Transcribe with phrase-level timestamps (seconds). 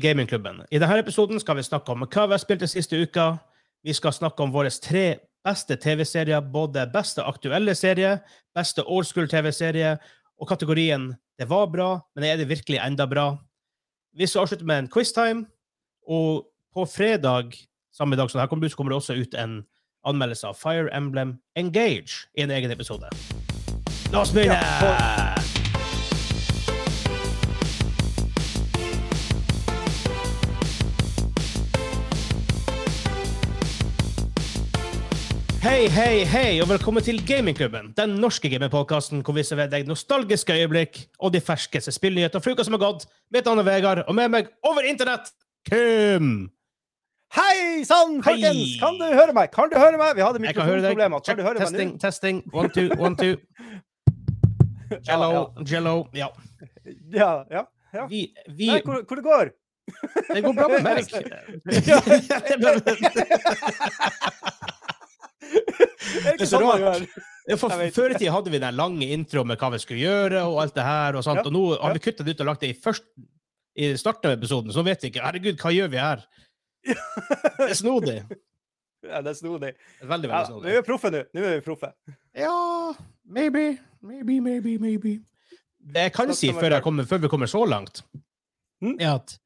[0.00, 0.62] Gamingklubben.
[0.70, 3.34] I denne episoden skal vi snakke om hva vi har spilt den siste uka.
[3.84, 8.18] Vi skal snakke om våre tre beste TV-serier, både beste aktuelle serie,
[8.56, 9.96] beste old school-TV-serie,
[10.40, 13.38] og kategorien 'Det var bra, men er det virkelig enda bra?'
[14.16, 15.46] Vi skal avslutte med en quiztime,
[16.08, 17.52] og på fredag
[17.92, 19.64] samme dag som det her kommer ut, så kommer det også ut en
[20.04, 23.10] anmeldelse av Fire Emblem Engage i en egen episode.
[24.12, 25.19] La oss begynne!
[35.60, 40.54] Hei, hei, hei, og velkommen til Gamingklubben, den norske gamingpodkasten hvor vi serverer deg nostalgiske
[40.56, 43.04] øyeblikk og de ferskeste spillnyheter fra uka som har gått.
[43.28, 45.28] Mitt navn er Vegard, og med meg over internett,
[45.68, 46.48] Kim!
[47.36, 48.78] Hei sann, folkens!
[48.80, 49.52] Kan du høre meg?
[49.52, 50.16] Kan du høre meg?
[50.16, 51.24] Vi hadde Jeg kan mikrofonproblemer.
[51.28, 52.02] Kan du høre meg testing, nå?
[52.06, 52.42] testing.
[52.56, 53.36] One, two, one, two.
[55.10, 55.94] Jello, jello.
[56.16, 56.32] Ja.
[57.12, 57.66] Ja, ja.
[57.92, 58.06] ja.
[58.08, 59.52] Vi, vi Nei, hvor, hvor det går?
[60.32, 61.04] Det går bra med meg.
[61.92, 62.00] Ja.
[62.00, 63.28] Det Er det er ikke
[66.46, 67.06] så rart.
[67.48, 70.42] Ja, for Før i tida hadde vi den lange introen med hva vi skulle gjøre,
[70.46, 71.40] og alt det her, og sånt.
[71.42, 73.06] Ja, Og nå har vi kuttet det ut og lagt det i først
[73.80, 76.22] i starten av episoden, så vet vi ikke Herregud, hva gjør vi her?
[77.60, 78.16] Det er snodig.
[79.04, 79.70] Ja, det er snodig.
[80.02, 80.64] Er Veldig, Ja, snodig.
[80.64, 81.20] nå er vi proffe nå.
[81.36, 81.88] Nå er vi proffe.
[82.36, 82.52] Ja,
[83.24, 85.14] maybe, maybe, maybe, maybe.
[85.80, 88.02] Det jeg kan si før, jeg kommer, før vi kommer så langt,
[88.82, 88.96] Mm.
[89.00, 89.38] er at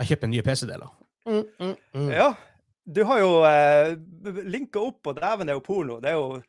[0.00, 0.88] jeg kjøper nye PC-deler.
[1.26, 2.08] Mm, mm, mm.
[2.12, 2.30] Ja,
[2.84, 3.94] du har jo eh,
[4.44, 6.00] linka opp, og dæven er jo porno.
[6.02, 6.42] Det er jo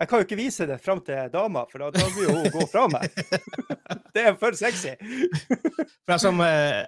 [0.00, 2.62] Jeg kan jo ikke vise det fram til dama, for da, da vil hun gå
[2.72, 3.10] fra meg.
[4.14, 4.94] Det er for sexy.
[4.96, 6.86] For jeg som, eh,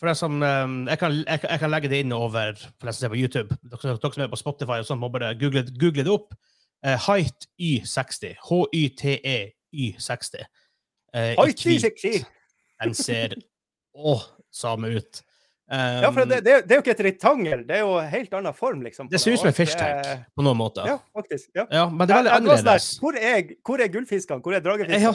[0.00, 2.96] for jeg, som eh, jeg, kan, jeg, jeg kan legge det inn over for jeg
[2.96, 3.56] som ser på YouTube.
[3.62, 6.34] Dere, dere som er på Spotify og sånn, må bare google, google det opp.
[6.84, 8.34] Eh, Height Y60.
[8.48, 9.38] H-y-t-e
[9.70, 10.44] Y60.
[11.14, 11.86] Eh, i Oi, fy, hvit.
[11.86, 12.12] sexy.
[12.82, 13.38] Den ser
[13.94, 14.18] å,
[14.50, 15.22] samme ut.
[15.70, 18.08] Um, Ja, for det, det, det er jo ikke et rektangel, det er jo en
[18.10, 19.06] helt annen form, liksom.
[19.10, 20.88] det ser ut som en fish tank er- på noen måter.
[20.90, 21.46] Ja, faktisk.
[21.54, 21.64] Ja.
[21.70, 22.88] Ja, men det er veldig sånn annerledes.
[22.98, 24.42] Hvor er, hvor er gullfiskene?
[24.42, 24.64] Hvor er Ja.
[24.66, 24.98] dragefiskene?
[24.98, 25.12] Ja.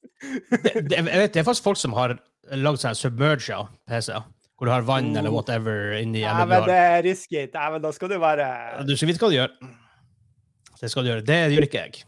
[0.84, 2.18] det, jeg vet, det er faktisk folk som har
[2.52, 4.12] lagd seg submerger PC,
[4.56, 5.38] hvor du har vann eller Oh.
[5.40, 6.20] whatever inni.
[6.28, 7.46] Nei, men det er risky.
[7.54, 9.56] men da skal du være Du skal vite hva du gjør.
[10.80, 11.24] Det skal du gjøre.
[11.24, 12.04] Det gjør ikke jeg.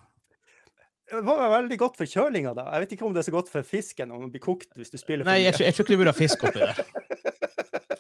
[1.09, 2.67] Det var veldig godt for kjølinga, da.
[2.75, 4.91] Jeg vet ikke om det er så godt for fisken om den blir kokt hvis
[4.93, 6.83] du spiller for Nei, jeg, jeg tror ikke du burde ha fisk oppi der.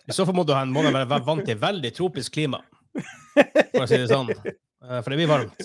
[0.09, 2.63] I så fall må du ha en må du være vant til veldig tropisk klima,
[2.95, 4.31] for å si det sånn.
[4.33, 5.59] Eh, For det blir varmt.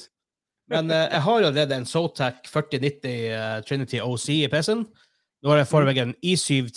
[0.71, 4.83] Men eh, jeg har jo allerede en Zotac 4090 eh, Trinity OC i PC-en.
[5.43, 6.71] Nå har jeg foreløpig en i7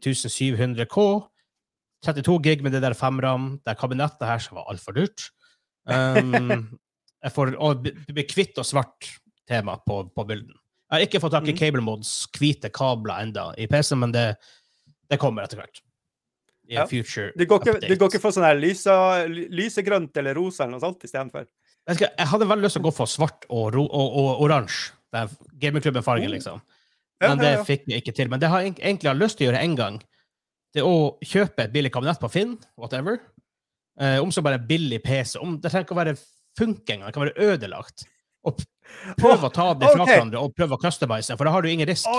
[0.00, 1.06] 13700K.
[2.06, 3.56] 32 gig med det der 5-ram.
[3.64, 5.28] Det er kabinettet her som var altfor dyrt.
[5.86, 6.78] Um,
[7.24, 9.08] jeg får blir kvitt og svart
[9.48, 10.54] tema på, på bilden.
[10.86, 11.58] Jeg har ikke fått tak i Mhm.
[11.58, 14.26] Cable Mods hvite kabler enda i PC-en, men det,
[15.10, 15.82] det kommer etter hvert.
[16.66, 16.86] I Ja.
[16.90, 18.90] future Du går, ikke, du går ikke for sånn her lyse,
[19.54, 21.46] lysegrønt eller rosa eller noe sånt istedenfor?
[21.86, 24.92] Jeg, skal, jeg hadde veldig lyst til å gå for svart og, og, og oransje.
[25.14, 25.30] Er
[25.62, 26.32] Gamingklubben-farge, Oh.
[26.34, 26.60] liksom.
[27.22, 28.28] Men det fikk jeg ikke til.
[28.28, 29.94] Men det har jeg egentlig har lyst til å gjøre en gang.
[30.74, 33.20] Det å kjøpe et billig kabinett på Finn, whatever.
[34.00, 35.38] Eh, om så bare billig PC.
[35.40, 36.16] Om, det trenger ikke å være
[36.58, 37.08] funke engang.
[37.08, 38.04] Det kan være ødelagt.
[38.46, 38.60] Og
[39.16, 40.12] prøve å ta det fra okay.
[40.18, 42.10] hverandre og prøve å customize, for da har du ingen risk.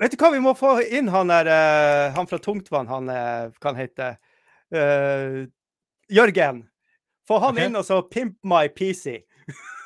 [0.00, 3.52] Vet du hva, vi må få inn han der eh, Han fra Tungtvann, han kan
[3.60, 4.20] hva han heter
[4.72, 5.46] Eh,
[6.08, 6.64] Jørgen.
[7.28, 7.68] Få han okay.
[7.68, 9.20] inn og så pimp my PC.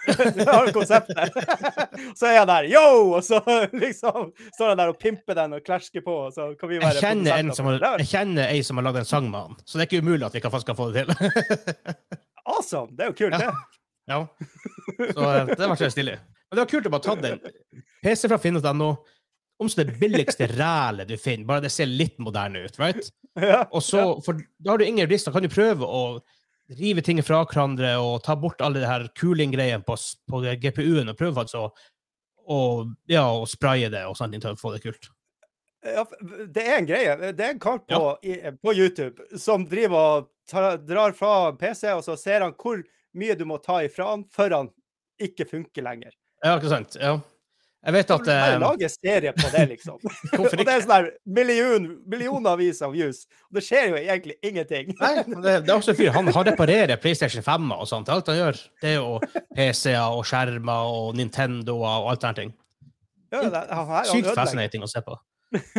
[0.06, 1.34] Det har du konseptet.
[2.18, 3.16] så er han der, yo!
[3.16, 3.40] Og så
[3.84, 6.94] liksom står han der og pimper den og klæsjer på, og så kan vi være
[6.94, 9.58] Jeg kjenner, en som har, jeg kjenner ei som har lagd en sang med han,
[9.66, 11.34] så det er ikke umulig at vi kan, faktisk kan få det til.
[12.46, 12.94] Awesome!
[12.94, 13.42] Det er jo kult, Ja.
[13.42, 13.82] det.
[14.06, 14.20] Ja.
[15.10, 16.18] Så eh, det var stilig.
[16.46, 17.40] Men det var kult å bare ta den.
[18.06, 18.92] PC fra finn.no.
[19.58, 23.12] Om som det billigste rælet du finner, bare det ser litt moderne ut, right?
[23.36, 23.66] Ja.
[23.68, 26.22] Og så, for da har du ingen risk, da kan du prøve å
[26.78, 29.96] rive ting fra hverandre og ta bort alle de her cooling-greiene på,
[30.30, 31.66] på GPU-en, og prøve altså
[32.46, 32.60] å
[33.10, 35.10] ja, og spraye det og sånne ting til å få det kult.
[35.86, 36.02] Ja,
[36.54, 37.16] det er en greie.
[37.36, 41.90] Det er en kar på, i, på YouTube som driver og tar, drar fra PC,
[41.92, 42.82] og så ser han hvor
[43.16, 44.72] mye du må ta ifra han før han
[45.22, 46.16] ikke funker lenger.
[46.44, 46.98] Ja, ikke sant?
[47.00, 47.18] Ja.
[47.86, 49.98] Jeg vet at eh, lage serie på det, liksom?
[50.40, 51.04] Og det er sånn der
[51.38, 53.20] million, millionervis av views.
[53.46, 54.90] Og det skjer jo egentlig ingenting.
[54.98, 56.10] Nei, men det, det er også en fyr.
[56.16, 58.10] Han, han reparerer PlayStation 5 og sånt.
[58.10, 59.20] Alt han gjør, det er jo
[59.54, 62.54] PC-er og skjermer og Nintendoer og alt sånne ting.
[63.30, 65.14] Ja, det, han, her, Sykt fascinating å se på.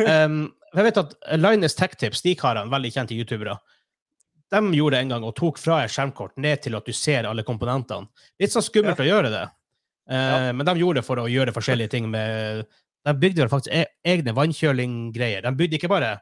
[0.00, 3.58] Um, jeg vet at Linus Tech Tips, de karene, veldig kjente youtubere,
[4.48, 7.28] de gjorde det en gang og tok fra et skjermkort ned til at du ser
[7.28, 8.08] alle komponentene.
[8.40, 9.44] Litt sånn skummelt å gjøre det,
[10.08, 10.52] Ja.
[10.56, 12.64] men de gjorde det for å gjøre forskjellige ting med
[13.04, 15.42] De bygde faktisk e egne vannkjølinggreier.
[15.44, 16.14] De bygde ikke bare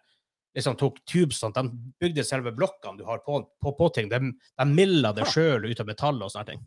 [0.57, 1.55] liksom tok tubes sånt.
[1.55, 4.09] De bygde selve blokkene du har på, på, på ting.
[4.09, 5.31] De, de milla det Ah.
[5.33, 6.61] sjøl ut av metall og sånne ting.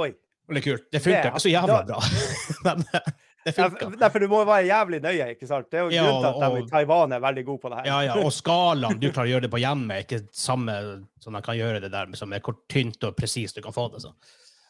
[0.00, 0.12] Oi.
[0.48, 0.86] Veldig kult.
[0.90, 2.00] Det Det- så jævla da- bra.
[2.64, 3.00] Men eh,
[3.44, 3.78] det funka.
[3.90, 5.70] for- Nei, for du må være jævlig nøye, ikke sant?
[5.70, 7.78] Det er jo Ja, grunnen til at de i Taiwan er veldig gode på det
[7.78, 7.86] her.
[7.86, 11.32] Ja, ja, og skalaen du klarer å gjøre det på hjemme, er ikke samme som
[11.34, 14.02] de kan gjøre det der, som er hvor tynt og presist du kan få det.
[14.02, 14.12] Så.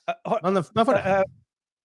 [0.09, 1.25] Eh, Men, men for det.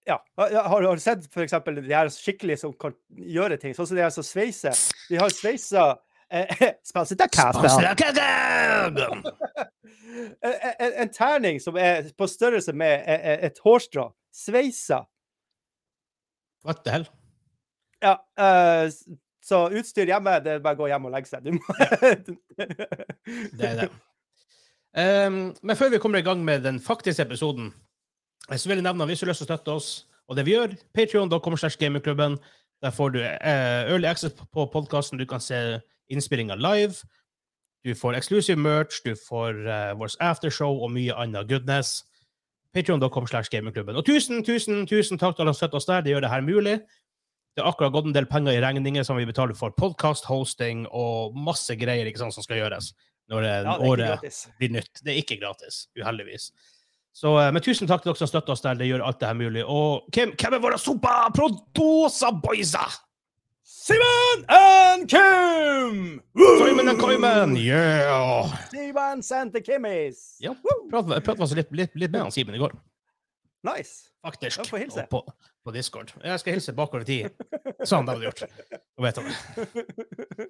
[0.08, 0.64] Eh, ja.
[0.68, 4.06] Har, har du sett eksempel de her skikkelig som kan gjøre ting, sånn som de
[4.06, 4.78] her som sveiser?
[5.10, 5.90] De har sveisa
[6.32, 6.48] eh,
[7.32, 7.68] kaffe!
[10.42, 10.42] en,
[10.80, 14.10] en, en terning som er på størrelse med e- e- et hårstrå.
[14.34, 15.04] Sveisa.
[16.68, 17.08] What the hell?
[18.04, 18.92] Ja, Uh,
[19.48, 21.46] så utstyr hjemme, det er bare å gå hjem og legge seg.
[23.58, 23.88] Det er det.
[24.98, 27.76] Um, men før vi kommer i gang med den faktiske episoden, eh,
[28.56, 29.90] så vil jeg nevne hvis du har lyst til å støtte oss,
[30.28, 32.38] og det vi gjør, patreon.com gamingklubben,
[32.84, 35.80] der får du eh, early access på podkasten, du kan se
[36.14, 36.96] innspillinga live,
[37.84, 42.04] du får exclusive merch, du får eh, vårt aftershow og mye annet goodness.
[42.76, 43.96] Patreon.com slash gamingklubben.
[43.98, 46.44] Og tusen, tusen, tusen takk til alle som støtter oss der, det gjør det her
[46.46, 46.76] mulig.
[47.56, 50.84] Det har akkurat gått en del penger i regninger som vi betaler for podcast, hosting
[50.94, 52.92] og masse greier ikke sant, som skal gjøres
[53.32, 54.44] når eh, Ja, året gratis.
[54.60, 55.02] blir nytt.
[55.02, 56.52] Det er ikke gratis, uheldigvis.
[57.18, 58.78] Så, eh, men tusen takk til dere som støtter oss der.
[58.78, 59.64] Det gjør alt det her mulig.
[59.66, 62.84] Og hvem, hvem er våre sopa producer boysa?
[63.68, 66.22] Simon and Kim!
[66.38, 68.52] Simon and Kimen, Yeah!
[68.70, 70.36] Simon Santa Kimmis!
[70.44, 70.54] Ja.
[70.54, 72.76] Jeg prøvde meg litt, litt, litt med han Simen i går,
[73.66, 74.12] Nice.
[74.24, 74.60] faktisk.
[74.60, 75.08] Jeg får hilse.
[75.12, 75.24] På,
[75.66, 76.14] på Discord.
[76.24, 77.48] Jeg skal hilse bakover i tid.
[77.88, 78.46] Sånn, det hadde du gjort.
[78.98, 80.50] Nå vet han det.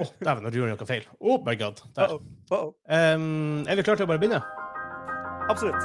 [0.00, 1.06] Å, dæven, nå gjorde jeg noe feil.
[1.20, 1.84] Oh my god.
[1.96, 2.16] Der.
[2.16, 2.34] Uh-oh.
[2.50, 2.74] Uh-oh.
[2.90, 4.42] Um, er vi klare til å bare begynne?
[5.50, 5.82] Absolutt.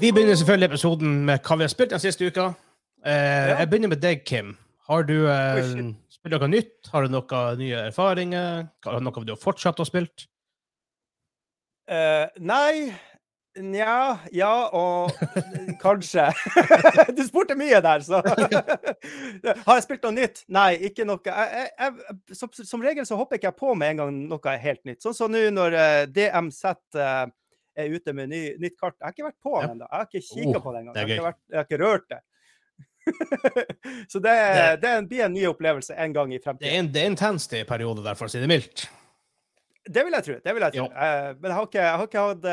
[0.00, 2.46] Vi begynner selvfølgelig episoden med hva vi har spilt den siste uka.
[3.06, 3.58] Eh, Ja.
[3.58, 4.56] Jeg begynner med deg, Kim.
[4.88, 6.90] Har du eh, spilt noe nytt?
[6.92, 8.66] Har du noen nye erfaringer?
[8.84, 10.08] Har du noe du har fortsatt å spille?
[11.88, 12.94] Eh, nei.
[13.58, 15.10] Nja, ja og
[15.82, 16.28] kanskje.
[17.16, 18.20] du spurte mye der, så
[19.66, 20.44] Har jeg spilt noe nytt?
[20.54, 21.18] Nei, ikke noe.
[21.26, 24.62] Jeg, jeg, som, som regel så hopper ikke jeg på med en gang noe er
[24.62, 25.02] helt nytt.
[25.04, 26.62] Sånn som nå når eh, DMZ
[26.98, 27.26] eh,
[27.78, 28.96] er ute med ny, nytt kart.
[28.98, 29.86] Jeg har ikke vært på den ennå.
[29.90, 30.94] Jeg har ikke kikka Oh, på det engang.
[30.94, 32.22] Jeg, har ikke vært- jeg har ikke rørt det.
[34.12, 34.36] så det,
[34.82, 36.68] Det- blir en ny opplevelse en gang i Det fremtiden.
[36.72, 38.88] er, en, det er intenst i perioder der, for å si det mildt.
[39.88, 40.34] Det vil jeg tro.
[40.44, 40.84] det vil jeg tro.
[40.92, 42.48] Eh, men jeg har ikke, jeg har ikke hatt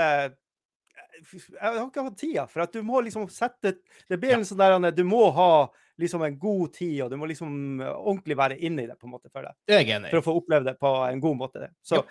[1.24, 3.78] jeg har ikke hatt tida, for at du må liksom sette
[4.10, 4.38] Det blir Ja.
[4.38, 8.36] en sånn der Du må ha liksom en god tid, og du må liksom ordentlig
[8.36, 9.54] være inne i det, på en måte, for, det.
[9.66, 11.70] Det for å få oppleve det på en god måte.
[11.82, 12.02] Så Ja.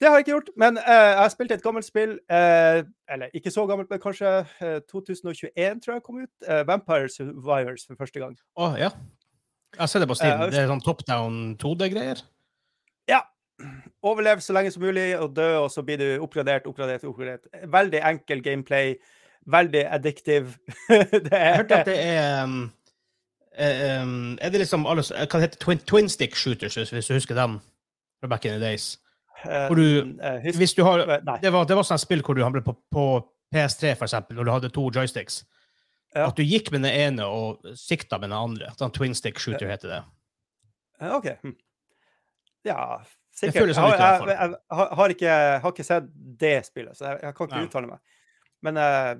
[0.00, 0.48] det har jeg ikke gjort.
[0.56, 4.46] Men uh, jeg har spilt et gammelt spill, uh, eller ikke så gammelt, men kanskje
[4.62, 6.66] uh, 2021, tror jeg kom ut.
[6.66, 8.34] Vampire Survivors for første gang.
[8.56, 8.90] Å, ja.
[9.78, 10.40] Jeg ser det på Steam.
[10.40, 12.22] Eh, Det er sånn top down 2D-greier.
[14.02, 17.46] Overlev så lenge som mulig og dø, og så blir du oppgradert, oppgradert, oppgradert.
[17.72, 18.94] Veldig enkel gameplay.
[19.46, 20.54] Veldig addictive.
[20.88, 22.72] det Jeg er, hørte at det er um,
[23.58, 27.34] eh, um, Er det liksom alle, Hva heter twin, twin stick shooters, hvis du husker
[27.36, 27.58] dem
[28.20, 28.98] fra back in the days?
[29.44, 30.98] eh, hvor du- eh, Hvis du har
[31.42, 33.04] Det var, det var sånn spill hvor du handlet på, på
[33.54, 35.44] PS3, for eksempel, når du hadde to joysticks.
[36.14, 36.26] Ja.
[36.28, 38.72] At du gikk med den ene og sikta med den andre.
[38.78, 40.00] Sånn twin stick shooter heter det.
[41.00, 41.28] Eh, OK.
[41.42, 41.54] hm.
[42.64, 43.02] Ja,
[43.34, 43.68] sikkert.
[43.70, 46.08] Jeg sånn hvert jeg, jeg, har- ikke, har ikke sett
[46.40, 47.68] det spillet, så jeg, jeg kan ikke Nei.
[47.68, 48.00] uttale meg.
[48.64, 49.12] Men uh,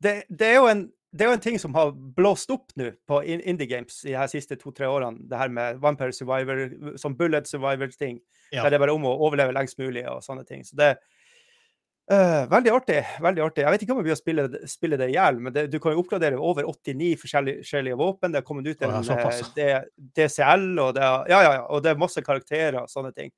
[0.00, 3.20] det, det, er en, det er jo en ting som har blåst opp nå på
[3.26, 5.26] indie games i de siste to-tre årene.
[5.28, 6.66] Det her med Vampire Survivor,
[7.00, 8.20] som Bullet Survivor-ting.
[8.50, 8.64] Ja.
[8.64, 10.64] Der det er bare om å overleve lengst mulig og sånne ting.
[10.66, 10.94] Så det
[12.10, 12.98] eh, Veldig artig.
[13.22, 13.62] veldig artig.
[13.64, 15.78] Jeg vet ikke om jeg blir å spille, spille det i hjel, men det, du
[15.82, 18.32] kan jo oppgradere over 89 forskjellige, forskjellige våpen.
[18.34, 19.30] Det har kommet ut en ja,
[19.64, 19.84] eh,
[20.18, 23.30] DCL, og det, er- ja, ja, ja, og det er masse karakterer og sånne ting.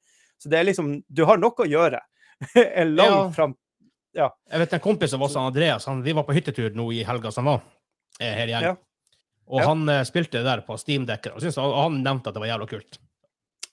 [0.43, 2.01] Så det er liksom Du har noe å gjøre.
[2.55, 3.27] en lang Ja.
[3.31, 3.57] fram...
[4.15, 7.31] Jeg vet en kompis av oss, Andreas, han, vi var på hyttetur nå i helga
[7.33, 7.63] som var,
[8.21, 8.63] eh, her igjen.
[8.73, 8.75] Ja.
[9.49, 9.69] Og Ja.
[9.71, 12.99] han spilte det der på Steam-dekker, og, og han nevnte at det var jævla kult.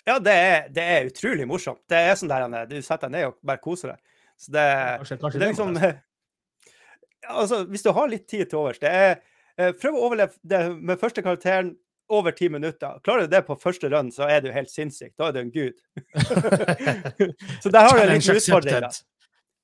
[0.07, 1.81] Ja, det er, det er utrolig morsomt.
[1.91, 3.99] Det er sånn der er, du setter deg ned og bare koser deg.
[4.39, 4.65] Så det,
[5.01, 5.77] Kanskje, kanskje det er liksom
[7.43, 9.17] Altså, hvis du har litt tid til overs det er,
[9.59, 11.73] eh, Prøv å overleve det med første karakteren
[12.09, 12.95] over ti minutter.
[13.05, 15.11] Klarer du det på første run, så er du helt sinnssyk.
[15.19, 15.75] Da er du en gud.
[17.61, 18.81] så der har du en liten utfordring.
[18.81, 18.89] Da.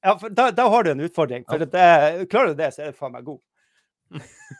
[0.05, 1.47] Ja, da, da har du en utfordring.
[1.49, 1.87] For det,
[2.29, 3.41] klarer du det, så er du faen meg god.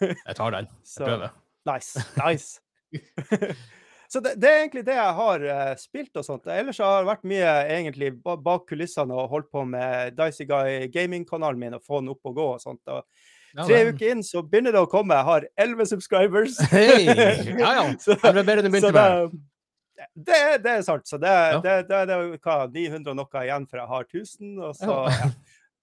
[0.02, 0.66] Jeg tar den.
[0.66, 1.38] Jeg Så, prøver.
[1.70, 2.08] nice.
[2.18, 3.76] Nice.
[4.16, 6.46] Så det, det, er egentlig det jeg har uh, spilt og sånt.
[6.48, 11.60] Ellers har det vært mye egentlig bak kulissene og holdt på med Dicey Guy gaming-kanalen
[11.60, 12.80] min og få den opp og gå og sånt.
[12.88, 13.04] Og
[13.66, 15.18] tre ja, uker inn så begynner det å komme.
[15.20, 16.62] Jeg har elleve subscribers.
[16.72, 17.04] Hei!
[17.10, 17.84] Ja, ja.
[18.06, 19.36] så, det ble bedre enn du begynte med.
[20.16, 21.12] Det, det, er sant.
[21.12, 21.60] Så det, ja.
[21.60, 24.58] det, det, det er hva, 900 og noe igjen for jeg har 1000.
[24.64, 25.32] Og så ja.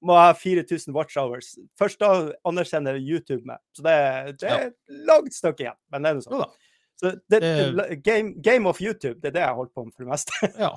[0.01, 1.55] må jeg ha 4000 watch hours.
[1.77, 2.15] Først da
[2.49, 3.61] anerkjenner YouTube meg.
[3.77, 4.03] Så det,
[4.41, 5.83] er et langt stykke igjen.
[5.93, 6.61] Men det er noe sånt.
[7.03, 10.05] Så det, det, game, game, of YouTube, det er det jeg holdt på med for
[10.05, 10.49] det meste.
[10.65, 10.71] ja.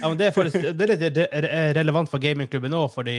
[0.00, 1.18] ja men det er, for, det er litt
[1.78, 3.18] relevant for gamingklubben òg, fordi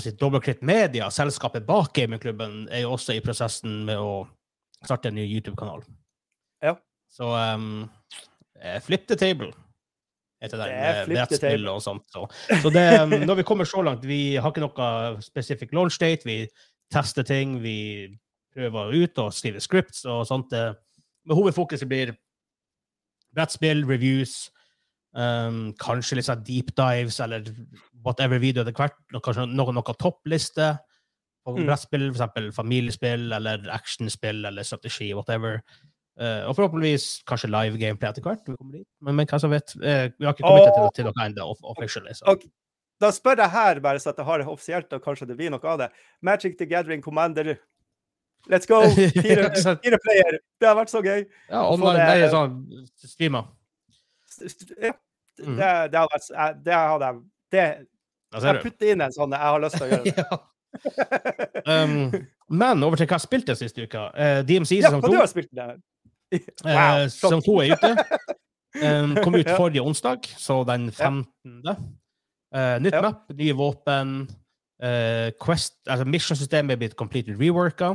[0.00, 4.24] si, Dobbeltklitt Media, selskapet bak gamingklubben, er jo også i prosessen med å
[4.80, 5.84] starte en ny YouTube-kanal.
[6.64, 6.74] Ja.
[7.12, 7.86] Så um,
[8.82, 9.52] Flip the table
[10.42, 10.68] heter det.
[10.72, 12.06] det brettspill og sånt.
[12.12, 12.26] Så,
[12.62, 16.26] så det, um, når vi kommer så langt Vi har ikke noe specific launch date.
[16.28, 16.44] Vi
[16.92, 17.58] tester ting.
[17.62, 18.08] Vi
[18.56, 20.54] prøver ut og skriver scripts og sånt.
[21.26, 22.14] Men hovedfokuset blir
[23.36, 24.46] brettspill, reviews,
[25.16, 27.48] um, kanskje litt sånn deep dives eller
[28.06, 28.96] whatever video etter hvert.
[29.16, 30.74] Kanskje noe, noe toppliste
[31.46, 31.66] på mm.
[31.68, 32.50] brettspill, f.eks.
[32.56, 35.60] familiespill eller actionspill eller strategi, whatever.
[36.16, 38.46] Uh, og forhåpentligvis kanskje live gameplay etter hvert.
[38.48, 39.74] Men, men hva som vet.
[39.76, 40.78] Uh, vi har ikke kommet oh.
[40.78, 42.16] til, til noe ennå, officially.
[42.24, 42.50] Okay.
[43.02, 45.52] Da spør jeg her, bare så at jeg har det offisielt, og kanskje det blir
[45.52, 45.90] noe av det.
[46.24, 47.58] Magic the Gathering Commander
[48.48, 48.82] Let's go!
[49.22, 49.50] Fire,
[49.82, 50.38] fire player.
[50.60, 51.24] Det har vært så gøy.
[51.50, 52.60] Ja, online, det, er sånn
[53.02, 53.48] streamer.
[54.82, 54.92] Ja.
[55.42, 55.56] Mm.
[55.56, 57.18] Det, det, hadde vært Det hadde jeg
[57.52, 57.64] det,
[58.46, 60.38] Jeg putter inn en sånn jeg har lyst til å gjøre det.
[61.72, 61.92] um,
[62.62, 64.08] men over til hva jeg spilte siste uka.
[64.14, 65.10] Uh, DMC sesong to.
[65.10, 65.68] Ja, du har spilt det.
[66.64, 67.94] Wow, uh, sesong to er ute.
[68.76, 71.24] Um, kom ut forrige onsdag, så den 15.
[71.46, 71.76] Uh,
[72.52, 73.00] eh, nytt ja.
[73.00, 74.10] map, nye våpen.
[74.76, 77.94] Uh, Quest, altså Mission-systemet er blitt completely reworka.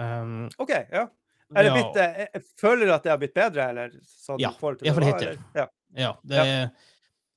[0.00, 1.08] Um, OK, ja.
[1.52, 2.26] Er det blitt, ja.
[2.32, 3.94] Jeg føler at det har blitt bedre, eller?
[4.08, 5.36] Sånn ja, iallfall hittil.
[5.56, 5.66] Ja.
[5.98, 6.12] ja.
[6.24, 6.66] Det, ja.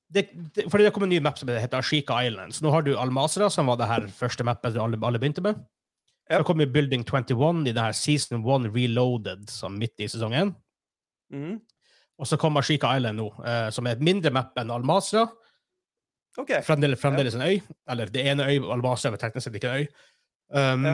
[0.06, 0.22] Det,
[0.54, 2.62] det, fordi det kom en ny map som heter Ashika Islands.
[2.64, 5.60] Nå har du Almasra, som var det her første mappet alle, alle begynte med.
[6.30, 6.40] Ja.
[6.40, 10.54] Så kommer Building 21 i det her Season 1 Reloaded, som midt i sesongen.
[11.32, 11.58] Mm.
[12.16, 15.26] Og så kommer Ashika Island nå, uh, som er et mindre map enn Almasra.
[16.36, 16.60] Okay.
[16.64, 17.60] Fremdeles, fremdeles en øy.
[17.90, 19.88] Eller det ene øy, Almasra er teknisk sett ikke en øy.
[20.56, 20.86] Um,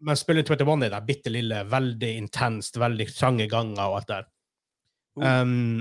[0.00, 4.28] men Spilling 21 er det bitte lille, veldig intenst, veldig trange ganger og alt der.
[5.20, 5.80] Um,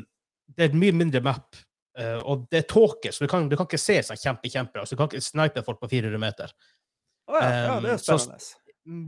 [0.49, 1.55] det er et mye mindre map,
[1.99, 4.83] uh, og det er tåke, så du kan, du kan ikke se seg kjempe, kjempebra.
[4.83, 6.51] Altså, du kan ikke snipe folk på 400 meter.
[7.29, 7.47] Oh, ja.
[7.47, 8.41] ja, det er spennende.
[8.43, 8.57] Så,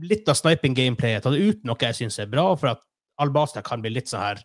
[0.06, 2.84] litt av sniping-gameplayet tar det ut noe jeg syns er bra, for at
[3.22, 4.41] Albasta kan bli litt sånn her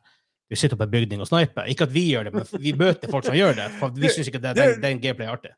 [0.50, 1.66] Du sitter på en bygning og sniper.
[1.66, 3.64] Ikke at vi gjør det, men vi møter folk som gjør det.
[3.80, 5.54] For vi syns ikke det, den, den gameplay er artig.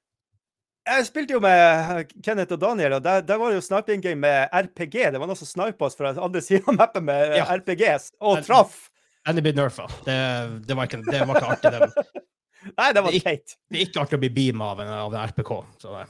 [0.89, 4.23] Jeg spilte jo med Kenneth og Daniel, og der, der var det jo sniping game
[4.23, 4.97] med RPG.
[5.13, 7.49] Det var noe som snipa oss fra andre siden av mappen med ja.
[7.59, 8.87] RPGs, og traff.
[9.29, 9.85] Enn blitt nerfa.
[10.07, 10.17] Det,
[10.65, 11.73] det, var ikke, det var ikke artig.
[11.75, 12.23] Det,
[12.79, 13.57] Nei, det var teit.
[13.69, 15.53] Det er ikke artig å bli beama av en, av en RPK.
[15.83, 16.07] Så det.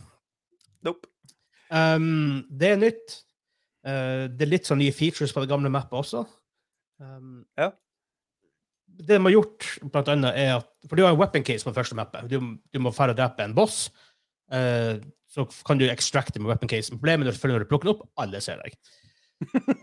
[0.87, 1.11] Nope.
[1.69, 3.19] Um, det er nytt.
[3.87, 6.25] Uh, det er litt sånn nye features på det gamle mappet også.
[7.03, 7.73] Um, ja.
[8.99, 11.71] Det de har gjort, blant annet, er at For du har en weapon case på
[11.71, 12.31] det første mappet.
[12.31, 13.89] Du, du må færre drepe en boss.
[14.53, 16.91] Uh, så kan du extracte med weapon case.
[16.91, 18.79] Problemet er når du plukker den opp, alle ser deg.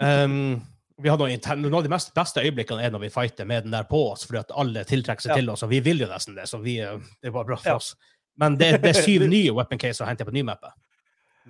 [0.01, 0.57] Um,
[1.03, 3.75] vi har noen, noen, av de mest beste øyeblikkene er når vi fighter med den
[3.75, 5.39] der på oss, fordi at alle tiltrekker seg ja.
[5.41, 7.75] til oss, og vi vil jo nesten det, så vi, eh, det var bra for
[7.75, 7.79] ja.
[7.81, 7.93] oss.
[8.41, 10.73] Men det, det, er syv nye weapon case å hente på nymappet.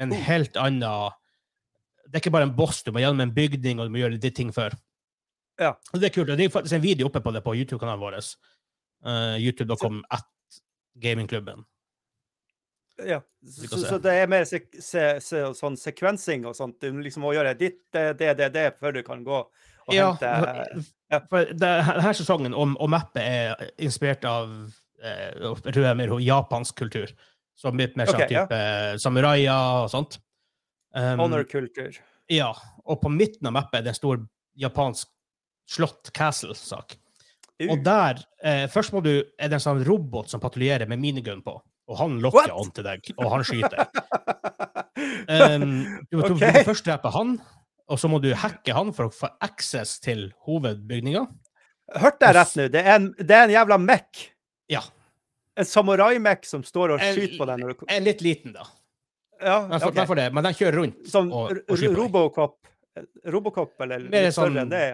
[0.01, 0.23] Men oh.
[0.27, 1.15] helt annet
[2.03, 4.17] Det er ikke bare en boss, du må gjennom en bygning, og du må gjøre
[4.17, 4.75] litt ting før.
[5.61, 5.71] Ja.
[5.93, 6.33] Og det er kult.
[6.35, 8.19] Det er faktisk en video oppe på det på YouTube-kanalen vår.
[9.05, 10.59] Uh, YouTube.com at
[11.01, 11.63] gamingklubben.
[13.03, 16.77] Ja, så, så, det er mer se, se, se, sånn sekvensing og sånt.
[16.79, 19.41] Du liksom må gjøre ditt, det, det, det, det før du kan gå
[19.85, 20.83] og ja, hente
[21.13, 21.19] ja.
[21.29, 24.49] for denne sesongen og, og mappet er inspirert av
[25.03, 27.11] eh, jeg tror jeg er mer japansk kultur.
[27.55, 28.95] Som litt mer sånn okay, type ja.
[28.99, 30.17] samuraier og sånt.
[30.95, 31.95] Um, Honor-kultur.
[32.31, 32.49] Ja.
[32.83, 34.19] Og på midten av mappet er det en stor
[34.59, 35.07] japansk
[35.71, 36.97] slott, castle-sak.
[37.61, 37.69] Uh.
[37.71, 41.39] Og der eh, Først må du Er det en sånn robot som patruljerer med minigun
[41.45, 41.55] på.
[41.85, 43.85] Og han lokker an til deg, og han skyter.
[44.95, 46.53] Um, du, må, okay.
[46.55, 47.33] du først drepe han,
[47.91, 51.25] og så må du hacke han for å få access til hovedbygninga.
[51.99, 52.67] Hørte jeg rett nå?
[52.73, 54.21] Det en, det er en jævla mekk?
[54.71, 54.81] Ja.
[55.59, 57.65] En samurai-mekk som står og skyter på deg?
[57.65, 57.83] Du...
[57.91, 58.69] En litt liten, da.
[59.41, 59.91] Ja, okay.
[59.97, 60.29] Derfor det.
[60.33, 61.01] Men den kjører rundt.
[61.11, 62.57] Som og, og Robocop?
[63.27, 64.85] Robocop, eller mer en sånn, det?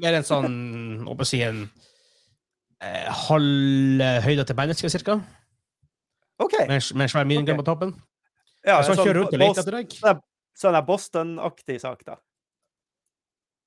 [0.00, 0.54] Mer en sånn,
[1.04, 1.66] å si, en
[2.80, 5.18] eh, halv høyde til mennesket, cirka.
[6.40, 6.66] Okay.
[6.70, 7.60] Med, med svær minigun okay.
[7.60, 7.94] på toppen.
[8.64, 10.20] Ja, så han sånn, kjører rundt og leter etter deg.
[10.60, 12.18] Sånn Boston-aktig sak, da.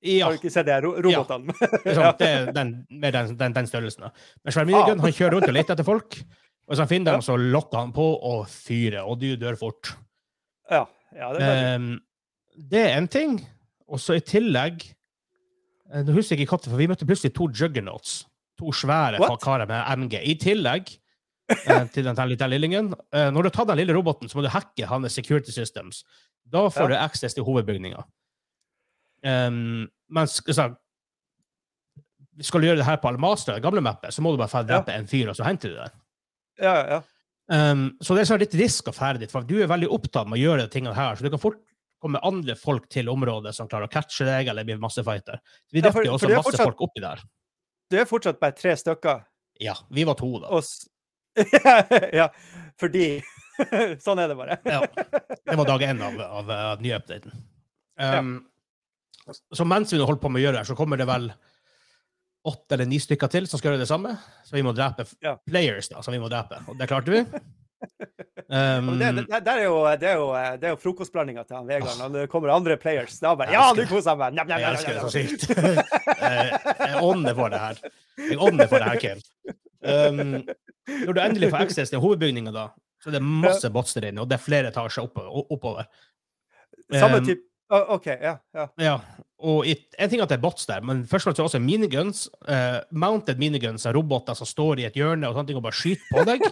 [0.03, 1.53] Ja, Har du ikke sett de her ro robotene?
[1.85, 4.09] liksom, det er den, med den, den, den størrelsen.
[4.09, 4.25] da.
[4.43, 6.17] Men svær minigun, han kjører rundt og leter etter folk.
[6.63, 9.89] Og hvis han finner dem, så lokker han på og fyrer, og du dør fort.
[10.71, 10.85] ja.
[11.11, 11.89] ja, det er Ehm,
[12.55, 13.33] det er en ting.
[13.91, 17.49] Og så i tillegg eh, Nå husker jeg ikke hva, for vi møtte plutselig to
[17.51, 18.21] juggernauts.
[18.61, 19.41] To svære What?
[19.43, 20.21] karer med MG.
[20.23, 20.93] I tillegg
[21.93, 22.93] til den lille lillingen.
[23.13, 26.03] Eh, når du har tatt den lille roboten, så må du hacke hans security systems.
[26.45, 26.87] Da får Ja.
[26.87, 28.03] du access til hovedbygninga.
[29.23, 30.75] Um, mens altså,
[32.43, 34.91] skal du gjøre det her på Almastra, gamle mappet, så må du bare få drepe
[34.95, 35.91] en fyr, og så henter du det.
[36.63, 37.01] ja, ja, ja.
[37.53, 40.27] Um, så det er sånn litt risk å ferde dit, for du er veldig opptatt
[40.31, 41.59] med å gjøre de tingene her, så du kan fort
[42.03, 45.39] komme andre folk til området som klarer å catche deg, eller bli masse fighter.
[45.71, 47.19] vi Ja, drepte jo også masse fortsatt- folk oppi der.
[47.91, 49.23] Du er fortsatt bare tre stykker.
[49.59, 50.47] Ja, vi var to, da.
[50.47, 50.63] Og
[52.19, 52.27] ja,
[52.79, 53.07] fordi
[54.03, 54.57] Sånn er det bare.
[54.65, 54.81] Ja.
[55.45, 57.33] Det var dag én av, av, av nye updaten.
[58.01, 58.35] Um,
[59.53, 61.29] Så mens vi holder på med å gjøre det, her, så kommer det vel
[62.49, 64.15] åtte eller ni stykker til som skal gjøre det samme.
[64.43, 65.37] Så vi må drepe Ja.
[65.47, 66.59] players, da, som vi må drepe.
[66.67, 67.21] Og det klarte vi.
[68.47, 70.27] Um, det, det, det, er jo, det er jo,
[70.59, 71.97] det er jo frokostblandinga til han Vegard.
[71.99, 74.37] Når det kommer andre players, da bare Ja, du nå koser jeg meg!
[74.37, 75.47] Njam, njam, Jeg elsker det så sykt.
[76.23, 77.81] Jeg jeg ånder for det her.
[78.23, 79.23] Jeg ånder for det her, Kim.
[79.83, 80.35] Um,
[80.87, 82.67] når du endelig får access til hovedbygninga, da,
[83.03, 85.51] så er det masse bots der inne, og det er flere etasjer oppover.
[85.51, 85.89] oppover.
[86.91, 87.41] Samme Um, type
[87.73, 88.37] oh, OK, ja.
[88.55, 88.67] ja.
[88.79, 88.95] Ja,
[89.43, 91.63] og en ting er at det er bots der, men først og fremst er også
[91.63, 92.25] miniguns.
[92.47, 95.79] Uh, mounted miniguns av roboter som står i et hjørne og sånne ting og bare
[95.79, 96.47] skyter på deg.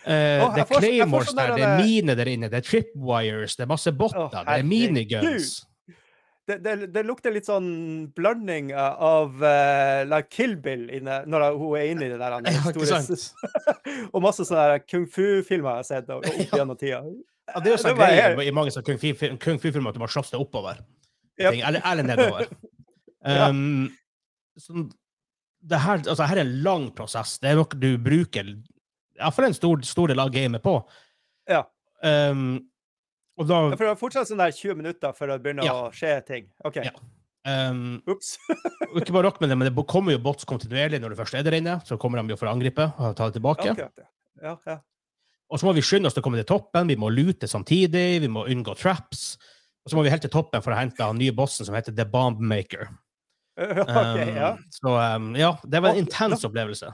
[0.00, 3.52] Uh, oh, det er claymores sånn der, det er mine der inne, det er tripwires,
[3.58, 5.26] det er masse botter, det er miniguns.
[5.26, 5.50] miniguns.
[6.50, 7.68] Det, det, det lukter litt sånn
[8.16, 13.10] blanding av uh, like Kill Bill inne, når hun er inne i det der Ja?
[14.14, 16.26] Og masse sånne kung fu-filmer jeg har sett opp
[16.56, 17.04] gjennom tida.
[17.50, 19.98] Ja, det er jo sånn Det greie i mange sånne kung fu- kung fu-filmer at
[19.98, 20.82] du må slåss deg oppover.
[21.40, 21.60] Yep.
[21.60, 22.50] Eller, eller nedover.
[23.20, 23.90] Um,
[24.56, 24.86] så
[25.60, 27.34] det her, altså, her er en lang prosess.
[27.36, 28.48] Det er noe du bruker
[29.20, 30.78] iallfall en stor, stor del av gamet på.
[31.50, 31.66] Ja.
[32.00, 32.69] Um,
[33.40, 35.72] og da Ja, For det er fortsatt sånn der 20 minutter før det begynner Ja.
[35.88, 36.46] å skje ting.
[36.68, 36.76] OK.
[36.84, 36.92] Ja.
[37.70, 38.02] um,
[39.00, 41.46] Ikke bare nok med det, men det kommer jo bots kontinuerlig når du først er
[41.46, 41.78] der inne.
[41.88, 43.72] Så kommer de jo for å angripe og ta det tilbake.
[43.72, 44.06] Okay.
[44.44, 44.78] Ja, ja.
[45.50, 46.86] Og så må vi skynde oss til å komme til toppen.
[46.92, 48.20] Vi må lute samtidig.
[48.22, 49.34] Vi må unngå traps.
[49.82, 51.96] Og så må vi helt til toppen for å hente den nye bossen som heter
[51.96, 52.86] The Bomb Maker.
[53.60, 54.50] OK, Um, ja.
[54.72, 56.92] Så um, ja, det var en intens opplevelse.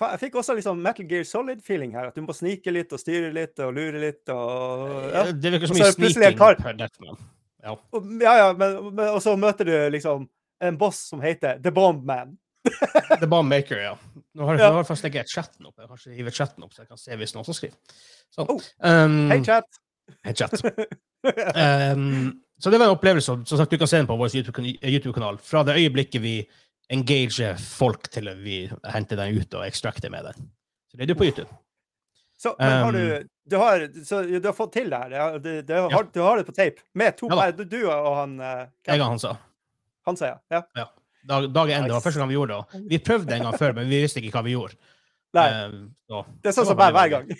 [0.00, 2.08] Jeg fikk også liksom Metal Gear Solid-feeling her.
[2.10, 5.24] At du må snike litt og styre litt og lure litt og ja.
[5.32, 7.18] Det virker så mye sniking per Deathman.
[7.60, 7.74] Ja.
[7.92, 10.24] Og, ja, ja, men, men, og så møter du liksom
[10.64, 12.36] en boss som heter The Bomb Man.
[13.20, 13.94] The Bomb Maker, ja.
[14.36, 14.68] Nå har, Ja.
[14.70, 15.76] nå har jeg faktisk chatten opp.
[15.76, 17.76] Jeg har kanskje hivet chatten opp, så jeg kan se hvis noen som skriver.
[18.32, 18.48] Sånn.
[18.52, 18.60] Oh.
[18.84, 19.80] Um, Hei, chat!
[20.26, 20.56] hei, chat.
[21.24, 23.36] Um, så det var en opplevelse.
[23.48, 25.40] Som sagt, du kan se den på vår YouTube-kan- YouTube-kanal.
[25.44, 26.34] Fra det øyeblikket vi
[26.90, 30.36] engager folk til vi henter den ut og extracter med den.
[30.90, 31.50] Så det er du på YouTube.
[32.40, 33.02] Så, men har Um, du,
[33.52, 35.38] du, har, så, du har fått til det her?
[35.38, 35.88] Du, du ja.
[35.92, 36.80] har, Du har det på tape?
[36.96, 37.50] Med to Ja da.
[37.52, 39.34] du, du og han eh, Jeg og han sa.
[40.08, 40.62] Han sier ja.
[40.78, 40.86] ja.
[41.28, 42.64] Dag, dag én, det var første gang vi gjorde det.
[42.88, 44.72] Vi prøvde en gang før, men vi visste ikke hva vi gjorde.
[45.36, 47.26] Nei, Um, så det er sånn som var bare hver gang.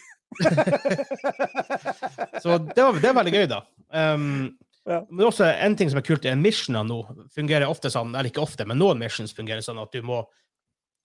[2.44, 3.58] Så det, var, det er veldig gøy, da.
[3.90, 4.54] Um,
[4.88, 5.02] Ja.
[5.10, 7.02] Men også en ting som er kult, er missioner nå
[7.34, 10.22] fungerer ofte sånn, eller ikke ofte, men noen missions fungerer sånn at du må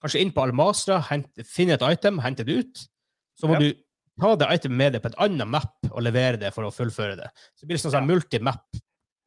[0.03, 2.85] kanskje inn på Almastra, hente, finne et item, hente det ut.
[3.39, 3.59] Så må Ja.
[3.59, 3.73] du
[4.21, 7.17] ta det itemet med deg på et annet map og levere det for å fullføre
[7.17, 7.29] det.
[7.55, 8.63] Så det blir sånn, sånn multimap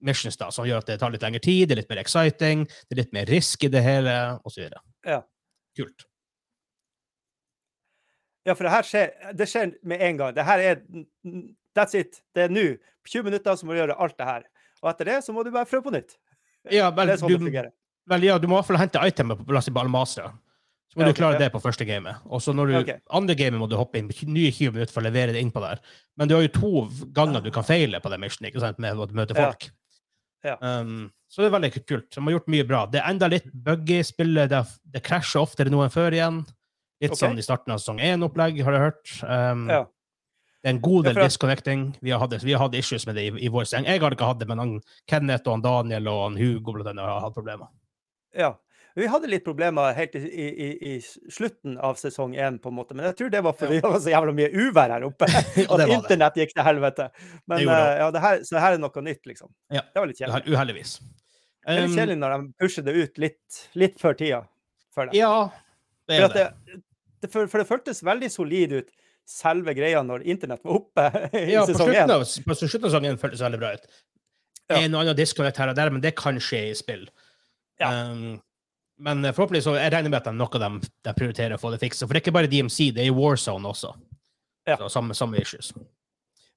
[0.01, 2.65] missions da, som gjør at det tar litt lengre tid, det er litt mer exciting,
[2.65, 4.71] det er litt mer risk i det hele, osv.
[5.05, 5.23] Ja.
[5.77, 6.05] Kult.
[8.47, 10.35] Ja, for det her skjer, det skjer med en gang.
[10.35, 10.81] Det her er
[11.77, 12.21] That's it.
[12.35, 12.67] Det er nå.
[13.05, 14.49] På 20 minutter så må du gjøre alt det her.
[14.83, 16.17] Og etter det så må du bare prøve på nytt.
[16.73, 17.73] Ja, vel, det er sånn det du, fungerer.
[18.13, 20.31] vel, ja, du må i hvert fall hente itemet på plass i ballmaster.
[20.89, 21.45] Så må Ja, du klare ja.
[21.45, 22.23] det på første gamet.
[22.33, 23.03] Og så når du, okay.
[23.13, 25.83] andre gamet må du hoppe inn nye 20 minutter for å levere det innpå der.
[26.17, 26.73] Men du har jo to
[27.17, 29.69] ganger du kan feile på den missionen, ikke sant, med å møte folk.
[30.47, 30.55] Ja.
[30.63, 32.09] Um, så det er veldig kult.
[32.15, 32.87] De har gjort mye bra.
[32.89, 34.49] Det er enda litt buggy spillet.
[34.53, 34.63] Det,
[34.95, 36.41] det krasjer oftere nå enn før igjen.
[37.03, 37.21] Litt okay.
[37.21, 39.15] sånn i starten av sesong 1-opplegg, har jeg hørt.
[39.29, 39.85] Um, Ja.
[40.59, 41.83] Det er en god del ja, disconnecting.
[42.03, 43.85] Vi har, hatt, vi har hatt issues med det i, i vår seng.
[43.87, 44.73] Jeg har ikke hatt det, men han,
[45.07, 47.71] Kenneth og han Daniel og han Hugo blant annet har hatt problemer.
[48.35, 48.57] Ja.
[48.99, 52.97] Vi hadde litt problemer helt i, i, i- slutten av sesong én, på en måte.
[52.99, 55.29] Men jeg tror det var fordi det var så jævla mye uvær her oppe.
[55.71, 57.07] At internett gikk til helvete.
[57.47, 59.53] Men Det gjorde det eh, ja, det her, så her er noe nytt, liksom.
[59.71, 59.85] Ja.
[59.95, 60.43] Det var litt kjedelig.
[60.49, 60.97] Uhe- Uheldigvis.
[60.99, 64.43] Det er litt Um, kjedelig når de pusher det ut litt, litt før tida.
[64.97, 65.19] For det.
[65.21, 65.31] Ja,
[66.09, 66.81] det For, er det,
[67.23, 68.91] det, for, for det føltes veldig solid ut,
[69.29, 72.09] selve greia, når internett var oppe i Ja, sesong én.
[72.09, 73.89] på slutten av sesongen føltes det veldig bra ut.
[74.69, 74.79] Ja.
[74.83, 77.07] En og annen disconnect her og der, men det kan skje i spill.
[77.81, 77.93] Ja.
[78.11, 78.39] Um,
[78.99, 80.71] men eh, forhåpentlig så jeg regner med at de, noe de,
[81.07, 82.05] de prioriterer å få det fiksa.
[82.09, 83.93] For det er ikke bare DMC, det er i Warzone også.
[84.69, 84.77] Ja.
[84.81, 85.71] Så samme, samme issues.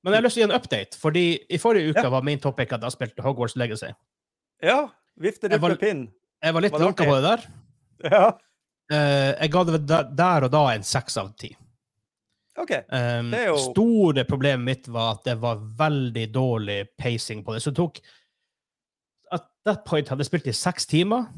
[0.01, 2.09] Men jeg har lyst til å gi en update, fordi i forrige uke Ja.
[2.11, 3.91] var min topic at jeg spilte Hogwarts Legacy.
[4.65, 4.79] Ja.
[5.21, 6.01] Vifte rundt med pinn.
[6.41, 7.45] Jeg var litt lanka på det der.
[8.11, 8.23] Ja.
[8.91, 9.81] Uh, jeg ga det
[10.17, 11.53] der og da en seks av ti.
[12.59, 12.71] OK.
[12.91, 17.61] Um, Det jo- Store problemet mitt var at det var veldig dårlig pacing på det.
[17.63, 17.99] Så det tok
[19.31, 21.29] At that point hadde jeg spilt i seks timer.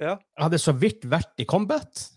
[0.00, 0.16] Ja.
[0.36, 2.08] Jeg hadde så vidt vært i combat.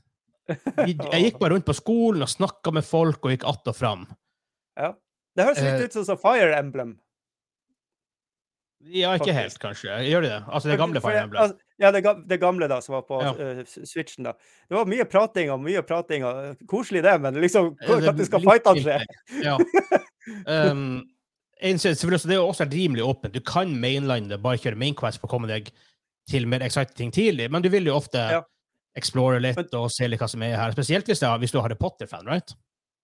[0.50, 3.76] Jeg jeg gikk bare rundt på skolen og snakka med folk og gikk att og
[3.76, 4.08] fram.
[4.78, 4.94] Ja.
[5.38, 7.00] Det høres litt Eh, ut som Fire Emblem.
[8.90, 9.94] Ja, ikke helt, kanskje.
[10.10, 10.40] Gjør de det?
[10.50, 11.42] Altså det gamle Fire Emblem?
[11.44, 13.32] altså, Ja, det, det gamle da, som var på Ja.
[13.34, 14.24] uh, Switchen.
[14.24, 14.34] da.
[14.70, 16.24] Det var mye prating og mye prating.
[16.26, 19.00] og Koselig det, men liksom Når skal fightene skje?
[19.44, 19.58] Ja.
[20.48, 21.08] Um,
[21.62, 23.34] det er også rimelig åpent.
[23.34, 25.70] Du kan mainline det, bare kjøre mainquest for å komme deg
[26.30, 28.42] til mer exciting ting tidlig, men du vil jo ofte Ja.
[28.98, 30.72] explore litt Men- og se litt hva som er her.
[30.72, 32.54] Spesielt hvis, er- hvis du er Harry Potter-fan, right?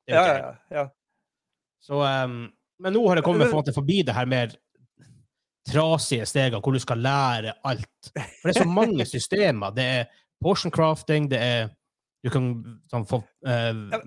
[0.08, 0.88] Ja, ja, ja.
[1.82, 4.50] Så, um, men nå har det kommet forbi det her mer
[5.68, 8.12] trasige stegene hvor du skal lære alt.
[8.12, 9.76] For det er så mange systemer.
[9.76, 10.08] Det er
[10.44, 11.74] portion crafting, det er
[12.26, 12.48] Du kan
[12.90, 14.00] sånn, få uh,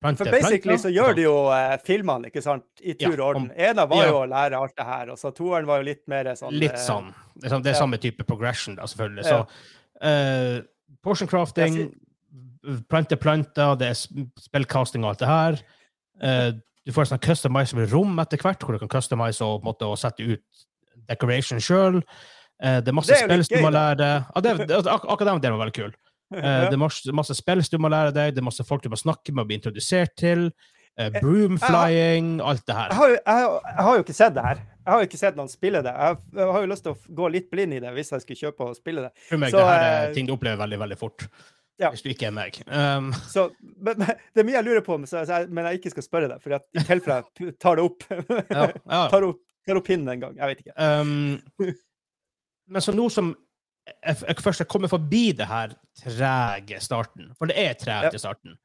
[0.00, 3.16] plante For basically planter, så gjør de jo eh, filmene ikke sant, i tur Ja,
[3.16, 3.48] og orden.
[3.56, 4.10] En Ena var ja.
[4.12, 6.76] jo å lære alt det her, og så toeren var jo litt mer sånn Litt
[6.76, 7.10] eh, sånn.
[7.34, 7.80] Det er, sånn, det er ja.
[7.82, 9.26] samme type progression, da, selvfølgelig.
[9.28, 10.56] Så eh,
[11.04, 11.78] portion crafting,
[12.92, 14.00] plante planter, det er
[14.46, 15.62] spillcasting og alt det her.
[16.20, 16.48] Eh,
[16.86, 20.24] du får sånn customizable rom etter hvert, hvor du kan customize og, måtte, og sette
[20.24, 20.66] ut
[21.10, 22.00] decoration sjøl.
[22.60, 25.58] det er masse Det er spill du må lære ja, det, ak Akkurat den delen
[25.58, 25.92] var veldig kul.
[26.30, 28.90] Eh, det er masse, masse spill du må lære deg, det er masse folk du
[28.92, 30.52] må snakke med og bli introdusert til.
[31.00, 32.92] Uh, broom flying, alt det her.
[32.92, 34.58] jeg, har- jeg har jo ikke sett det her.
[34.80, 35.92] Jeg har jo ikke sett noen spille det.
[35.94, 38.24] Jeg, har- jeg har jo lyst til å gå litt blind i det hvis jeg
[38.24, 39.10] skulle kjøpe og spille det.
[39.28, 41.26] For meg, så, det her er eh, ting du opplever veldig, veldig fort.
[41.80, 41.90] Ja.
[41.94, 42.58] Hvis du ikke er meg.
[42.68, 43.46] Um, Så,
[43.80, 46.42] men, det er mye jeg lurer på, men, jeg, men jeg ikke skal spørre deg,
[46.44, 48.04] for i tilfelle jeg tar det opp.
[48.10, 49.04] ja, ja.
[49.14, 49.40] tar, opp
[49.86, 50.34] pinnen en gang.
[50.36, 50.74] Jeg vet ikke.
[50.76, 51.38] Um,
[52.70, 53.30] men så nå som
[53.86, 58.20] jeg, jeg først jeg kommer forbi det her trege starten, for det er tregt i
[58.22, 58.58] starten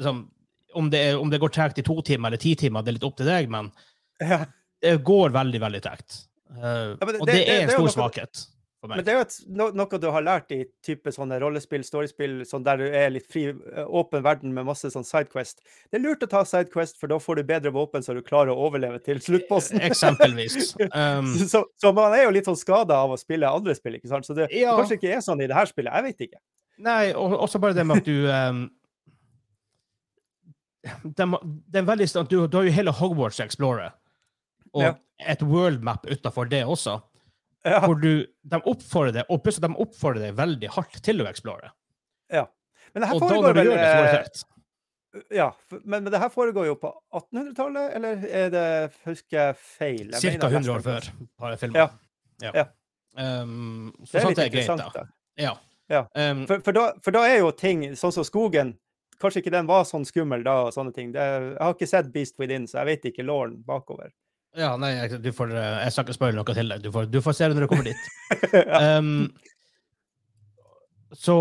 [0.00, 0.30] Som,
[0.74, 2.96] om, det er, om det går tregt i to timer eller ti timer, det er
[2.98, 3.70] litt opp til deg, men
[4.20, 4.44] Ja.
[4.82, 6.24] det går veldig, veldig tregt.
[6.50, 8.46] Uh, ja, det- og det, det- er en stor svakhet
[8.88, 12.38] Men det er jo et, no, noe du har lært i type sånne rollespill, storiespill,
[12.48, 13.42] sånn der du er litt fri,
[13.84, 15.60] åpen verden med masse sånn sidequest.
[15.92, 18.54] Det er lurt å ta sidequest, for da får du bedre våpen, så du klarer
[18.54, 19.82] å overleve til sluttposten.
[19.84, 20.72] Eksempelvis.
[20.96, 24.08] Um, Så, så man er jo litt sånn skada av å spille andre spill, ikke
[24.08, 24.24] sant?
[24.26, 24.72] Så det Ja.
[24.80, 25.92] kanskje ikke er sånn i det her spillet.
[25.92, 26.40] Jeg vet ikke.
[26.80, 28.62] Nei, og også bare det med at du um,
[31.04, 31.26] det,
[31.68, 33.92] det er veldig sånn du, du har jo hele Hogwarts Explorer,
[34.72, 34.94] og Ja.
[35.28, 37.00] et worldmap utafor det også,
[37.66, 41.28] Ja, hvor du, de oppfordrer deg, og plutselig de oppfordrer deg veldig hardt til å
[41.28, 41.72] explore.
[42.32, 42.46] ja.
[42.94, 44.46] Men det her Og da foregår når du vel gjør det, så går det eh.
[45.34, 48.66] Ja, men, men det her foregår jo på 1800-tallet, eller er det
[49.04, 50.04] Husker jeg feil?
[50.14, 51.80] Jeg Cirka 100 år før på filmen.
[51.80, 51.88] Ja.
[52.40, 52.52] Ja.
[52.54, 52.66] Ja.
[53.42, 54.94] Um, så Det er litt er greit, interessant.
[54.94, 55.02] da.
[55.02, 55.42] da.
[55.42, 55.54] Ja.
[55.90, 56.04] Ja.
[56.14, 58.76] Um, For, for, da, for da er jo ting sånn som skogen
[59.20, 61.10] Kanskje ikke den var sånn skummel da, og sånne ting.
[61.12, 64.08] Det, jeg har ikke sett Beast Within, så jeg vet ikke låren bakover.
[64.58, 66.82] Ja, nei, jeg, du får, eh, jeg skal ikke spoile noe til deg.
[66.82, 68.08] Du får, du får se det når du kommer dit.
[68.54, 68.80] ja.
[69.00, 69.30] Um,
[71.10, 71.34] så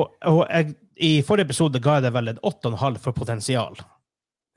[0.50, 3.76] jeg, I forrige episode ga jeg deg vel et 8,5 for potensial.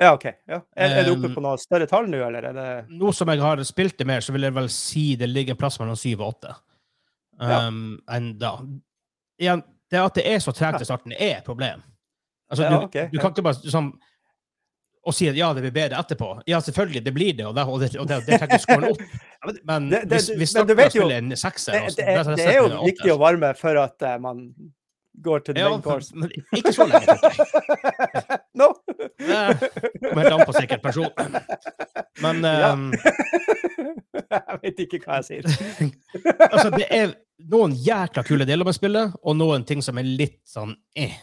[0.00, 0.24] ja, OK.
[0.48, 0.62] Ja.
[0.74, 3.28] Er, er du oppe Um, på noe større tall nå, eller er det Nå som
[3.28, 5.96] jeg har spilt det mer, så vil jeg vel si det ligger en plass mellom
[5.96, 6.54] 7 og 8.
[7.42, 7.58] Ja.
[8.16, 8.54] enn da.
[9.40, 11.82] Igjen, det at det er så tregt i starten, er et problem.
[12.52, 13.92] Altså, Ja, du, du kan ikke bare sånn
[15.02, 16.28] og sier ja, det blir bedre etterpå.
[16.46, 19.02] Ja, selvfølgelig, det blir det, og det, og det, og det, det trekker scoren opp.
[19.70, 22.68] Men hvis vi starter vet å spille en sekser det, det, er, det er jo
[22.84, 24.44] viktig å varme for at uh, man
[25.22, 26.14] går til the ja, main course.
[26.16, 27.16] men ikke så lenge.
[27.18, 28.38] tror jeg.
[28.60, 28.68] no!
[29.18, 31.10] Kommer helt an på sikkert person.
[32.22, 32.86] Men um,
[34.38, 35.90] jeg vet ikke hva jeg sier.
[36.48, 37.16] altså, det er
[37.52, 41.18] noen jækla kule deler med spillet, og noen ting som er litt sånn eh.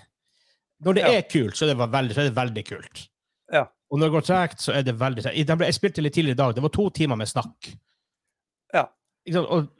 [0.86, 1.16] Når det Ja.
[1.18, 3.09] er kult, så er det veldig, så er det veldig kult.
[3.54, 3.66] Ja.
[3.90, 5.54] Og når det går tregt, så er det veldig tregt.
[5.66, 6.56] Jeg spilte litt tidligere i dag.
[6.56, 7.72] Det var to timer med snakk.
[8.74, 8.86] Ja.
[9.26, 9.72] Ikke, og,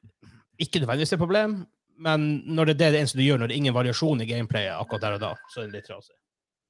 [0.60, 1.60] ikke nødvendigvis et problem,
[2.00, 4.30] men når det er det, det eneste du gjør, når det er ingen variasjon i
[4.30, 6.16] gameplayet akkurat der og da, så er det litt trasig.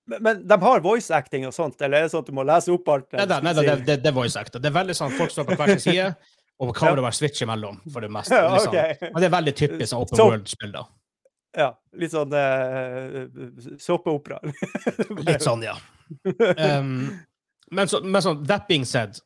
[0.09, 2.45] Men, men de har voice acting og sånt, eller er det sånn at du må
[2.49, 3.11] lese opp alt?
[3.13, 4.63] Nei nei, da, det, det, det er voice acting.
[4.63, 6.07] Det er veldig sånn folk står på hver sin side,
[6.59, 8.35] og kameraet bare switcher mellom, for det meste.
[8.35, 8.73] Ja, Liksom.
[8.73, 9.05] ok.
[9.13, 10.83] Men det er veldig typisk sånn open world-spill, da.
[11.57, 14.41] Ja, litt sånn uh, såpeopera.
[15.29, 15.77] Litt sånn, ja.
[16.57, 17.19] Um,
[17.71, 19.19] men, så, men sånn, that being said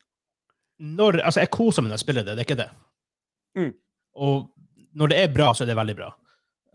[0.84, 2.70] når, altså Jeg koser meg når jeg spiller det, det er ikke det.
[3.56, 3.70] Mm.
[4.20, 4.50] Og
[5.00, 6.10] når det er bra, så er det veldig bra.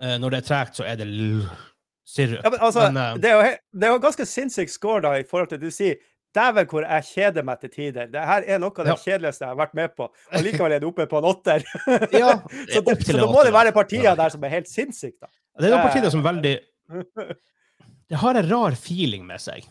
[0.01, 1.09] Uh, når det er tregt, så er det
[2.09, 2.39] sirup.
[2.41, 5.17] Ja, men altså, Men, uh, det, er jo, det er jo ganske sinnssykt score da,
[5.19, 5.99] i forhold til du sier
[6.37, 8.09] Dæven, hvor jeg kjeder meg til tider.
[8.13, 8.97] Det her er noe av det Ja.
[9.01, 10.09] kjedeligste jeg har vært med på.
[10.13, 11.65] Og likevel er det oppe på en åtter.
[12.13, 12.35] Ja,
[12.69, 15.31] så, det, så da må det være partier der som er helt sinnssyke, da.
[15.59, 16.53] Det er noen partier som er veldig
[18.13, 19.65] Det har en rar feeling med seg,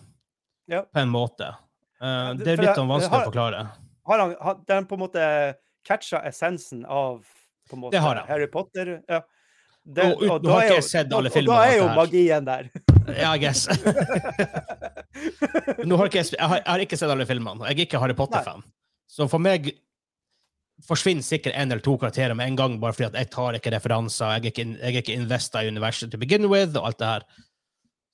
[0.67, 0.81] Ja.
[0.83, 1.53] på en måte.
[2.01, 3.61] Uh, det- er litt sånn vanskelig har- å forklare.
[4.07, 5.55] Har han, har, den på en måte
[5.87, 7.25] catcha essensen av
[7.73, 7.99] måte.
[7.99, 9.01] Harry Potter?
[9.09, 9.21] Ja.
[9.87, 11.77] Det, Og ut- nå da har ikke jeg sett alle og- filmene Og da er
[11.77, 12.69] jo magien der.
[13.17, 13.67] Ja, I guess.
[15.87, 17.63] Har ikke jeg, jeg, har, jeg har ikke sett alle filmene.
[17.69, 18.63] Jeg er ikke Harry Potter-fan.
[19.07, 19.69] Så for meg
[20.85, 23.71] forsvinner sikkert en eller to karakterer med en gang, bare fordi at jeg tar ikke
[23.73, 24.35] referanser.
[24.35, 27.07] Jeg er ikke, jeg er ikke investa i universet to begin with, og alt det
[27.07, 27.25] her.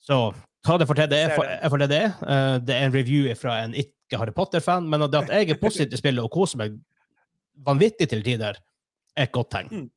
[0.03, 0.19] Så
[0.63, 1.36] ta det for det det er.
[1.36, 2.13] For, for det det er.
[2.23, 5.62] Eh, det er en review fra en ikke Harry Potter-fan, men det at jeg er
[5.62, 6.78] positiv til spillet og koser meg
[7.65, 8.60] vanvittig til tider,
[9.15, 9.69] er et godt tegn.
[9.71, 9.89] Mm.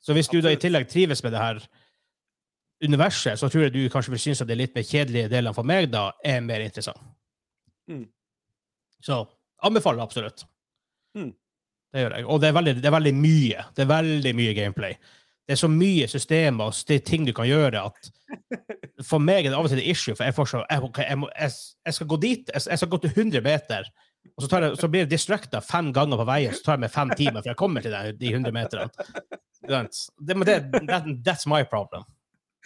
[0.00, 1.62] Så hvis du da i tillegg trives med det her
[2.84, 5.66] universet, så tror jeg du kanskje vil synes at de litt mer kjedelige delene for
[5.66, 7.00] meg da er mer interessant.
[7.90, 8.06] Mm.
[9.02, 9.24] Så
[9.64, 10.44] anbefaler absolutt.
[11.16, 11.32] Mm.
[11.92, 12.26] Det gjør jeg.
[12.26, 13.64] Og det er, veldig, det er veldig mye.
[13.74, 14.98] Det er veldig mye gameplay.
[15.48, 18.10] Det er så mye systemer og ting du kan gjøre at
[19.08, 21.18] for meg er det av og til et issue, for jeg, får så, jeg, jeg,
[21.22, 21.54] må, jeg,
[21.86, 23.88] jeg skal gå dit, jeg, jeg skal gå til 100 meter,
[24.34, 26.84] og så, tar jeg, så blir jeg distracta fem ganger på veien, så tar det
[26.84, 29.06] meg fem timer for jeg kommer til de, de 100 meterne.
[29.68, 29.80] Det,
[30.20, 30.58] det,
[30.90, 32.04] that, that's my problem.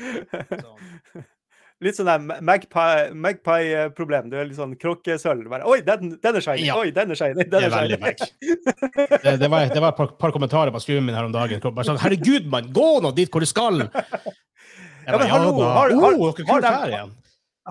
[0.65, 0.75] Så.
[1.83, 4.29] Litt sånn der magpie- magpie-problem.
[4.31, 5.51] Du er litt sånn kråkesølv.
[5.67, 6.67] Oi, den, den er shiny!
[6.69, 6.77] Ja.
[6.79, 7.35] Oi, den er shiny!
[7.43, 7.97] Det Den er shiny!
[9.25, 11.59] Det, det, var, det var et par, par kommentarer på streamen min her om dagen.
[11.75, 12.71] Bare sånn, Herregud, mann!
[12.77, 13.83] Gå nå dit hvor du skal!
[15.03, 17.01] Ja, men hallo, har- har- oh, har ferie.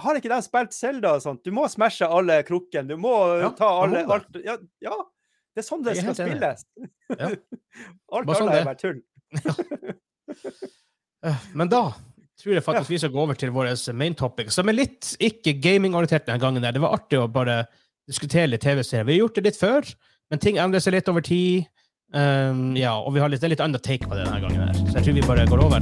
[0.03, 1.39] Har ikke de spilt Selda og sånt?
[1.47, 2.89] Du må smashe alle krukkene.
[2.89, 4.97] Du må Ja, ta alle må alt, ja, ja,
[5.55, 6.65] det er sånn det skal spilles.
[7.15, 7.29] Ja.
[8.11, 8.99] alt annet sånn det er bare tull.
[11.23, 11.79] Eh, Men da
[12.41, 15.53] tror jeg faktisk vi skal gå over til vår main topic, som er litt ikke
[15.61, 16.61] gaming-orientert denne gangen.
[16.63, 16.73] der.
[16.73, 17.65] Det var artig å bare
[18.09, 19.05] diskutere litt TV-serier.
[19.05, 19.93] Vi har gjort det litt før,
[20.31, 21.69] men ting endrer seg litt over tid.
[22.13, 24.75] Um, ja, og vi har litt, litt annet take på det denne gangen her.
[24.89, 25.79] Så jeg tror vi bare går over.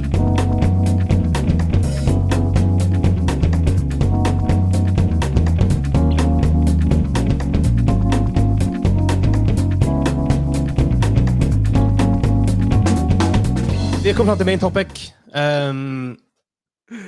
[14.00, 15.10] Vi kommet fram til main topic.
[15.34, 16.16] Um,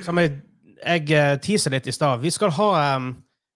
[0.05, 0.37] som jeg,
[0.79, 2.21] jeg eh, teaser litt i stad.
[2.23, 3.13] Vi skal ha um,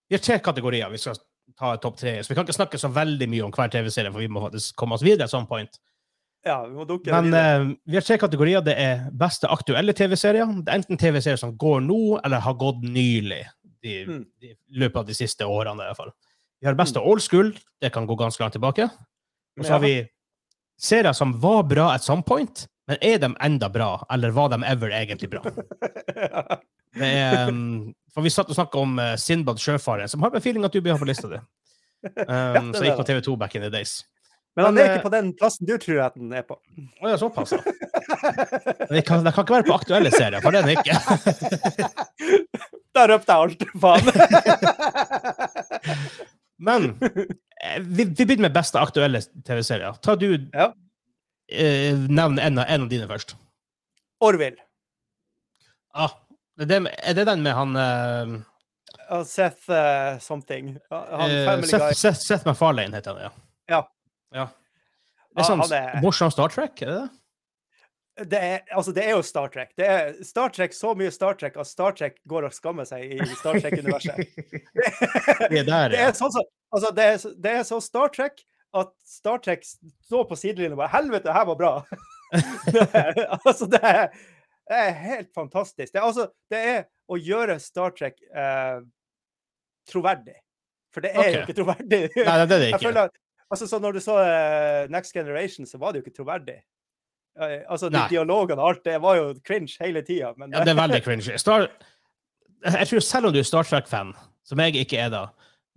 [0.07, 1.17] Vi har tre kategorier vi skal
[1.57, 2.19] ta topp tre.
[2.23, 4.75] Så vi kan ikke snakke så veldig mye om hver TV-serie, for vi må faktisk
[4.77, 5.79] komme oss videre some point.
[6.45, 8.61] Ja, vi må dukke Men eh, vi har tre kategorier.
[8.63, 10.53] Det er beste aktuelle TV-serier.
[10.61, 13.43] Det er enten TV-serier som går nå, eller har gått nylig.
[13.87, 14.25] I Mm.
[14.41, 16.11] i løpet av de siste årene, i hvert fall.
[16.59, 17.53] Vi har beste old school.
[17.81, 18.89] Det kan gå ganske langt tilbake.
[19.57, 20.07] Og så har vi
[20.77, 24.61] serier som var bra at some point, men er de enda bra, eller var de
[24.63, 25.41] ever egentlig bra?
[26.97, 30.41] Det er, um, for vi satt og snakka om uh, Sinbad sjøfaren, som har en
[30.41, 31.39] feeling at du blir ha på lista di.
[32.07, 33.05] Um, jeg gikk på.
[33.09, 33.91] TV2 back in the days.
[34.57, 36.55] Men han er eh, ikke på den plassen du tror at den er på.
[36.57, 36.59] Å
[37.11, 37.59] ja, såpass, ja.
[38.87, 40.95] Men Det kan, det kan ikke være på aktuelle serier, for det er den ikke.
[42.97, 44.05] Da røpte jeg alt, faen.
[46.57, 49.93] Men eh, vi, vi begynner med beste aktuelle TV-serier.
[50.01, 50.73] Ta du Ja.
[51.49, 53.35] Eh, nevne en, av- en av dine først.
[54.23, 54.61] Orville.
[55.97, 56.13] Ah,
[56.59, 58.33] er, det, er det den med han eh,
[59.11, 60.75] uh, Seth uh, something.
[60.91, 61.93] Han uh, Seth.
[61.97, 63.31] Seth, Seth MacFarlane heter han, ja.
[63.67, 63.81] Ja.
[64.35, 64.47] ja.
[65.33, 67.07] Det er sånn han er- morsom Star Trek, er det det?
[68.17, 69.75] Det er, altså, det er jo Star Trek.
[69.77, 73.11] Det er Star Trek, så mye Star Trek at Star Trek går og skammer seg
[73.13, 74.17] i Star Trek-universet.
[75.51, 76.41] det, er der, Det er sånn så,
[76.73, 78.41] altså, det er, det er så Star Trek
[78.81, 81.71] at Star Trek står på sidelinjen og bare Helvete, her var bra!
[82.73, 84.09] det altså, det er,
[84.67, 85.93] det er helt fantastisk.
[85.93, 88.81] Det er, altså, det er å gjøre Star Trek eh,
[89.91, 90.35] troverdig.
[90.93, 92.01] For det er jo ikke troverdig.
[92.17, 92.83] Nei, det er det ikke.
[92.87, 93.13] føler,
[93.47, 96.57] altså, så når du så eh, Next Generation, så var det jo ikke troverdig.
[97.39, 100.33] Eh, altså, de dialogene og alt, det var jo cringe hele tida.
[100.37, 101.39] Men Ja, det er veldig cringe.
[101.39, 101.69] Star,
[102.65, 104.15] jeg tror selv om du er Star Trek-fan,
[104.47, 105.27] som jeg ikke er da,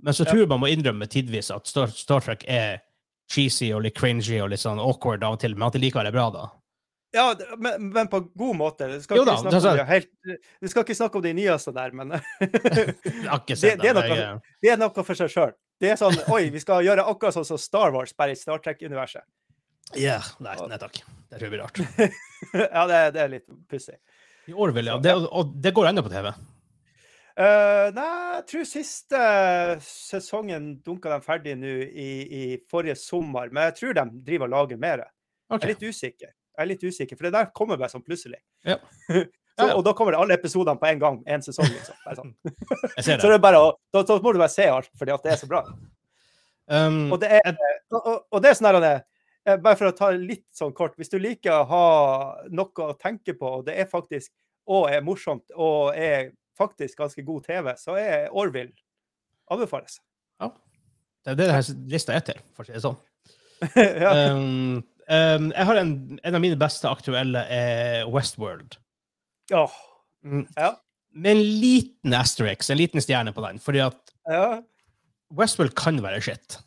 [0.00, 2.80] men så tror jeg man må innrømme tidvis at Star, Star Trek er
[3.30, 6.10] cheesy og litt cringy og litt sånn awkward av og til, men at det likevel
[6.10, 6.48] er bra, da.
[7.12, 8.86] Ja, men, men på god måte.
[8.86, 10.10] Vi skal, Jo ikke da, snakke det er om de helt,
[10.62, 14.28] vi skal ikke snakke om de nyeste der, men Jeg ikke det, det, er noe,
[14.62, 15.56] det er noe for seg sjøl.
[15.80, 18.62] Det er sånn Oi, vi skal gjøre akkurat sånn som Star Wars, bare i Star
[18.62, 19.26] Trek-universet.
[19.98, 21.02] ja, nei, nei takk.
[21.30, 21.82] Det tror jeg blir rart.
[22.76, 23.98] ja, det, det er litt pussig.
[24.46, 25.02] I Orville, ja.
[25.02, 26.30] Det, og det går ennå på TV.
[27.40, 29.20] Eh, nei, jeg tror siste
[29.84, 34.52] sesongen dunka de ferdig nå i, i forrige sommer, men jeg tror de driver og
[34.56, 35.04] lager mer.
[35.50, 36.32] Jeg er litt usikker.
[36.34, 38.42] Jeg er litt usikker, for det der kommer bare sånn plutselig.
[38.68, 38.76] Ja.
[39.56, 41.16] så, og da kommer det alle episodene på en gang.
[41.32, 41.96] En sesong, liksom.
[42.18, 42.34] Sånn.
[43.00, 45.32] Så det er bare å, da, da må du bare se alt, fordi at det
[45.32, 45.62] er så bra.
[46.70, 47.56] Um, Og det er,
[47.90, 48.92] og, og- det er sånn her det-
[49.48, 50.92] eh, Bare for å ta litt sånn kort.
[51.00, 51.86] Hvis du liker å ha
[52.52, 54.30] noe å tenke på, og det er faktisk
[54.70, 56.28] og er morsomt og er
[56.60, 58.76] faktisk ganske god TV, så er Orville
[59.50, 59.98] anbefales.
[61.24, 62.98] det er det denne lista er til, for å si det sånn.
[64.04, 64.12] ja.
[64.32, 65.94] Um, um, jeg har en,
[66.24, 68.78] en av mine beste aktuelle er Westworld.
[69.52, 69.74] Åh,
[70.24, 70.46] Mm.
[70.56, 70.74] Ja.
[71.12, 73.58] Med en liten asterix, en liten stjerne på den.
[73.62, 74.60] Fordi at ja.
[75.36, 76.58] Westworld kan være shit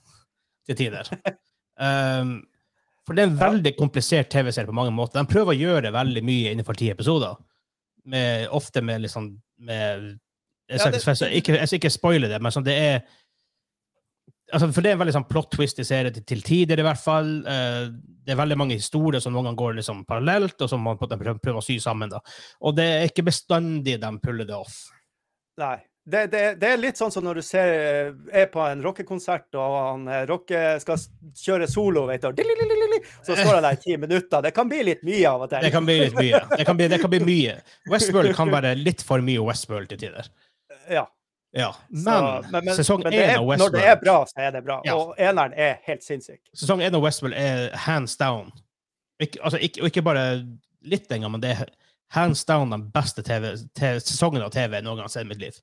[0.67, 1.09] til tider.
[1.77, 2.41] Um,
[3.05, 5.19] for det er en veldig komplisert TV-serie på mange måter.
[5.21, 7.37] De prøver å gjøre veldig mye innenfor ti episoder.
[8.09, 10.19] Med, ofte med liksom med,
[10.69, 13.03] Ja, det- ikke- ikke, jeg skal ikke spoile det, men sånn, det er
[14.53, 16.85] altså, For det er en veldig sånn plot twist i serien til, til tider, i
[16.85, 17.29] hvert fall.
[17.45, 17.89] Uh,
[18.23, 21.57] det er veldig mange historier som noen ganger går liksom parallelt, og som man prøver
[21.57, 22.09] å sy sammen.
[22.09, 22.19] da.
[22.61, 24.91] Og det er ikke bestandig de puller det off.
[25.57, 25.77] Nei.
[26.05, 27.69] Det, det, det er litt sånn som når du ser,
[28.35, 30.99] er på en rockekonsert, og han eh, rocke skal
[31.39, 32.41] kjøre solo, vet du,
[33.23, 34.41] så står han der i ti minutter.
[34.43, 35.63] Det kan bli litt mye av og til.
[35.63, 36.41] Det kan bli litt mye.
[36.57, 37.55] Det kan bli, det kan bli mye.
[37.93, 40.27] Westworld kan være litt for mye Westworld til tider.
[40.91, 41.05] Ja.
[41.55, 41.71] Ja.
[41.71, 44.37] Så- Men, men- men- sesong men det én av Westworld Når det er bra, så
[44.43, 44.81] er det bra.
[44.83, 44.95] Ja.
[44.99, 46.41] Og eneren er helt sinnssyk.
[46.53, 48.51] Sesong én av Westworld er hands down.
[49.21, 50.43] Ikke, altså, ikke, ikke bare
[50.83, 51.69] litt engang, men det er
[52.11, 55.39] hands down den beste TV, TV, sesongen av TV noen gang har sett i mitt
[55.39, 55.53] liv.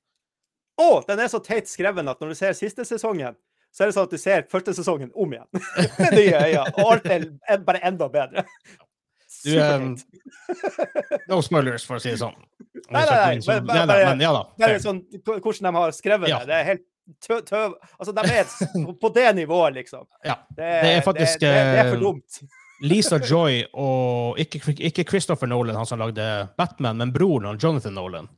[0.80, 3.36] Og den er så teit skreven at når du ser siste sesongen,
[3.70, 5.46] så er det sånn at du ser første sesongen om igjen.
[6.00, 6.62] Med nye øyne.
[6.80, 8.46] Og alt er bare enda bedre.
[9.44, 9.92] Du, um.
[11.30, 12.34] No spoilers, for å si det sånn.
[12.90, 14.42] Nei, nei, nei, Så- bare- bare- men ja da.
[14.58, 16.40] Bare sånn hvordan de har skrevet Ja.
[16.42, 16.50] det.
[16.50, 16.86] Det er helt
[17.24, 17.38] tø...
[17.46, 17.76] tøv...
[17.98, 18.50] Altså, de er
[19.04, 20.06] på det nivået, liksom.
[20.26, 20.36] Ja.
[20.50, 22.40] Det Det er faktisk, det, det, det er eh, for dumt.
[22.82, 26.26] Lisa Joy og ikke, ikke Christopher Nolan, han som lagde
[26.58, 28.28] Batman, men broren hans, Jonathan Nolan,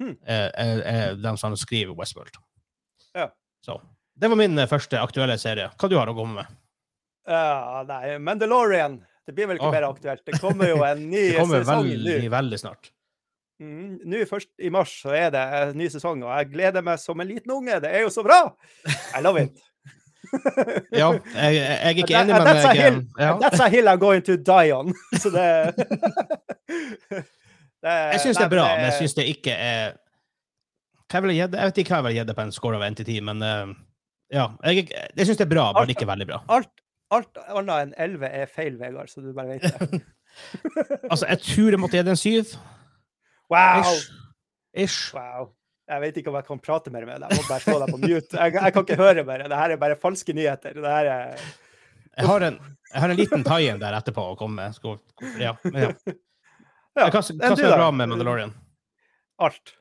[0.00, 0.16] Hmm.
[0.24, 2.38] er, er, er den som skriver Westworld.
[3.14, 3.28] Ja.
[3.64, 3.78] Så.
[4.14, 5.70] Det var min eh, første aktuelle serie.
[5.78, 6.58] Hva du har å komme med?
[7.28, 8.98] Uh, nei, Mandalorian.
[9.26, 9.74] Det blir vel ikke oh.
[9.74, 10.24] mer aktuelt.
[10.26, 12.18] Det kommer jo en ny sesong nå.
[12.32, 12.90] veldig, snart.
[13.62, 16.98] Mm, Nå først i mars så er det en ny sesong, og jeg gleder meg
[16.98, 17.78] som en liten unge.
[17.84, 18.40] Det er jo så bra!
[19.14, 19.60] I love it.
[20.94, 22.98] Ja, jeg, jeg er ikke enig, men that's a hill.
[23.42, 24.94] That's a hill I'm going to die on.
[25.20, 25.74] Så det,
[27.82, 29.98] det jeg syns det er bra, det- men jeg syns det ikke er
[31.12, 33.04] jeg, jeg vet ikke hva jeg ville gitt det på en score av 1 til
[33.10, 33.72] 10, men eh,
[34.32, 34.46] ja.
[34.64, 36.38] Jeg, jeg syns det er bra, Alt- men ikke veldig bra.
[36.48, 36.70] alt,
[37.12, 40.00] alt annet enn 11 er feil, Vegard, så du bare vet det.
[41.12, 42.54] Altså, jeg tror jeg måtte gitt en 7.
[43.52, 43.82] Wow!
[43.82, 44.06] Ish.
[44.86, 45.00] Ish.
[45.12, 45.50] wow.
[45.92, 47.34] Jeg vet ikke om jeg kan prate mer med deg.
[47.34, 48.38] Jeg må bare slå deg på mute.
[48.38, 49.42] Jeg, jeg kan ikke høre mer.
[49.52, 50.78] Det her er bare falske nyheter.
[50.80, 51.42] Det her er
[52.16, 52.56] Jeg har en,
[52.94, 55.36] jeg har en liten tie-in der etterpå å komme med.
[55.42, 55.92] Ja, men ja.
[56.98, 58.52] Ja, Hva, som er bra med Mandalorian?
[59.42, 59.74] Alt.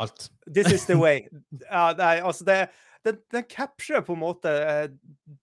[0.00, 0.30] Alt.
[0.54, 1.28] This is the way.
[1.70, 2.58] Ja, nei, altså det,
[3.04, 4.86] den, den capturer på en måte eh,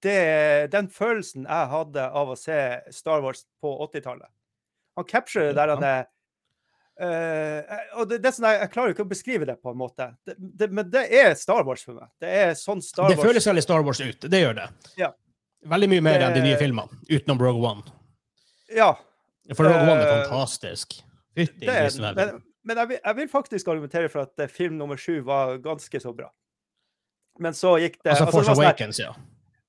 [0.03, 2.57] det, den følelsen jeg hadde av å se
[2.93, 4.29] Star Wars på 80-tallet.
[4.99, 6.01] Han capturer det der han er
[7.01, 10.09] uh, og det, det sånn, jeg, jeg klarer ikke å beskrive det, på en måte.
[10.27, 12.09] Det, men det er Star Wars for meg.
[12.21, 14.27] Det er sånn Star Det føles veldig Star Wars ut.
[14.27, 14.67] Det gjør det.
[14.99, 15.13] Ja.
[15.71, 17.95] Veldig mye mer enn de nye filmene, utenom Rogue One.
[18.73, 18.95] Ja.
[19.53, 20.99] For Rogue One er fantastisk.
[21.37, 22.33] Fytti grisen heller.
[22.33, 25.57] men men jeg, vil, jeg vil faktisk argumentere for at eh, film nummer sju var
[25.63, 26.29] ganske så bra.
[27.41, 29.13] Men så gikk det Altså altså, Force sånn her- Awakens, ja.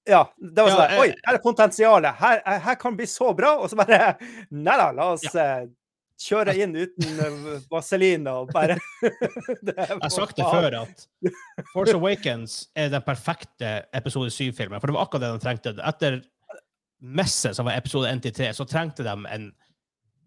[0.02, 2.18] Ja, det var Ja, jeg, Oi, eh, her er potensialet.
[2.18, 3.54] Her, eh, her kan bli så bra.
[3.62, 4.16] Og så bare
[4.50, 5.62] Nei da, la oss ja.
[6.20, 7.22] kjøre inn uten
[7.70, 11.06] vaselin og bare Jeg har sagt det før at
[11.72, 14.82] Force Awakens er den perfekte episode 7-filmen.
[14.82, 15.74] For det var akkurat det de trengte.
[15.80, 16.20] Etter
[17.02, 19.48] Messe, som var episode 1-3, så trengte de en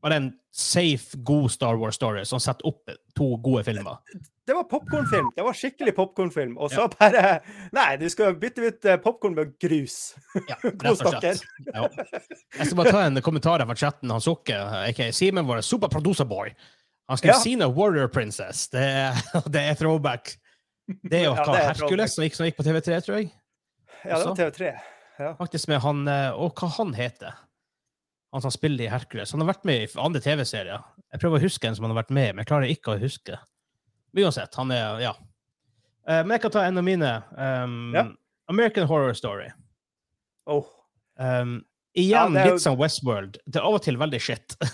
[0.06, 3.98] bare en safe, god Star Wars-story som setter opp to gode filmer.
[4.46, 5.32] Det var popkornfilm.
[5.36, 6.54] Det var skikkelig popkornfilm.
[6.62, 7.40] Og så bare
[7.74, 10.14] Nei, du skal bytte ut popkorn med grus.
[10.46, 10.60] Ja,
[10.92, 11.42] og slett.
[11.72, 11.88] Ja.
[11.90, 14.14] Jeg skal bare ta en kommentar fra chatten.
[14.14, 14.60] Han Sukke,
[14.92, 16.54] Okay, Simen, vår superproducer-boy.
[17.10, 17.40] Han skrev Ja.
[17.42, 18.68] Sina Warrior Princess.
[18.70, 18.86] Det
[19.54, 20.36] det er throwback.
[21.02, 23.18] Det er jo Ja, hva, det er Hercules som gikk, som gikk på TV3, tror
[23.24, 23.32] jeg.
[24.06, 24.76] Ja, det var TV3.
[25.18, 25.34] Ja.
[25.40, 27.38] Faktisk med han eh, Og hva han heter
[28.34, 29.32] Han som spiller i Hercules.
[29.32, 30.82] Han har vært med i andre TV-serier.
[31.14, 32.96] Jeg prøver å huske en som han har vært med i, men jeg klarer ikke
[32.96, 33.38] å huske.
[34.14, 35.14] Men uansett, han er Ja.
[36.08, 37.12] Eh, men jeg kan ta en av mine.
[37.38, 38.08] Um, Ja.
[38.50, 39.48] American Horror Story.
[40.46, 40.66] Oh.
[41.18, 41.66] Um,
[41.96, 43.38] igjen ja, jo- litt som Westworld.
[43.48, 44.56] Det er av og til veldig shit.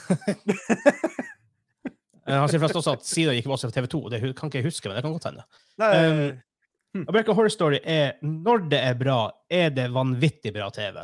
[2.30, 4.00] Eh, han sier forresten også at Sida gikk også på TV2.
[4.14, 5.42] Det kan ikke jeg huske, men det kan godt hende.
[5.82, 9.16] Um, American Horror Story er, når det er bra,
[9.50, 11.00] er det vanvittig bra TV.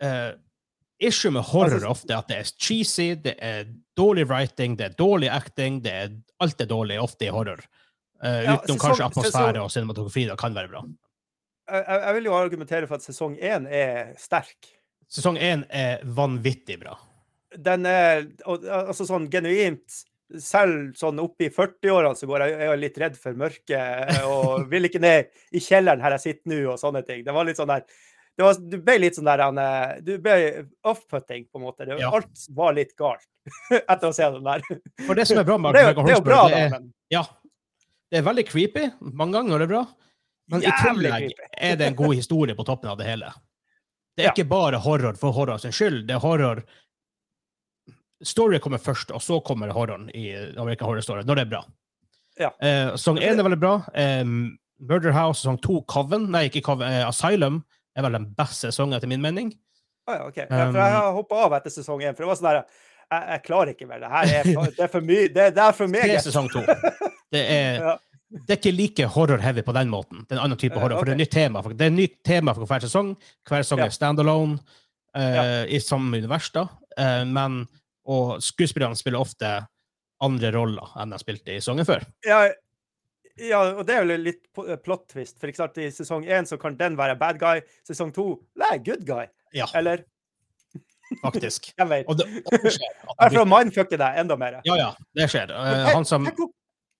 [0.00, 0.30] Eh,
[1.06, 3.64] issue med horror Altså- ofte at det er cheesy, det er
[3.96, 7.60] dårlig writing, det er dårlig acting, det er, alt er dårlig ofte i horror.
[8.22, 10.84] Uh, Ja, utenom sesong- kanskje atmosfære sesong- og cinematografi, det kan være bra.
[11.70, 14.68] Jeg, jeg vil jo argumentere for at sesong én er sterk.
[15.08, 16.96] Sesong én er vanvittig bra.
[17.56, 20.02] Den er altså sånn genuint
[20.40, 24.64] Selv sånn oppe i 40-årene så går jeg, jeg er litt redd for mørket og
[24.72, 27.20] vil ikke ned i kjelleren her jeg sitter nå, og sånne ting.
[27.22, 27.84] Det var litt sånn der
[28.36, 30.34] det var, Du ble litt sånn der han, eh, Du ble
[30.84, 31.86] off-putting, på en måte.
[31.86, 32.10] Det, Ja.
[32.14, 33.24] Alt var litt galt
[33.70, 34.62] etter å se den der.
[35.06, 36.92] For det som er bra med Det er, det er jo bra, det er, men
[37.12, 37.24] ja,
[38.10, 39.84] det er veldig creepy mange ganger det er bra,
[40.50, 43.30] men i Jævlig tillegg er det en god historie på toppen av det hele.
[44.16, 44.32] Det er Ja.
[44.34, 46.62] ikke bare horror for horror sin skyld, det er horror
[48.24, 51.62] Story kommer først, og så kommer horroren i American Horror Story, når det er bra.
[52.40, 52.50] Ja.
[52.62, 53.72] Eh, sesong én er veldig bra.
[53.94, 54.22] Eh,
[54.80, 57.60] Murder House sesong to, Coven, nei, ikke Coven, eh, Asylum,
[57.96, 59.52] er vel den beste sesongen, etter min mening.
[60.06, 60.36] Ah, ja, ok.
[60.42, 62.58] ja, for jeg Um, har hoppa av etter sesong én, for det var sånn der
[62.60, 64.00] jeg, jeg klarer ikke mer.
[64.02, 65.28] Det her er det er for mye.
[65.32, 66.64] Det, det er for Det er sesong to.
[67.32, 67.94] Det er, Ja.
[68.34, 70.24] det er ikke like horror-heavy på den måten.
[70.24, 71.62] Det er en annen type Ja, horror, for det er nytt tema.
[71.62, 73.12] Det er nytt tema for hver sesong.
[73.48, 74.58] Hver sesong er standalone
[75.14, 76.66] uh, i samme univers, da.
[76.98, 77.60] Uh, men,
[78.10, 79.52] og skuespillerne spiller ofte
[80.24, 82.04] andre roller enn de spilte i sesongen før.
[82.26, 82.42] Ja,
[83.38, 85.38] ja, og det er jo litt eh, plot twist.
[85.40, 87.62] For eksempel, i sesong én så kan den være bad guy.
[87.86, 89.26] Sesong to nei, good guy.
[89.54, 90.04] Ja, Eller
[91.22, 91.72] faktisk.
[91.78, 92.06] jeg vet.
[92.08, 92.94] Og det, og det skjer.
[93.18, 94.60] at for å mindfucke deg enda mer.
[94.66, 95.52] Ja, ja, det skjer.
[95.52, 96.40] Tenk, han som tenk,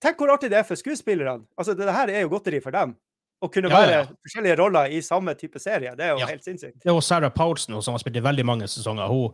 [0.03, 1.45] tenk hvor artig det er for skuespillerne.
[1.59, 2.95] Altså, det her er jo godteri for dem.
[3.43, 4.03] Å kunne Ja, være ja.
[4.23, 5.91] forskjellige roller i samme type serie.
[5.99, 6.29] Det er jo Ja.
[6.31, 6.79] helt sinnssykt.
[6.81, 9.07] Det er jo Sarah Powelson, som har spilt i veldig mange sesonger.
[9.11, 9.33] Hun,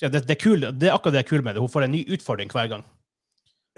[0.00, 1.60] det, det, er kul, det er akkurat det er kult med det.
[1.60, 2.84] Hun får en ny utfordring hver gang.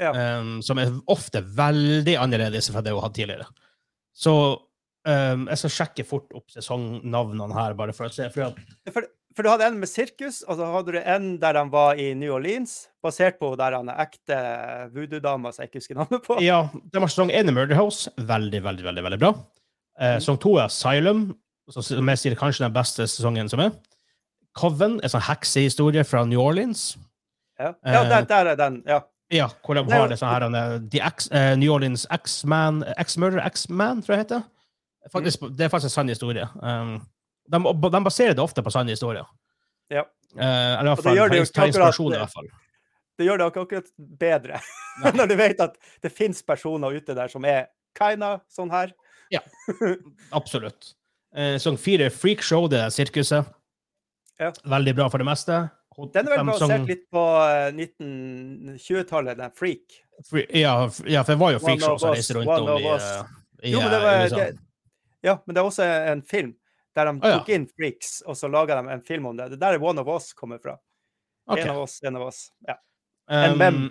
[0.00, 0.10] Ja.
[0.40, 3.46] Um, som er ofte veldig annerledes fra det hun hadde tidligere.
[4.14, 8.26] Så um, jeg skal sjekke fort opp sesongnavnene her, bare for å se.
[8.34, 8.56] For
[8.90, 12.00] For, for du hadde en med sirkus, og så hadde du en der han var
[12.00, 14.40] i New Orleans, basert på der han er ekte
[14.94, 16.38] voodoo-dama som jeg ikke husker navnet på.
[16.42, 18.10] ja, det var sesong én i Murder House.
[18.18, 19.34] Veldig, veldig, veldig veldig bra.
[19.94, 20.18] Mm.
[20.18, 21.26] sesong to er Asylum,
[21.70, 23.74] som jeg sier kanskje den beste sesongen som er.
[24.58, 26.92] Coven en sånn heksehistorie fra New Orleans.
[27.58, 28.82] Ja, ja Eh, der, der er den.
[28.86, 29.00] Ja.
[29.32, 32.82] Ja, hvor de Det har det sånn her uh, The X, uh, New Orleans X-Man
[33.00, 34.50] X-Murder X-Man, tror jeg det heter.
[35.12, 36.48] Faktisk, Det er faktisk en sann historie.
[36.60, 36.98] Um,
[37.52, 39.24] de, de baserer det ofte på sanne historier.
[39.92, 40.04] Ja.
[40.36, 42.50] Uh, eller i hvert det gjør det inspirasjon, i hvert fall.
[43.18, 44.60] Det gjør det akkurat bedre.
[45.18, 47.68] Når du vet at det fins personer ute der som er
[47.98, 48.94] kinda sånn her.
[49.30, 49.40] ja,
[50.38, 50.94] Absolutt.
[51.34, 53.48] Uh, Sesong fire, Freakshow, det er sirkuset.
[54.40, 54.50] Ja.
[54.66, 55.60] Veldig bra for det meste.
[55.94, 60.00] Den er vel basert litt på eh, 1920-tallet, den Freak.
[60.26, 60.74] Free, ja,
[61.06, 63.32] ja, for det var jo Freak Freakshow som reiste rundt om i, uh,
[63.62, 64.46] i Jo, men det uh, var, det,
[65.26, 66.54] ja, men det er også en film
[66.94, 67.38] der de Å, ja.
[67.40, 69.48] tok inn freaks, og så laga de en film om det.
[69.54, 70.76] Det der er One of Us kommer fra.
[71.50, 71.64] Okay.
[71.64, 72.44] En av oss, en av oss.
[72.68, 72.76] Ja.
[73.30, 73.60] En.
[73.60, 73.86] Um,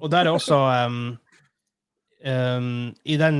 [0.00, 1.00] og der er også um,
[2.24, 2.70] um,
[3.04, 3.38] I den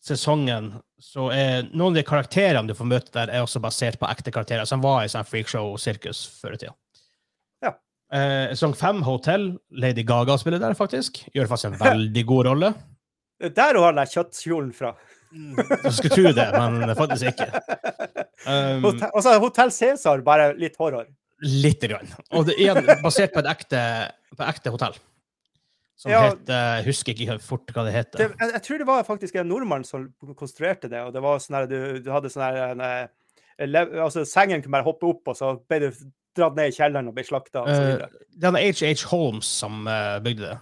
[0.00, 4.08] sesongen så er noen av de karakterene du får møte der, er også basert på
[4.08, 6.74] ekte karakterer som var i sånn freakshow-sirkus før i tida.
[8.10, 9.52] Uh, sesong fem, Hotel.
[9.70, 11.22] Lady Gaga spiller der, faktisk.
[11.34, 12.72] Gjør faktisk en veldig god rolle.
[13.40, 14.94] Er Der har jeg kjøttkjolen fra.
[15.84, 17.50] Du skulle tro det, men faktisk ikke.
[18.40, 21.04] Um, og så er Hotell Cæsar bare litt horror.
[21.44, 22.08] Lite grann.
[22.32, 23.80] Og det er basert på et ekte,
[24.32, 24.96] på ekte hotell.
[26.00, 26.22] Som Ja.
[26.30, 28.16] heter Jeg husker ikke fort hva det heter.
[28.22, 30.06] Det, jeg, jeg tror det var faktisk en nordmann som
[30.40, 33.08] konstruerte det, og det var sånn her du, du hadde sånn her en, eh,
[34.00, 35.90] Altså, sengen kunne bare hoppe opp, og så ble du
[36.38, 37.64] dratt ned i kjelleren og ble slakta.
[37.66, 38.04] Uh,
[38.40, 39.04] det er H.H.
[39.10, 40.58] Holmes som eh, bygde det.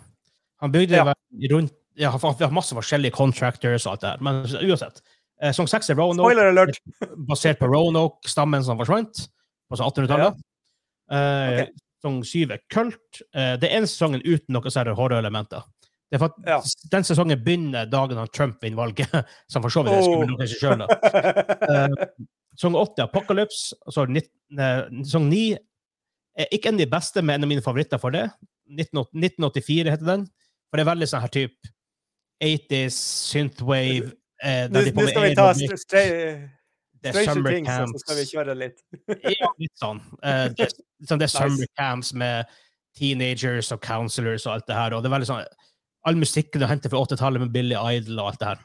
[0.64, 1.14] Han bygde Ja.
[1.52, 5.00] rundt ja, Vi har masse forskjellige contractors og alt det her, men uansett.
[5.38, 6.78] Sesong seks er Roanoke, Spoiler alert!
[7.30, 9.24] basert på Roanoke-stammen som forsvant
[9.68, 10.38] på sånn 1800-tallet.
[11.10, 11.68] Eh, Okay.
[11.98, 13.22] Sesong 7 er Kult.
[13.34, 15.64] Eh, det er en sesongen uten noe særlig horrorelementer.
[16.08, 16.58] Det er for at Ja.
[16.92, 19.10] Den sesongen begynner dagen han Trump vinner valget,
[19.50, 20.86] som for så vidt er skummelt nok i seg sjøl.
[22.58, 23.74] Sesong åtte er Apocalypse.
[23.86, 25.56] og så nitt- eh, Sesong ni
[26.52, 28.26] ikke en av de beste, men en av mine favoritter for det.
[28.70, 30.26] 1984 heter den.
[30.70, 31.70] For det er veldig sånn her type
[32.42, 32.94] 80s,
[33.32, 35.48] synthwave eh, Nå skal vi ta
[37.02, 38.80] det er summer Things, og så skal vi kjøre litt.
[39.38, 40.00] Ja, litt sånn.
[40.18, 40.66] Uh, det,
[41.06, 41.38] sånn det er Nice.
[41.38, 42.46] summer camps med
[42.98, 44.94] teenagers og counselors og alt det her.
[44.96, 45.44] Og det er veldig sånn
[46.06, 48.60] All musikken du henter fra 80-tallet med Billy Idol og alt det her.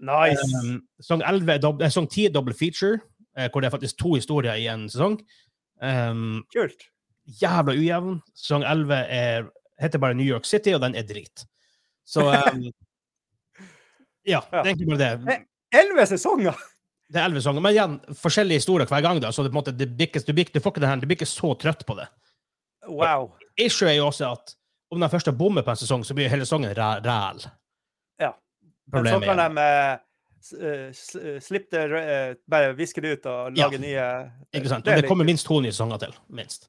[0.00, 0.44] Nice.
[0.64, 3.09] Um, song 11 er dob- eh, 10 er double feature, eh,
[3.52, 5.20] hvor det er faktisk to historier i en sesong.
[5.82, 6.82] Um, Kult.
[7.40, 8.20] jævla ujevn.
[8.34, 9.48] Sesong 11 er,
[9.80, 11.46] heter bare New York City, og den er drit.
[12.04, 12.66] Så um,
[14.26, 15.38] Ja, det er egentlig bare det.
[15.72, 16.56] Elleve sesonger!
[17.10, 17.62] Det er elleve sesonger.
[17.64, 19.20] Men igjen, forskjellige historier hver gang.
[19.22, 20.88] da, så det, på en måte, det bikkes, du, blir, ikke- du, får ikke det
[20.90, 22.06] her, du blir ikke så trøtt på det.
[22.88, 23.32] Wow.
[23.58, 24.54] Issue er jo også at
[24.90, 27.42] om de først bommer på en sesong, så blir hele sesongen ræl.
[28.20, 28.30] Ja.
[28.92, 29.66] Men så kan de
[30.58, 33.68] eh, eh, s- slippe det, eh, bare viske det ut og Ja.
[33.68, 34.84] lage nye Ikke sant?
[34.84, 36.14] det Og det kommer minst to nye sanger til.
[36.30, 36.68] Minst.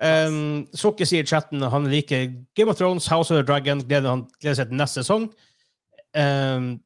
[0.00, 4.08] Um, Sukke sier i chatten han liker Game of Thrones, House of the Dragon, gleder,
[4.08, 5.32] han, gleder seg til neste sesong.
[6.14, 6.80] Um,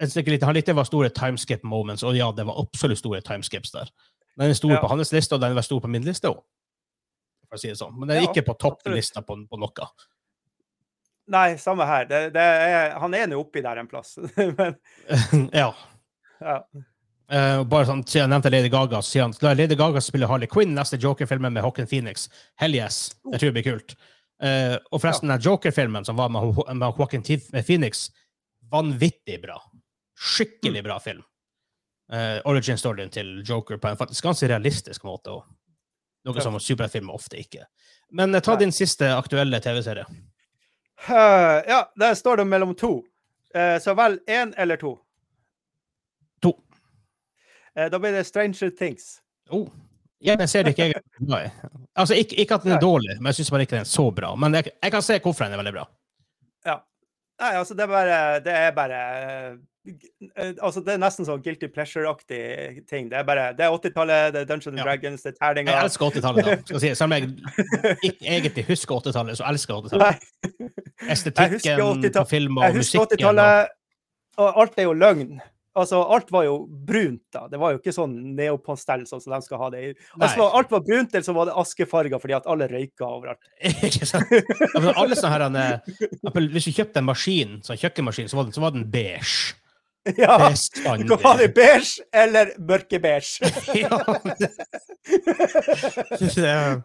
[0.00, 3.72] litt, han likte det var store timeskip moments, og ja, det var absolutt store timeskips
[3.72, 3.90] der.
[4.38, 4.80] Den er stor Ja.
[4.80, 6.38] på hans liste, og den var stor på min liste òg.
[7.48, 7.98] For å si det sånn.
[7.98, 9.88] Men den er Ja, ikke på topplista på, på noe.
[11.30, 12.06] Nei, samme her.
[12.10, 14.16] Det, det er, han er nå oppi der en plass.
[14.58, 14.74] Men
[15.52, 15.68] ja.
[16.40, 16.56] ja.
[17.32, 20.50] Uh, bare sånn, siden jeg nevnte Lady Gaga, sier han la Lady Gaga spille Harley
[20.50, 22.26] Quinn neste Joker-filmen med Håken Phoenix.
[22.60, 23.06] Hell yes.
[23.30, 23.94] Det tror jeg blir kult.
[24.42, 28.08] Uh, og forresten, den Joker-filmen som var med, med Hawken Phoenix,
[28.72, 29.60] vanvittig bra.
[30.18, 31.22] Skikkelig bra film.
[32.12, 35.38] Uh, Origin-storyen til Joker på en faktisk ganske realistisk måte.
[35.38, 35.56] Også.
[36.26, 36.42] noe Ja.
[36.44, 37.64] som superfilmer ofte ikke.
[38.10, 40.04] Men ta din siste aktuelle TV-serie.
[41.08, 43.02] Ja, der står det mellom to.
[43.54, 44.98] Eh, så vel én eller to.
[46.42, 46.52] To.
[47.76, 49.20] Eh, da blir det Stranger Things.
[49.50, 49.68] Oh.
[50.22, 51.50] Ja, den ser ikke jeg glad i.
[51.98, 54.30] Altså, ikke, ikke at den er dårlig, men jeg syns ikke den er så bra.
[54.38, 55.84] Men jeg, jeg kan se hvorfor den er veldig bra.
[56.66, 56.76] Ja.
[57.42, 59.56] Nei, altså, det er bare Det er bare eh,
[60.62, 63.08] Altså, det er nesten sånn guilty pleasure-aktig ting.
[63.10, 64.82] Det er bare Det er 80-tallet, det er Dungeons and.
[64.82, 65.74] Dragons, det er terninger.
[65.74, 66.78] Jeg elsker 80-tallet, da.
[66.78, 66.92] Si.
[66.94, 67.30] Selv om jeg
[68.12, 70.28] ikke egentlig husker 80-tallet, så elsker jeg 80-tallet.
[70.52, 72.20] Husker Estetikken 80-tallet.
[72.20, 73.74] på film og jeg husker 80-tallet,
[74.42, 75.40] og alt er jo løgn.
[75.72, 77.46] Altså, alt var jo brunt da.
[77.48, 79.92] Det var jo ikke sånn neopastell sånn som de skal ha det i.
[80.18, 83.40] Altså, alt var brunt, eller så var det askefarger fordi at alle røyka overalt.
[83.88, 84.28] Ikke sant?
[84.92, 88.64] Alle sånne her, eh, Hvis du kjøpte en maskin, sånn kjøkkenmaskin, så var den, så
[88.64, 89.56] var den beige.
[90.18, 91.06] Ja, Bestandig.
[91.08, 93.22] du kan ha det beige eller mørkebeige.
[96.42, 96.80] Ja,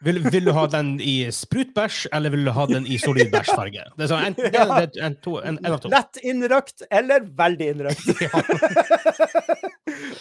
[0.00, 3.86] vil, vil du ha den i sprutbæsj, eller vil du ha den i solid bæsjfarge?
[3.98, 4.66] Det er sånn, en, ja.
[4.80, 5.90] en, en, to, en, en to.
[5.92, 8.12] Lett innrøkt eller veldig innrøkt.
[8.22, 8.30] Ja.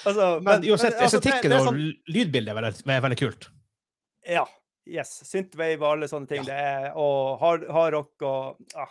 [0.06, 3.50] altså, Men uansett, altså, estetikken og sånn- lydbildet er veldig, veldig kult.
[4.30, 4.46] Ja.
[4.90, 5.14] Yes.
[5.30, 6.46] Synthwave og alle sånne ting.
[6.48, 8.90] Det er, og hard, hardrock og ah.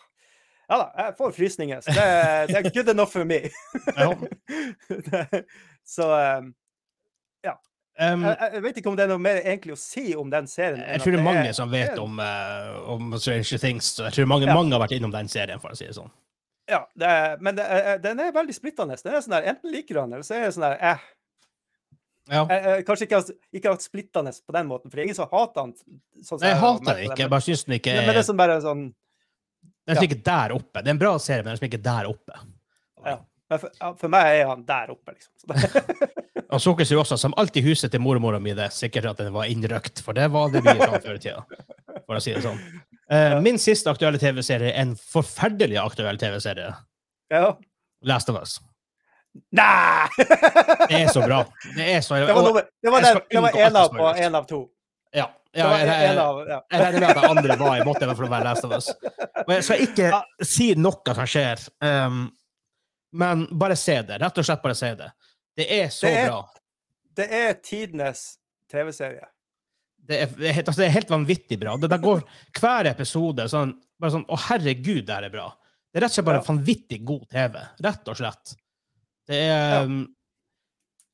[0.70, 1.80] Ja da, jeg får frysninger.
[1.82, 2.04] Så det,
[2.52, 3.40] det er good enough for me.
[5.84, 6.06] Så
[6.38, 6.52] um,
[8.00, 10.46] Um, jeg, jeg vet ikke om det er noe mer egentlig å si om den
[10.48, 10.78] serien.
[10.80, 13.90] jeg tror det er mange er- som vet om, uh, om Stranger Things.
[13.98, 14.54] Så jeg tror mange, Ja.
[14.56, 16.08] mange har vært innom den serien, for å si det sånn.
[16.70, 18.96] Ja, det er, men det er, den er veldig splittende.
[19.02, 21.04] Den er sånn der, Enten liker du den, eller så er det sånn der eh,
[22.30, 22.46] Ja.
[22.86, 23.20] Kanskje ikke,
[23.52, 25.74] ikke hatt splittende på den måten, for det er ingen som hater den.
[26.24, 27.20] Sånn jeg hater den ikke.
[27.26, 28.86] Jeg bare syns den ikke er men det er sånn bare sånn
[29.90, 30.80] Den er liksom ikke der oppe.
[30.80, 32.40] Det er en bra serie, men den er ikke ikke der oppe.
[33.06, 33.16] Ja.
[33.50, 35.50] For, ja, for meg er han der oppe, liksom.
[36.54, 39.32] Og Sukker sier også, som alltid huset til mormora mi, det er sikkert at den
[39.34, 41.42] var innrøkt, for det var det mye sånn før i tida.
[42.06, 42.58] For å si det sånn.
[43.10, 46.72] Uh, min siste aktuelle TV-serie er en forferdelig aktuell TV-serie.
[47.34, 47.50] ja.
[48.06, 48.54] Last of Us.
[49.52, 50.08] Nei!
[50.16, 51.42] Det er så bra.
[51.76, 54.38] Det er så Det var, nummer, det var, den, det var en av som en
[54.38, 54.60] av to.
[55.12, 55.26] Ja.
[55.56, 58.64] Ja jeg, jeg, regner med at de andre var i måte for å være Last
[58.68, 58.90] of Us.
[59.46, 60.10] Og jeg skal ikke
[60.46, 62.20] si noe som skjer, um,
[63.18, 64.20] men bare se det.
[64.22, 65.08] Rett og slett bare se det.
[65.58, 66.40] Det er så Det er- bra.
[67.20, 68.22] Det er tidenes
[68.70, 69.26] TV-serie.
[69.98, 71.76] Det det, helt- altså, det er helt vanvittig bra.
[71.76, 72.22] Det, det går
[72.60, 75.48] hver episode sånn, bare sånn Å, herregud, det her er bra.
[75.90, 76.46] Det er rett og slett bare Ja.
[76.46, 77.58] vanvittig god TV.
[77.82, 78.54] Rett og slett.
[79.26, 79.82] Det er Ja.
[79.82, 80.14] um,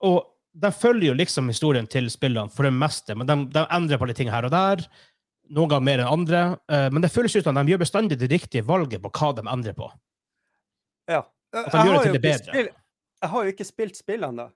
[0.05, 3.99] Og de følger jo liksom historien til spillene for det meste, men de, de endrer
[4.01, 4.83] på litt ting her og der.
[5.53, 6.41] Noen ganger mer enn andre.
[6.73, 9.45] Uh, men det føles ut som de gjør bestandig det riktige valget på hva de
[9.53, 9.91] endrer på.
[11.13, 11.21] Ja.
[11.55, 12.53] At de gjør det til det bedre.
[12.53, 12.73] spill-
[13.23, 14.49] jeg har jo ikke spilt spillene, da.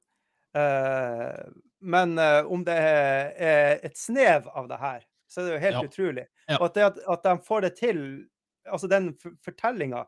[0.57, 5.53] Uh, men uh, om det er, er et snev av det her, så er det
[5.55, 5.85] jo helt Ja.
[5.87, 6.25] utrolig.
[6.51, 6.57] Ja.
[6.59, 8.01] Og at, det, at, at de får det til
[8.71, 10.03] Altså, den fortellinga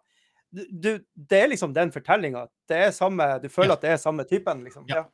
[0.52, 2.42] Det er liksom den fortellinga.
[2.68, 3.76] Det er samme Du føler Ja.
[3.78, 4.84] at det er samme typen, liksom.
[4.90, 5.04] Ja.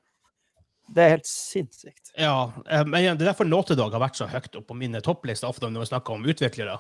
[0.89, 2.13] Det er helt sinnssykt.
[2.17, 4.77] Ja, eh, men igjen, det er derfor Naughty Dog har vært så høyt opp på
[4.79, 6.79] mine topplister ofte når vi snakker om utviklere.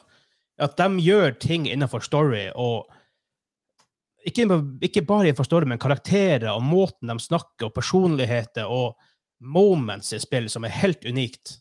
[0.59, 2.89] At de gjør ting innenfor story, og
[4.27, 4.49] ikke,
[4.89, 8.97] ikke bare innenfor story, men karakterer og måten de snakker, og personligheter og
[9.39, 11.59] moments i spillet som er helt unikt.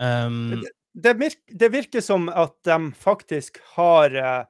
[0.00, 0.60] Um,
[0.94, 4.44] Det, virker, det virker som at de faktisk har eh,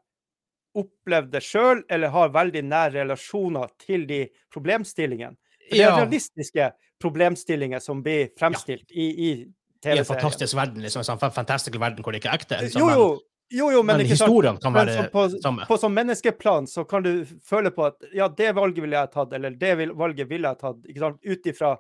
[0.76, 5.38] opplevd det sjøl, eller har veldig nære relasjoner til de problemstillingene.
[5.64, 9.52] For det er ja, realistiske problemstillinger som blir fremstilt i, i i en
[9.84, 10.06] TV-serien.
[10.08, 12.58] fantastisk verden, liksom, en sånn fantastisk verden hvor det ikke er ekte.
[12.64, 13.06] Liksom, Jo, jo,
[13.52, 15.66] Jo, jo, men, Men ikke historiene kan være men på, samme.
[15.68, 19.32] på sånn menneskeplan så kan du føle på at ja, det valget ville jeg tatt,
[19.36, 21.74] eller det valget ville jeg tatt, ikke sant, ut ifra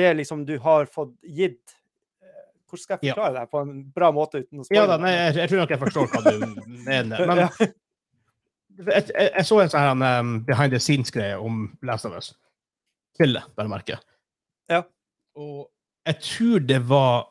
[0.00, 1.76] det liksom du har fått gitt.
[2.70, 3.14] Hvordan skal jeg Ja.
[3.14, 5.70] forklare det på en bra måte uten å Ja da, nei, jeg, jeg tror nok
[5.76, 7.26] jeg forstår hva du mener.
[7.28, 7.48] Men Ja.
[7.60, 12.32] jeg, jeg, jeg så en sånn um, behind the scenes-greie om Last of Us.
[13.20, 13.98] Spillet, bare merke.
[14.72, 14.82] Ja.
[15.36, 15.68] Og
[16.08, 17.26] jeg tror det var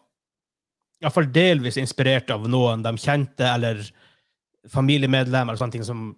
[1.01, 3.81] iallfall delvis inspirert av noen de kjente, eller
[4.69, 6.09] familiemedlemmer, eller sånne ting som,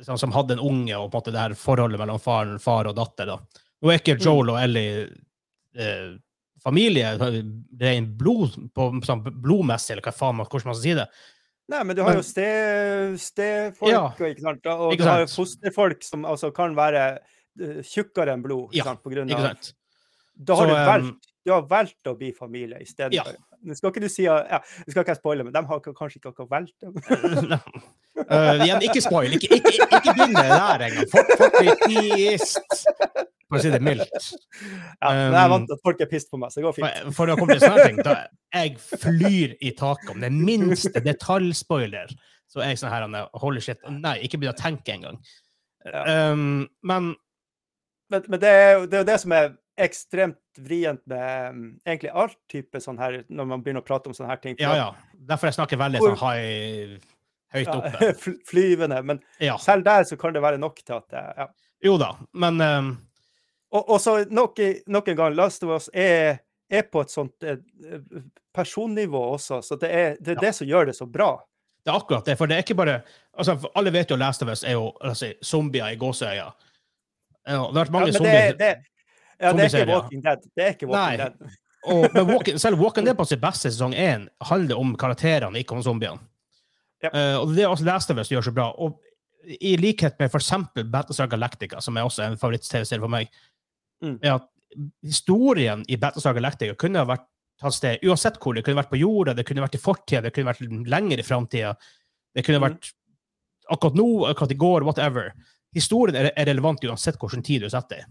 [0.00, 2.88] som, som hadde en unge, og på en måte det her forholdet mellom far, far
[2.90, 3.32] og datter.
[3.34, 3.62] da.
[3.82, 5.08] Nå er ikke Joel og Ellie
[5.74, 6.12] eh,
[6.62, 11.08] familie, ren blod, på, sånn blodmessig, eller hva faen, man- hvordan man skal si det.
[11.72, 13.46] Nei, men du har jo stefolk, ste,
[13.90, 14.04] Ja.
[14.12, 14.66] og, ikke sant?
[14.70, 17.18] og Ikke du har jo fosterfolk som altså kan være
[17.84, 19.02] tjukkere enn blod, Ja, sant?
[19.04, 19.56] På grunn av?
[20.34, 23.24] Da har Så, du um, valgt, du har valgt å bli familie i stedet Ja.
[23.26, 23.40] for.
[23.62, 26.18] Nå skal ikke du si ja, Nå skal ikke jeg spoile, men de har kanskje
[26.18, 27.60] ikke akkurat valgt det.
[28.26, 29.36] Uh, igjen, ikke spoil.
[29.36, 31.12] Ikke, ikke, ikke begynn med det der engang.
[31.12, 32.82] Folk, folk blir pissed,
[33.46, 34.28] for å si det mildt.
[34.98, 36.76] Ja, men jeg er vant til at folk er pissed på meg, så det går
[36.80, 37.14] fint.
[37.14, 38.18] For, å komme til sånne ting, da
[38.56, 42.10] jeg flyr i taket om den minste detaljspoiler,
[42.50, 43.78] så er jeg sånn her er, Holy shit.
[43.92, 45.22] Nei, ikke begynn å tenke engang.
[45.86, 46.32] Ja.
[46.32, 47.12] Um, men
[48.12, 52.80] Men, men det, er, jo- det som er ekstremt vrient med um, egentlig all type
[52.84, 54.58] sånn her, når man begynner å prate om sånne her ting.
[54.60, 54.90] ja, ja.
[55.22, 56.96] Derfor jeg snakker veldig sånn high,
[57.54, 57.98] høyt ja, oppe.
[58.10, 58.98] Ja, Flyvende.
[59.06, 59.56] Men Ja.
[59.62, 61.46] selv der så kan det være nok til at ja.
[61.82, 62.90] Jo da, men um,
[63.72, 64.58] Og, og så nok,
[64.92, 67.56] nok en gang, Last of Us er, er på et sånt eh,
[68.54, 71.30] personnivå også, så det er det, er det som gjør det så bra.
[71.84, 72.36] det er akkurat det.
[72.38, 72.98] For det er ikke bare
[73.32, 76.50] altså, Alle vet jo Last of Us er jo altså, zombier i gåseøya.
[77.46, 78.48] Ja, det har vært mange det, zombier.
[78.52, 78.72] er- det,
[79.42, 80.42] ja, det er ikke Walking Dead.
[80.56, 81.16] Det er ikke Walking Nei.
[81.16, 81.58] Dead.
[81.84, 85.74] Og, men Walking, selv Walking Dead på sitt beste sesong 1 handler om karakterene, ikke
[85.74, 86.20] om zombiene.
[87.02, 87.14] Yep.
[87.16, 88.68] Uh, og det er også Last vi som gjør så bra.
[88.78, 89.00] Og
[89.58, 90.52] i likhet med f.eks.
[90.86, 93.32] Battlestar Galactica, som er også en favoritt-TV-serie for meg,
[94.02, 94.16] Mm.
[94.22, 94.46] er at
[95.06, 97.26] historien i Battlestar Galactica kunne ha vært
[97.60, 98.54] tatt sted uansett hvor.
[98.56, 101.26] Det kunne vært på jorda, det kunne vært i fortida, det kunne vært lenger i
[101.26, 101.74] framtida.
[102.34, 102.64] Det kunne Mm.
[102.70, 102.92] vært
[103.70, 105.32] akkurat nå, akkurat i går, whatever.
[105.74, 108.08] Historien er, er relevant uansett hvilken tid du setter i.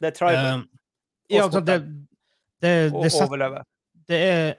[0.00, 1.76] Det er tribal Eh, ja, altså, det,
[2.60, 3.60] det, det, set- overleve.
[4.10, 4.54] det er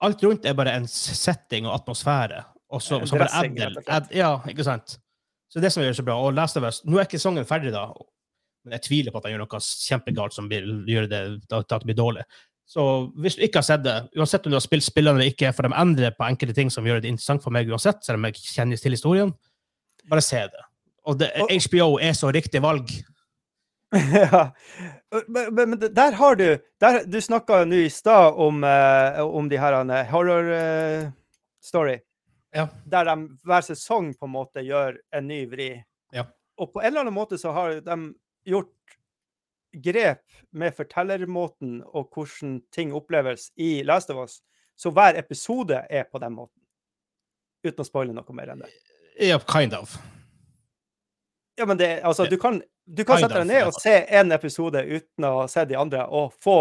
[0.00, 2.38] Alt rundt er bare en setting og atmosfære.
[2.72, 3.88] Og så, så bare slett.
[3.90, 4.94] add- Ja, ikke sant?
[5.50, 6.14] Så det er det som gjør det så bra.
[6.22, 7.82] Og Last of Us Nå er ikke sangen ferdig, da,
[8.64, 11.20] men jeg tviler på at han gjør noe kjempegalt som vil gjøre det
[11.50, 12.24] til at det blir dårlig.
[12.70, 12.86] Så
[13.18, 15.66] hvis du ikke har sett det, uansett om du har spilt spillene eller ikke, for
[15.66, 18.38] de endrer på enkelte ting som gjør det interessant for meg uansett, selv om jeg
[18.46, 19.32] kjenner til historien,
[20.08, 20.64] bare se det.
[21.10, 21.32] Og det,
[21.66, 22.90] HBO er så riktig valg.
[24.14, 24.50] ja.
[25.26, 29.48] Men, men, men der har du der, Du snakka nå i stad om, uh, om
[29.50, 31.10] de her eh, horror uh,
[31.60, 31.98] story.
[32.54, 32.68] Ja.
[32.86, 35.72] Der de hver sesong på en måte gjør en ny vri.
[36.14, 36.28] Ja.
[36.58, 37.98] Og på en eller annen måte så har de
[38.46, 38.74] gjort
[39.70, 44.40] grep med fortellermåten og hvordan ting oppleves i Last of Us.
[44.78, 46.58] Så hver episode er på den måten.
[47.66, 48.70] Uten å spoile noe mer enn det.
[49.20, 49.98] Ja, kind of.
[51.60, 52.58] Ja, men det, altså, du kan,
[52.88, 56.32] du kan sette deg ned og se en episode uten å se de andre, og
[56.40, 56.54] få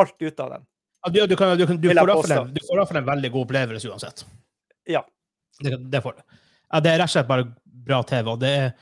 [0.00, 0.64] alt ut av den.
[1.04, 3.90] Ja, Du, kan, du, kan, du, får en- du får iallfall en veldig god opplevelse
[3.90, 4.24] uansett.
[4.90, 5.04] Ja.
[5.62, 6.22] Det, det får du.
[6.72, 8.30] Ja, det er rett og slett bare bra TV.
[8.34, 8.72] Og det er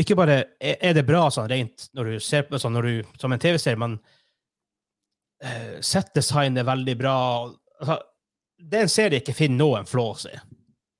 [0.00, 2.92] ikke bare er er det bra sånn rent når du ser på sånn når du,
[3.20, 3.96] som en TV-serie, men
[5.44, 7.14] uh, settdesign er veldig bra.
[7.80, 7.98] Altså,
[8.60, 10.36] det er en serie jeg ikke finner noen flås i,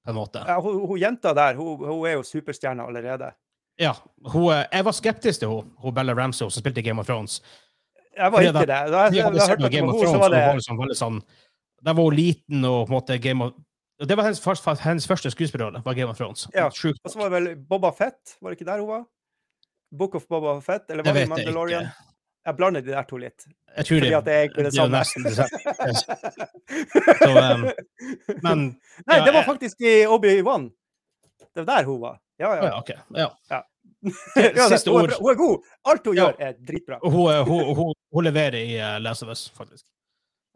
[0.04, 0.42] på en måte.
[0.48, 3.32] Ja, hun, hun jenta der, hun, hun er jo superstjerne allerede.
[3.80, 3.94] Ja,
[4.28, 7.08] hun, eh, jeg var skeptisk til hun, hun Bella Ramsey, som spilte i Game of
[7.08, 7.40] Thrones.
[8.16, 8.66] Jeg var ikke det.
[8.68, 11.20] Da jeg, Vi jeg, hadde sett Game of Thrones, var hun var liksom veldig sånn
[11.86, 13.54] Da var hun liten og på en måte Game of
[14.02, 16.46] Det var hennes, første- hennes første skuespillerrolle, var Game of Thrones.
[16.54, 16.72] Ja, Og
[17.12, 19.04] så var det vel Boba Fett, var det ikke der hun var?
[19.92, 21.82] Book of Boba Fett, eller var det jeg Mandalorian?
[21.82, 22.06] ikke.
[22.46, 23.44] Jeg blander de der to litt.
[23.76, 25.02] Jeg tror Fordi det, at det er det samme.
[25.24, 25.36] det.
[27.20, 27.66] Så, um,
[28.42, 28.62] Men
[29.06, 30.70] Nei, ja, det var faktisk i Obi-Wan.
[31.54, 32.16] Det var der hun var.
[32.40, 32.78] Ja, ja, ja.
[32.78, 32.90] OK.
[33.50, 33.60] Ja.
[34.72, 35.12] Siste ord.
[35.20, 35.70] hun er god.
[35.92, 36.28] Alt hun Ja.
[36.28, 37.00] gjør, er dritbra.
[37.04, 39.84] Hun, hun, hun, hun leverer i uh, Last of Us, faktisk.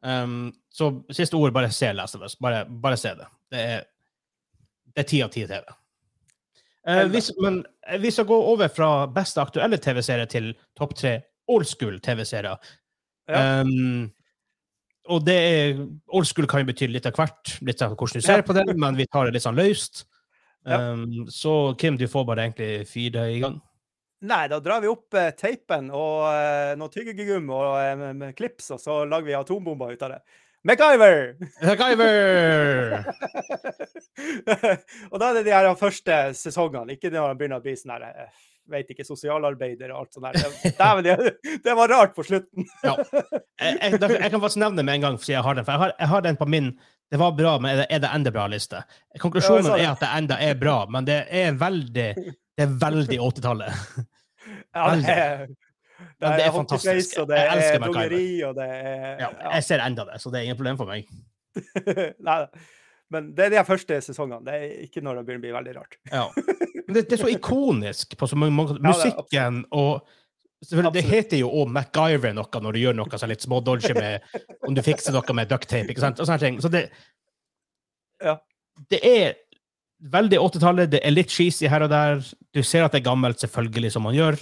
[0.04, 2.36] Um, så siste ord, bare se Last of Us.
[2.36, 3.28] Bare, bare se det.
[3.52, 3.84] Det er
[4.94, 5.62] det er ti av ti TV.
[6.86, 11.14] Uh, hvis, men eh, vi skal gå over fra beste aktuelle TV-serie til topp tre
[11.50, 12.60] old school TV-serier.
[13.28, 13.40] Ja.
[13.64, 14.12] Um,
[15.08, 15.80] og det er
[16.16, 18.64] Old school kan jo bety litt av hvert, litt av hvordan du ser på det,
[18.76, 20.04] men vi tar det litt sånn løst.
[20.64, 20.80] Ja.
[20.92, 23.60] Um, så Kim, du får bare egentlig fyre i gang.
[24.24, 28.80] Nei, da drar vi opp eh, teipen og eh, noe tyggegum og eh, klips, og
[28.80, 30.22] så lager vi atombomber ut av det.
[30.64, 31.34] MacGyver!
[31.60, 32.94] MacGyver!
[35.12, 37.96] og da er det de her første sesongene, ikke når han begynner å bli sånn
[37.98, 38.08] her
[38.64, 40.38] Veit vet ikke, sosialarbeider og alt sånt der.
[40.40, 42.64] Det, dæven, det, det var rart på slutten.
[42.80, 42.94] Ja.
[43.60, 45.66] Jeg, jeg, jeg kan faktisk nevne med en gang, siden jeg har den.
[45.66, 46.70] For jeg har, jeg har den på min
[47.14, 48.80] Det var bra, men er det, er det enda bra-liste?
[49.22, 53.18] Konklusjonen Ja, er at det enda er bra, men det er veldig Det er veldig
[53.22, 53.84] 80-tallet.
[54.74, 57.12] Ja, det er, det er, det er fantastisk.
[57.22, 58.48] og det Jeg elsker er MacGyver.
[58.48, 61.06] og det er Ja, jeg ser enda det, så det er ingen problem for meg.
[62.28, 62.36] Nei,
[63.14, 64.42] men det er de første sesongene.
[64.48, 65.96] Det er ikke når det begynner å bli veldig rart.
[66.10, 66.24] Ja.
[66.34, 68.82] Men det, det er så ikonisk på så mange måter.
[68.82, 70.02] Ja, er Musikken og
[70.62, 74.22] selvfølgelig, Det heter jo òg MacGyver noe når du gjør noe sånn litt smådodgy med
[74.68, 76.20] Om du fikser noe med ducktape, ikke sant?
[76.20, 76.60] Og sånne ting.
[76.62, 76.90] Så det
[78.22, 78.38] Ja.
[78.90, 79.34] Det er
[80.10, 80.90] veldig 80-tallet.
[80.90, 82.22] Det er litt cheesy her og der.
[82.52, 84.38] Du ser at det er gammelt, selvfølgelig, som man gjør.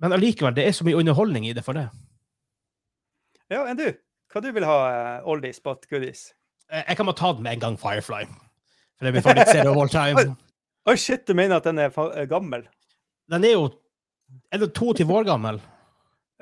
[0.00, 1.88] Men allikevel, det er så mye underholdning i det for det.
[3.52, 3.88] Ja, enn du?
[4.32, 4.76] Hva du vil ha,
[5.20, 6.30] uh, oldies but goodies?
[6.70, 8.24] Jeg jeg kan bare ta den med en gang, Firefly.
[8.98, 10.36] For det blir favorittserie of all time.
[10.88, 12.64] Oi, shit, du mener at den er eh, gammel?
[13.30, 13.68] Den er jo
[14.52, 15.60] Er det 22 år gammel?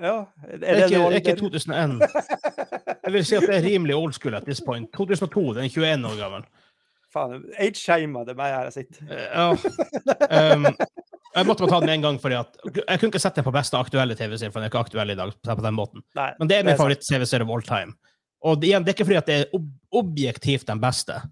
[0.02, 0.26] Ja.
[0.44, 2.00] Er Det er ikke, det ikke 2001.
[3.06, 4.90] Jeg vil si at det er rimelig old school at this point.
[4.96, 6.46] 2002, den er 21 år gammel.
[7.14, 9.06] Faen, age-shama det meg her jeg sitter.
[9.08, 10.54] Eh, Ja.
[10.54, 10.66] Um,
[11.36, 13.52] jeg måtte bare ta den en gang, fordi at jeg kunne ikke sett den på
[13.52, 15.32] beste aktuelle TV-serie, for den er ikke aktuell i dag.
[15.44, 16.02] på den måten.
[16.16, 17.92] Nei, Men det er min favoritt-TV-serie of all time.
[18.44, 19.66] Og det, igjen, det er ikke fordi at det er ob
[20.02, 21.22] objektivt den beste,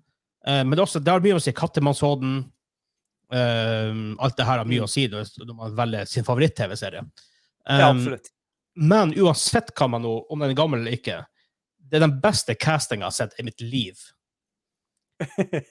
[0.46, 1.52] Eh, men det, også, det har mye å si.
[1.56, 2.42] Kattemannshovden
[3.34, 7.04] eh, Alt det her har mye å si når når man velger sin favoritt-TV-serie.
[7.04, 7.30] Ja,
[7.64, 8.26] Um, absolutt.
[8.74, 11.20] Men uansett hva man nå, om den er gammel eller ikke,
[11.78, 14.00] det er den beste castinga jeg har sett i mitt liv.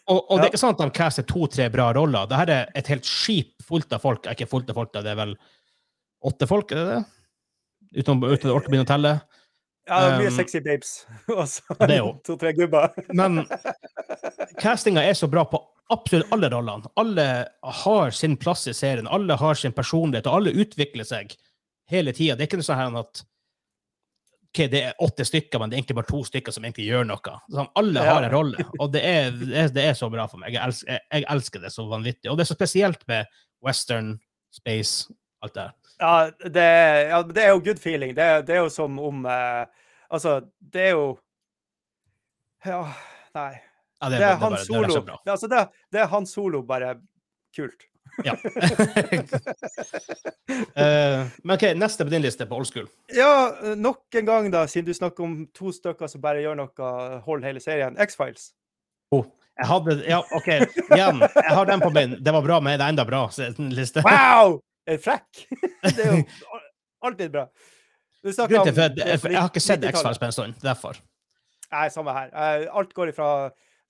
[0.09, 2.30] Og, og det er ikke sånn at de caster to-tre bra roller.
[2.32, 4.30] Dette er et helt skip fullt av folk.
[4.32, 5.34] Ikke fullt av folk, det er vel
[6.24, 7.01] åtte folk, er det det?
[7.99, 9.11] Uten, uten å orke å begynne å telle.
[9.84, 10.93] Ja, det er mye um, sexy babes.
[11.36, 12.95] Og så er to-tre gubber.
[13.11, 13.43] Men
[14.64, 15.59] castinga er så bra på
[15.89, 16.89] absolutt alle rollene.
[16.99, 17.27] Alle
[17.84, 21.36] har sin plass i serien, alle har sin personlighet, og alle utvikler seg
[21.91, 22.36] hele tida.
[22.36, 23.23] Det er ikke noe sånn at
[24.53, 27.07] ok, det er åtte stykker, men det er egentlig bare to stykker som egentlig gjør
[27.09, 27.38] noe.
[27.49, 29.31] Sånn, alle har en rolle, og det er,
[29.73, 30.53] det er, så bra for meg.
[30.53, 32.29] Jeg elsker, jeg, jeg elsker det så vanvittig.
[32.29, 34.15] Og det er så spesielt med western,
[34.53, 35.09] space,
[35.41, 35.73] alt det der.
[36.03, 36.13] Ja,
[36.43, 36.67] det,
[37.09, 38.13] ja, det er jo good feeling.
[38.17, 39.63] Det, det er jo som om eh,
[40.13, 41.05] Altså, det er jo
[42.65, 42.84] Ja,
[43.34, 43.53] nei.
[44.04, 44.91] Ja, Det det, er bare- han det, er solo.
[44.93, 45.16] så bra.
[45.32, 45.62] Altså, det,
[45.95, 46.89] det er han solo, bare
[47.56, 47.82] kult.
[48.24, 48.34] Ja.
[48.34, 48.39] uh,
[51.43, 52.88] men OK, neste på din liste på old school.
[53.16, 53.30] Ja,
[53.64, 56.91] eh, nok en gang, da, siden du snakker om to stykker som bare gjør noe,
[57.26, 57.97] hold hele serien.
[57.97, 58.51] X-Files.
[59.14, 59.26] Oh,
[59.60, 60.47] jeg hadde Ja, OK.
[60.49, 61.20] Igjen.
[61.22, 62.16] Jeg har den på min.
[62.26, 63.28] Det var bra, men det er enda bra
[63.74, 64.01] liste.
[64.06, 64.60] Wow!
[64.89, 65.45] Er frekk!
[65.95, 66.24] Det er jo
[67.08, 67.45] alltid bra.
[68.24, 70.54] Grunnen til, for, jeg, for jeg har ikke sett X-Files på en stund.
[70.64, 70.93] Derfor.
[71.74, 72.28] Nei, samme her.
[72.32, 73.28] Eh, Alt går ifra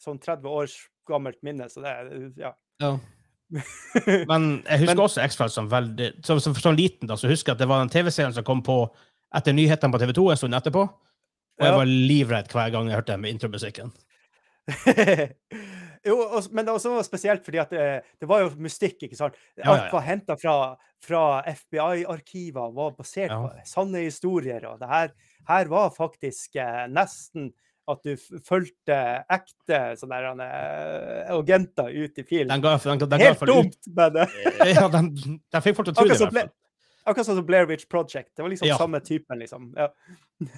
[0.04, 0.76] sånn 30 års
[1.10, 2.54] gammelt minne, så det er Ja.
[2.84, 2.94] Ja.
[4.30, 7.08] Men jeg husker Men- også X-Files som veldig som, som, som liten.
[7.08, 8.78] da, så husker jeg at det var den TV-serien som kom på
[9.36, 10.84] etter nyhetene på TV2 en stund etterpå.
[11.60, 13.92] Og jeg var livredd hver gang jeg hørte med intromusikken.
[16.08, 17.86] jo, og, men det var også spesielt fordi at det,
[18.22, 19.38] det var jo mystikk, ikke sant?
[19.58, 19.92] Ja, ja, Alt ja.
[19.94, 20.56] var henta fra,
[21.04, 23.40] fra FBI-arkiver, var basert Ja.
[23.44, 24.66] på sanne historier.
[24.72, 25.14] Og det her,
[25.50, 27.52] her var faktisk eh, nesten
[27.92, 28.14] at du
[28.48, 28.98] fulgte
[29.34, 32.48] ekte sånne der, eh, agenter ut i film.
[32.48, 34.20] Den ga, den, den, den Helt dumt, men
[34.76, 35.10] Ja, den,
[35.52, 36.16] den fikk folk til å tro det.
[36.16, 36.52] I hvert fall.
[37.12, 38.30] akkurat sånn som Blair Witch Project.
[38.36, 38.78] Det var liksom Ja.
[38.80, 39.74] samme typen, liksom.
[39.76, 39.90] Ja.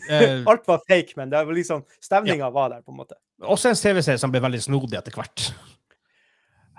[0.10, 3.18] Eh, Alt var fake, men det var liksom, stemninga var der, på en måte.
[3.42, 5.50] også en TV-serie som ble veldig snodig etter hvert.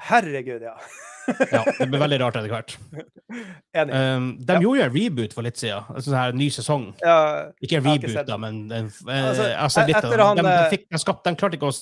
[0.07, 0.77] Herregud, ja.
[1.53, 2.77] Ja, Det blir veldig rart etter hvert.
[3.77, 4.61] Um, de Ja.
[4.63, 5.83] gjorde jo en reboot for litt siden.
[5.93, 6.85] En sånn her ny sesong.
[7.03, 10.21] Ja, Ikke en reboot, ikke da, men en, altså, Altså, sett litt det.
[10.23, 11.75] han, De, de, eh, fikk, de, skapt, de klarte ikke å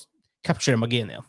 [0.43, 1.23] capture magien igjen.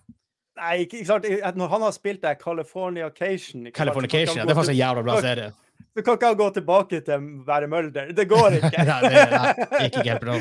[0.56, 1.28] Nei, ikke, ikke sant?
[1.60, 4.40] Når han har spilt det Californication Californication.
[4.40, 5.52] ja, Det er var en jævla bra serie.
[5.96, 8.10] Du kan ikke gå tilbake til være Mulder.
[8.16, 8.84] Det går ikke.
[8.88, 10.38] Nei, det, nei, det gikk ikke helt bra.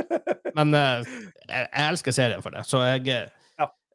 [0.58, 1.04] Men uh,
[1.46, 2.64] jeg, jeg elsker serien for det.
[2.68, 3.28] Så jeg eh.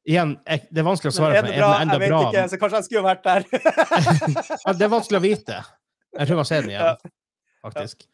[0.06, 1.48] Igjen, det er vanskelig å svare svare er på.
[1.50, 1.70] det Er bra?
[1.74, 2.20] den enda Jeg vet bra?
[2.30, 3.46] ikke, så kanskje jeg skulle vært der.
[4.80, 5.58] Det er vanskelig å vite.
[6.20, 7.10] Jeg tror man ser den igjen,
[7.66, 8.06] faktisk.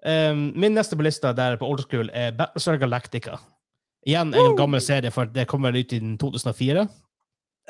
[0.00, 3.36] Um, min neste på lista der på Old School er Battlestar Galactica.
[4.08, 6.86] Igjen en gammel serie, for det kom vel ut i 2004.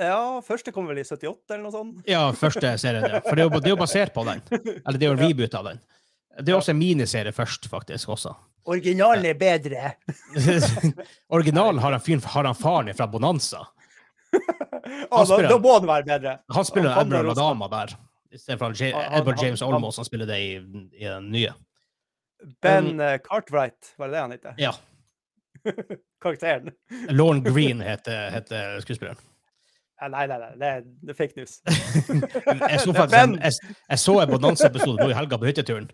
[0.00, 2.04] Ja, første kom vel i 78 eller noe sånt.
[2.08, 3.18] Ja, første serien, ja.
[3.26, 4.38] For det er, det er jo basert på den.
[4.54, 5.82] Eller det er jo en reboot av den.
[6.38, 8.08] Det er også en miniserie først, faktisk.
[8.08, 8.34] også.
[8.70, 9.92] Originalen er bedre.
[11.36, 13.64] Originalen har han, fyr, har han faren fra Bonanza.
[15.10, 16.32] Da, spiller- da må den være bedre.
[16.54, 17.92] Han spiller Han Admiral Adama der.
[18.32, 20.54] I stedet for han Ja- Han- han- Edward James han- Olmos, som spiller det i,
[21.00, 21.52] i den nye.
[22.62, 24.46] Ben um, Cartwright, var det det han het?
[24.58, 24.72] Ja.
[26.22, 26.70] Karakteren.
[27.10, 29.18] Lauren Green heter, heter skuespilleren.
[30.00, 30.50] Nei, nei, nei.
[30.56, 31.58] Det er, det er fake news.
[32.70, 33.52] Jeg så faktisk en, jeg,
[33.90, 35.90] jeg så en bonanza-episode nå i helga på hytteturen.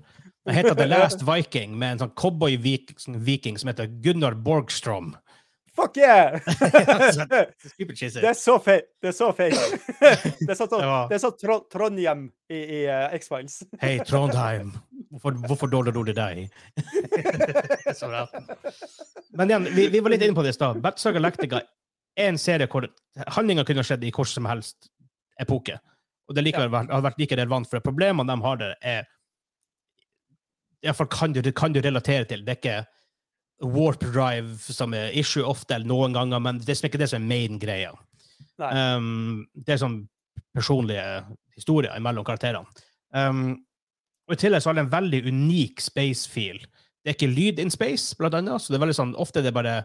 [0.47, 5.16] Den heter The Last Viking, med en sånn cowboy-viking som heter Gunnar Borgstrom.
[5.76, 6.38] Fuck yeah!
[6.47, 8.84] Det er så feil.
[9.03, 9.57] Det er så feil.
[10.01, 13.59] Det er sånn så, sånn Tro Trondhjem i, i uh, X-Files.
[13.82, 14.70] Hei, Trondheim.
[15.11, 16.47] Hvorfor, hvorfor ord du deg?
[17.99, 18.24] Så bra.
[19.38, 20.80] Men igjen, vi, vi var litt inne på det i stad.
[20.84, 21.61] Batsaga Galactica
[22.16, 22.88] er en serie hvor
[23.36, 24.90] handlinga kunne skjedd i hvor som helst
[25.40, 25.78] epoke.
[26.28, 29.09] Og det likevel har vært like relevant, for problemene de har der, er
[30.85, 32.45] Iallfall kan, du- kan du relatere til.
[32.45, 32.87] Det er ikke
[33.72, 37.22] warp drive som er issue ofte, eller noen ganger, men det er ikke det som
[37.22, 37.95] er main-greia.
[38.59, 40.09] Um, det er sånn
[40.57, 41.24] personlige
[41.57, 42.66] historier mellom karakterene.
[43.12, 43.62] Um,
[44.29, 46.59] og I tillegg så har det en veldig unik space-feel.
[47.05, 49.47] Det er ikke lyd in space, blant annet, så det er veldig sånn, ofte er
[49.47, 49.77] det bare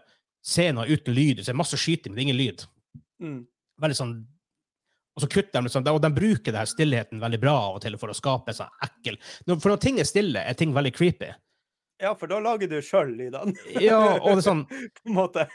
[0.43, 1.39] scener uten lyd.
[1.43, 2.63] Så det er masse skyting, men det er ingen lyd.
[3.21, 3.39] Mm.
[3.83, 4.15] Veldig sånn
[5.15, 7.97] Og så kutter de liksom, og de bruker denne stillheten veldig bra av og til
[7.99, 9.17] for å skape sånn ekkel
[9.59, 11.33] For når ting er stille, er ting veldig creepy.
[12.01, 13.53] Ja, for da lager du sjøl lydene,
[13.83, 15.47] Ja, og det er sånn på en måte.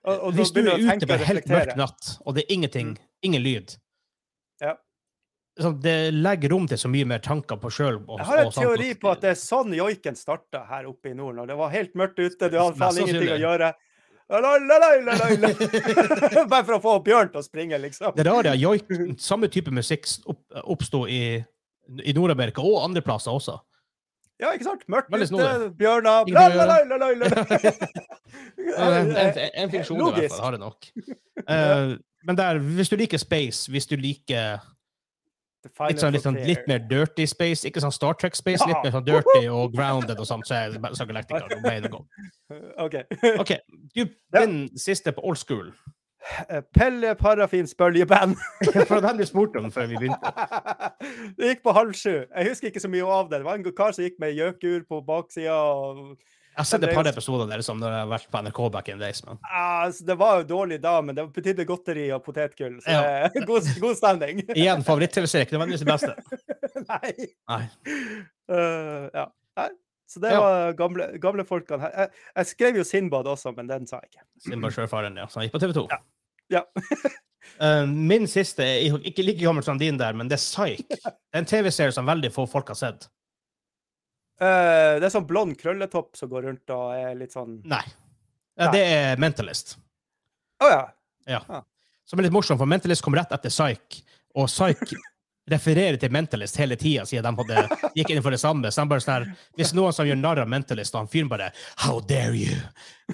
[0.00, 2.94] Og, og Hvis du er ute på en helt mørk natt, og det er ingenting,
[3.26, 3.76] ingen lyd
[4.64, 4.74] Ja.
[5.60, 8.00] sånn, Det legger rom til så mye mer tanker på sjøl.
[8.16, 11.36] Jeg har en teori på at det er sånn joiken starta her oppe i nord.
[11.36, 13.72] Når det var helt mørkt ute, du hadde faen ingenting å gjøre.
[16.52, 18.14] Bare for å få Bjørn til å springe, liksom.
[18.14, 18.86] Det rare er joik,
[19.18, 21.40] samme type musikk opp, oppsto i,
[22.04, 23.58] i Nord-Amerika og andre plasser også.
[24.40, 24.86] Ja, ikke sant?
[24.88, 26.46] Mørkt ute, bjørner gjøre.
[28.80, 30.86] En, fiksjon i hvert fall har det nok.
[31.42, 34.62] Uh, men der, hvis du liker space, hvis du liker
[35.64, 39.06] litt, sånn, litt, sånn, litt mer dirty space, ikke sånn Star Trek-space, litt mer sånn
[39.06, 42.02] dirty og grounded og sånt, så er så Galactica way to.
[42.80, 43.00] OK.
[43.38, 43.56] OK,
[43.94, 44.04] du,
[44.34, 44.44] Ja.
[44.44, 45.72] din siste på old school.
[46.76, 48.36] Pelle Parafins bøljeband.
[48.88, 50.32] For den du spurte om før vi begynte.
[51.38, 52.26] Det gikk på halv sju.
[52.28, 53.40] Jeg husker ikke så mye av det.
[53.40, 55.56] Det var en kar som gikk med gjøkur på baksida.
[55.56, 56.18] Og...
[56.50, 58.88] Jeg har sett et par episoder der liksom, når jeg har vært på NRK back
[58.90, 59.20] in the days.
[59.24, 59.38] Men.
[59.54, 62.80] Altså, det var jo dårlig da, men det betydde godteri og potetgull.
[62.84, 63.28] Så Ja.
[63.50, 64.42] god, god stemning.
[64.58, 66.16] Igjen favoritt-TV-serie, ikke nødvendigvis det beste.
[66.90, 67.28] Nei.
[67.52, 67.62] Nei.
[68.50, 69.26] Uh, ja.
[69.62, 69.68] Nei.
[70.10, 70.40] Så det Ja.
[70.42, 71.80] var gamle, gamle folkene.
[71.86, 71.92] her.
[71.96, 74.24] Jeg, jeg skrev jo Sinbad også, men den sa jeg ikke.
[74.48, 75.28] Sinbad Sjøfaren, ja.
[75.30, 75.84] Så han gikk på TV 2.
[76.50, 76.64] Ja.
[77.62, 80.82] Eh, min siste er ikke like gammel som din der, men det er Psych.
[80.90, 83.06] Det er en TV-serie som veldig få folk har sett.
[84.40, 87.82] Eh, det er sånn blond krølletopp som går rundt og er litt sånn Nei.
[88.60, 89.76] Ja, det er Mentalist.
[90.60, 90.86] ja.
[91.28, 91.42] Ja.
[91.48, 91.62] Ah.
[92.08, 94.00] Som er litt morsomt, for Mentalist kom rett etter Psych,
[94.34, 94.94] og Psych
[95.50, 98.70] refererer til Mentalist hele tida, siden de hadde, gikk inn for det samme.
[98.72, 99.28] Så de bare sånn her,
[99.58, 101.50] Hvis noen som gjør narr av Mentalist, og han fyren bare
[101.84, 102.56] How dare you?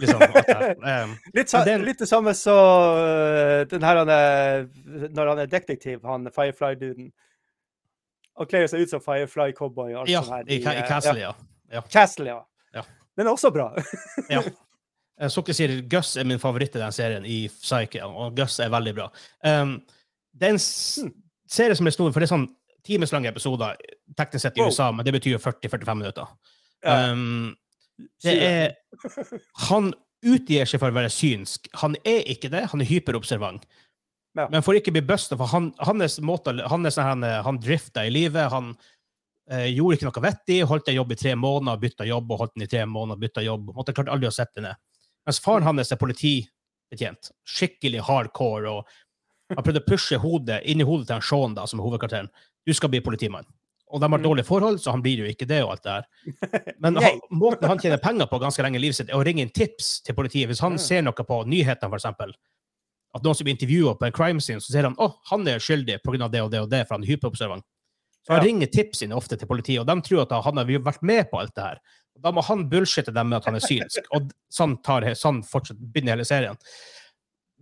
[0.00, 0.50] Liksom, at.
[0.86, 4.66] Um, Litt, sa, den- litt det samme som øh, den her han er,
[5.10, 7.10] Når han er detektiv, han Firefly-duden.
[8.36, 10.44] Han kler seg ut som Firefly-cowboy og alt ja, her.
[10.48, 11.32] i, i eh, Castle, ja.
[11.72, 11.82] Ja.
[11.92, 12.40] Castle, ja.
[12.76, 12.82] Ja.
[13.16, 13.70] Den er også bra.
[14.34, 14.42] ja.
[15.20, 18.58] Eh, Som dere sier, Gus er min favoritt i den serien, i Psyche, og Gus
[18.60, 19.06] er veldig bra.
[19.44, 19.78] Um,
[20.36, 21.12] det er en Hmm.
[21.48, 22.48] serie som er stor, for det er sånn
[22.86, 23.76] timeslange episoder,
[24.18, 24.68] teknisk sett i Wow.
[24.70, 26.26] USA, men det betyr jo 40-45 minutter.
[26.84, 27.56] Um,
[28.22, 28.74] det er
[29.70, 29.94] Han
[30.26, 31.68] utgir seg for å være synsk.
[31.82, 33.64] Han er ikke det, han er hyperobservant.
[34.36, 34.48] Ja.
[34.52, 37.58] Men for ikke å bli busta, for han, hans måte, han, er sånn, han, han
[37.62, 38.50] drifta i livet.
[38.52, 38.74] Han
[39.50, 42.54] eh, gjorde ikke noe vettig, holdt en jobb i tre måneder, bytta jobb og holdt
[42.56, 43.70] den i tre måneder, bytta jobb.
[43.78, 44.76] Måtte klart aldri å sette ned.
[45.26, 47.30] Mens faren hans er politibetjent.
[47.48, 48.70] Skikkelig hardcore.
[48.70, 48.86] og
[49.56, 52.28] Han prøvde å pushe hodet inn i hodet til han Sean, da, som er hovedkarakteren.
[52.66, 53.46] Du skal bli politimann.
[53.88, 54.24] Og de har Mm.
[54.24, 55.62] dårlige forhold, så han blir jo ikke det.
[55.62, 56.06] og alt det her.
[56.82, 59.42] Men han, måten han tjener penger på ganske lenge i livet sitt, er å ringe
[59.42, 60.48] inn tips til politiet.
[60.50, 60.78] Hvis han Mm.
[60.78, 62.34] ser noe på nyhetene, eksempel,
[63.16, 65.62] at noen som blir intervjua på en crime scene, så sier han å, han er
[65.62, 66.28] skyldig pga.
[66.30, 67.64] det og det og det, for han er hyperobservant.
[68.26, 68.46] Så han Ja.
[68.48, 71.54] ringer tipsene ofte til politiet, og de tror at han har vært med på alt
[71.54, 71.80] det her.
[72.16, 75.42] Og da må han bullshitte dem med at han er synsk, og sånn, tar, sånn
[75.92, 76.56] begynner hele serien.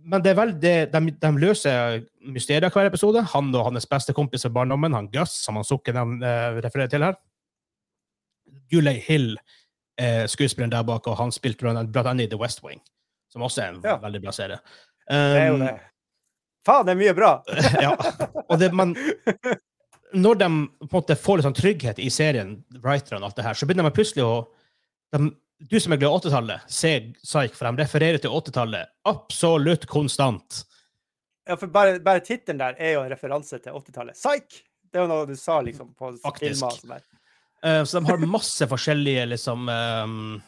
[0.05, 3.23] Men det er vel det, de, de løser mysterier hver episode.
[3.33, 7.01] Han og hans beste kompis fra barndommen, han Gus, som han Sukken uh, refererer til
[7.01, 7.15] her.
[8.71, 9.35] Julie Hill,
[9.97, 12.81] eh, skuespilleren der bak, og han spilte blant annet i The West Wing,
[13.29, 13.97] som også er en Ja.
[13.97, 14.59] veldig bra serie.
[15.09, 15.75] Det er jo Um, det.
[16.65, 17.31] Faen, det er mye bra!
[17.85, 17.93] ja.
[18.49, 18.95] Og det, man,
[20.25, 23.45] når de på en måte får litt sånn trygghet i serien, writerne og alt det
[23.45, 24.37] her, så begynner de plutselig å
[25.13, 25.29] de,
[25.69, 30.63] Du som er glad i 80-tallet, ser Psych, for de refererer til 80-tallet absolutt konstant.
[31.45, 34.17] Ja, for bare, bare tittelen der er jo en referanse til 80-tallet.
[34.17, 34.63] Psych!
[34.89, 36.65] Det er jo noe du sa liksom på Faktisk.
[36.81, 37.01] filmer.
[37.65, 40.41] Eh, så de har masse forskjellige liksom um,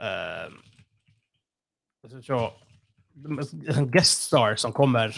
[0.00, 0.46] eh,
[2.06, 2.22] en
[3.94, 5.14] guest star som kommer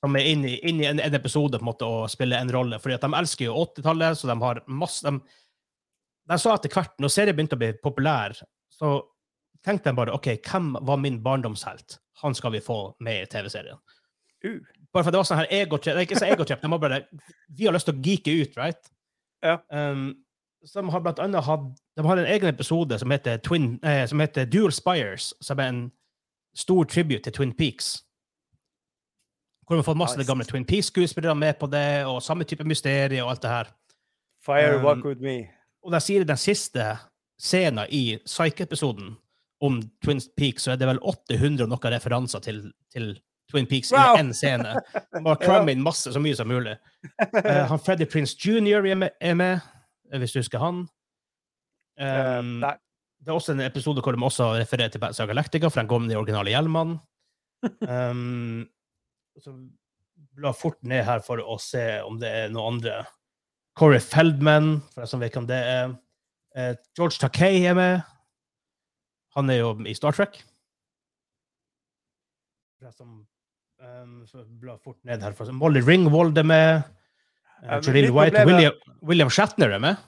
[0.00, 2.52] som er inn i, inn i en, en, episode på en måte og spiller en
[2.54, 2.78] rolle.
[2.78, 5.14] fordi at de elsker jo 80-tallet, så de har masse de,
[6.28, 8.36] de sa etter hvert, når serien begynte å bli populær,
[8.70, 8.92] så
[9.66, 11.98] tenkte de bare OK, hvem var min barndomshelt?
[12.22, 13.80] Han skal vi få med i TV-serien.
[14.46, 14.62] Uh.
[14.94, 15.98] Bare for det var sånn her egotrip.
[16.00, 17.02] Ikke så egotrip, de har bare
[17.58, 18.90] Vi har lyst til å geeke ut, right?
[19.44, 19.58] Ja.
[19.68, 20.14] Um,
[20.66, 24.20] som har blant annet hatt De har en egen episode som heter, Twin, eh, som
[24.22, 25.82] heter Dual Spires, som er en
[26.58, 27.98] stor tribute til Twin Peaks.
[29.66, 30.28] Hvor vi har fått masse nice.
[30.28, 33.70] gamle Twin Peaks-skuespillere med på det, og samme type mysterier og alt det her.
[34.44, 35.48] Fire, um, walk with me.
[35.84, 36.86] Og de sier i den siste
[37.38, 39.16] scenen i Psyche-episoden
[39.60, 42.62] om Twin Peaks, så er det vel 800 og noen referanser til,
[42.94, 43.12] til
[43.50, 44.16] Twin Peaks wow.
[44.16, 44.74] i én scene.
[45.24, 46.78] Bare cramme inn masse, så mye som mulig.
[47.34, 48.86] Uh, han Freddy Prince jr.
[48.86, 49.68] er med, er med,
[50.16, 50.86] hvis du husker han.
[51.98, 52.72] Um, uh,
[53.28, 56.06] det er også en episode hvor de også refererer til Battlestar Galactica, for den kom
[56.06, 56.94] i de originale hjelmene.
[57.84, 58.62] Um,
[59.44, 59.52] så
[60.38, 63.02] bla fort ned her for å se om det er noen andre.
[63.76, 65.92] Corey Feldman, for jeg som vet hvem det er.
[66.56, 68.00] Eh, George Takei er med.
[69.36, 70.40] Han er jo i Star Trek.
[72.96, 73.26] Som,
[73.84, 74.18] um,
[74.56, 76.94] bla fort ned her for Molly Ringwald er med.
[77.60, 77.76] Uh,
[78.08, 78.48] White.
[78.48, 80.00] William, William Shatner er med.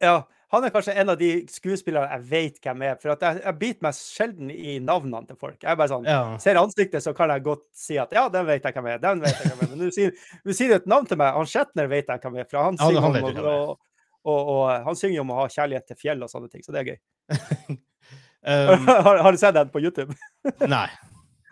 [0.00, 0.20] Ja,
[0.50, 2.96] han er kanskje en av de skuespillerne jeg vet hvem er.
[2.98, 5.58] For jeg, jeg biter meg sjelden i navnene til folk.
[5.62, 6.22] Jeg bare sånn, ja.
[6.42, 8.98] Ser ansiktet, så kan jeg godt si at ja, den vet jeg hvem er.
[9.02, 9.70] den vet jeg hvem er.
[9.70, 12.48] Men du sier, du sier et navn til meg, han Shetner vet jeg hvem er.
[12.50, 13.78] For han, ja, han, om, og, og,
[14.26, 16.82] og, og, han synger om å ha kjærlighet til fjell og sånne ting, så det
[16.82, 16.98] er gøy.
[17.30, 20.18] um, har, har, du sett den på YouTube?
[20.66, 20.88] nei.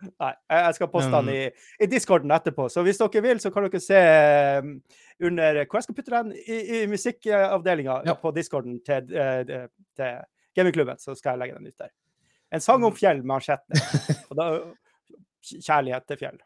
[0.07, 1.45] Nei, jeg skal poste den i,
[1.83, 2.69] i discorden etterpå.
[2.71, 4.03] Så hvis dere vil, så kan dere se
[4.63, 4.75] um,
[5.29, 6.35] under Hvor jeg skal putte den?
[6.39, 8.15] I, i musikkavdelinga ja.
[8.19, 9.65] på discorden til, uh,
[9.99, 10.21] til
[10.59, 11.01] gamingklubben.
[11.03, 11.95] Så skal jeg legge den ut der.
[12.55, 13.83] En sang om fjell med Ansjette.
[14.31, 14.39] Og
[15.49, 16.39] Kjærlighet til fjell.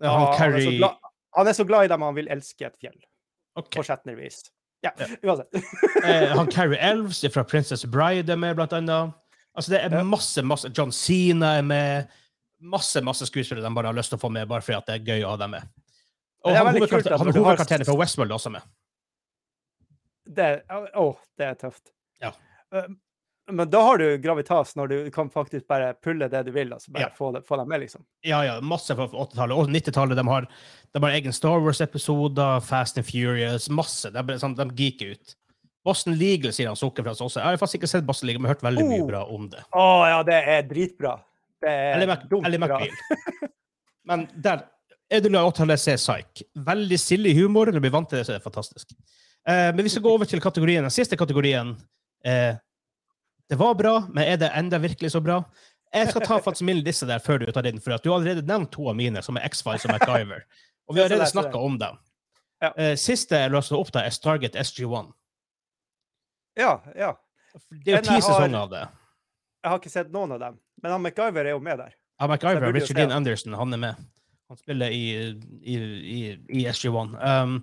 [0.00, 2.76] Ja, han, han, er glad, han, er så glad i dem han vil elske et
[2.80, 2.96] fjell.
[3.58, 3.76] Okay.
[3.76, 4.44] På Shatner-vis.
[4.84, 5.54] Ja, ja, uansett.
[6.04, 9.12] eh, han Carrie Elves fra Princess Bride er med, blant annet.
[9.54, 12.16] Altså, det er masse, masse John Sina er med
[12.60, 15.14] masse masse skuespillere de bare har lyst til å få med, bare fordi det er
[15.14, 15.68] gøy å ha dem med.
[16.44, 18.64] Og han hovedkarakteren fra Westworld også med.
[20.30, 20.50] Det,
[20.96, 21.90] å, det er tøft.
[22.22, 22.30] Ja.
[23.50, 26.72] Men da har du gravitas når du kan faktisk bare pulle det du vil.
[26.72, 27.10] altså bare ja.
[27.16, 28.04] få, det, få, dem med, liksom.
[28.26, 28.60] Ja, ja.
[28.60, 30.16] Masse fra 80-tallet og 90-tallet.
[30.16, 30.46] De, har,
[30.94, 34.12] de har egen Star Wars-episoder, Fast and Furious, masse.
[34.14, 35.36] De, sånn, de geeker ut.
[35.84, 37.40] Boston Legal sier han sukker fra oss også.
[37.40, 39.08] Jeg har faktisk ikke sett Boston Legal, men hørt veldig mye oh.
[39.08, 39.64] bra om det.
[39.72, 41.16] Å oh, ja, det er dritbra.
[41.60, 43.50] Det er Ellie, Mac dumt Eller McBeal.
[44.08, 44.64] Men der
[45.10, 46.22] er du glad i å.
[46.66, 47.70] Veldig silly humor.
[47.70, 48.94] Du blir vant til det, så det er fantastisk.
[49.48, 50.84] Eh, men vi skal gå over til kategorien.
[50.86, 51.74] Den siste kategorien.
[52.24, 52.54] Eh,
[53.50, 55.40] det var bra, men er det enda virkelig så bra?
[55.90, 58.20] Jeg skal ta faktisk min liste der før du tar din, for at du har
[58.20, 60.44] allerede nevnt to av mine, som er X-Files og MacGyver.
[60.86, 61.98] Og vi har allerede snakka om dem.
[62.62, 62.70] Ja.
[62.76, 65.10] Eh, siste jeg løste opp, der er Stargate SG1.
[66.60, 67.10] Ja, ja.
[67.70, 68.84] Det er jo ti sesonger av det.
[69.64, 70.60] Jeg har ikke sett noen av dem.
[70.82, 71.94] Men han MacGyver er jo med der.
[72.20, 74.08] Ja, MacGyver, Richard Dean Anderson, han er med.
[74.50, 75.04] Han spiller i,
[75.62, 76.20] i, i,
[76.60, 77.14] i SG1.
[77.16, 77.60] Um,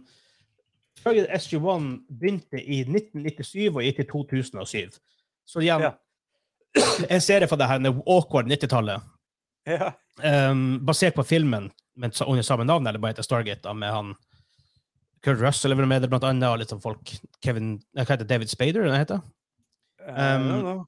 [1.05, 5.01] SG1 begynte i 1997 og gikk til 2007.
[5.47, 5.95] Så igjen ja.
[7.09, 9.03] En serie fra det her awkward 90-tallet.
[9.67, 9.91] Ja.
[10.23, 14.15] Um, basert på filmen men under samme navn, eller bare heter Stargate, da, med han
[15.25, 17.09] Kurt Russell er med det, blant annet, og litt sånn folk
[17.43, 18.85] Kevin, Hva heter David Spader?
[18.85, 19.23] Hva heter
[20.05, 20.85] um,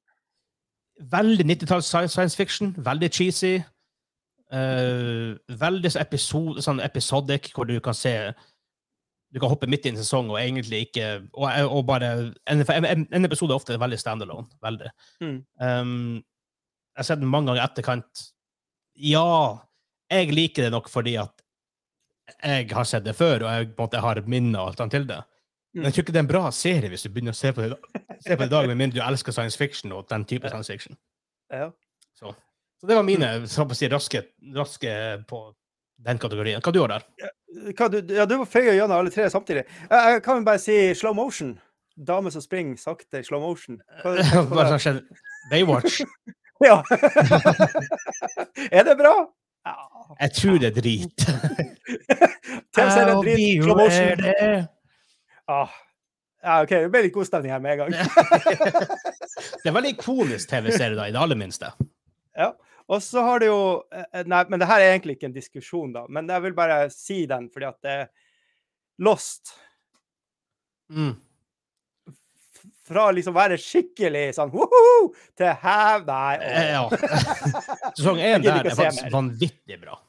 [0.99, 2.73] Veldig 90-talls science fiction.
[2.77, 3.59] Veldig cheesy.
[4.49, 8.33] Uh, veldig episode, sånn episodic, hvor du kan se
[9.29, 12.07] Du kan hoppe midt i en sesong og egentlig ikke Og, og bare
[12.49, 14.49] en, en, episode er ofte veldig standalone.
[14.65, 14.89] Veldig.
[15.21, 15.37] Mm.
[15.61, 16.15] Um,
[16.95, 18.23] jeg har sett den mange ganger i etterkant.
[18.99, 19.59] Ja,
[20.11, 21.45] jeg liker det nok fordi at
[22.43, 24.97] jeg har sett det før, og jeg på en måte har minner og alt annet
[24.97, 25.19] til det.
[25.73, 27.61] Men jeg tror ikke det er en bra serie hvis du begynner å se på
[27.61, 27.77] det,
[28.25, 30.71] se på det i dag, med mindre du elsker science fiction og den type science
[30.71, 30.97] fiction.
[31.53, 31.69] Ja.
[32.17, 32.33] Så.
[32.79, 34.23] Så, det var mine så å si, raske,
[34.55, 34.91] raske
[35.29, 35.41] på
[36.07, 36.61] den kategorien.
[36.63, 37.07] Hva du har der?
[37.75, 39.65] Hva, du, ja, du føyer gjennom alle tre samtidig.
[39.91, 41.57] Jeg kan bare si slow motion.
[41.99, 43.81] Dame som springer sakte i slow motion.
[44.01, 45.19] Hva, som skjedde?
[45.51, 45.99] Baywatch?
[46.69, 46.79] ja.
[48.79, 49.13] er det bra?
[49.67, 49.77] Ja.
[50.23, 51.29] Jeg tror det er drit.
[52.75, 53.63] TV-serien drit.
[53.67, 54.69] Slow motion.
[55.49, 55.69] Ah.
[56.43, 57.95] Ja, OK, det ble litt god stemning her med en gang.
[59.63, 61.71] det er veldig ikonisk TV-serie, da, i det aller minste.
[62.37, 62.53] Ja.
[62.89, 63.59] Og så har det jo
[63.93, 66.05] eh, Nei, men det her er egentlig ikke en diskusjon, da.
[66.09, 68.07] Men jeg vil bare si den, fordi at det er
[68.99, 69.53] Lost
[70.91, 71.13] mm.
[72.89, 76.07] fra liksom være skikkelig sånn woho, til hev...
[76.09, 76.33] Nei.
[76.43, 76.73] Eh.
[76.73, 76.83] Ja.
[77.97, 79.99] Sesong én der er faktisk vanvittig bra.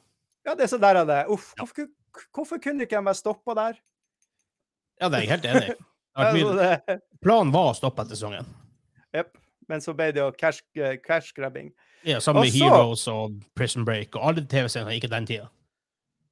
[0.47, 1.21] Ja, det er sånn der av det.
[1.31, 1.87] Uff, hvorfor,
[2.35, 3.79] hvorfor kunne ikke de bare stoppa der?
[5.01, 5.77] Ja, det er jeg helt enig i.
[6.21, 8.47] Altså, Planen var å stoppe etter sesongen.
[9.15, 9.37] Jepp.
[9.71, 11.69] Men så ble det jo cash, eh, cash grabbing.
[12.05, 15.47] Ja, Sammen med Heroes og Prison Break og alle TV-seriene gikk den tida.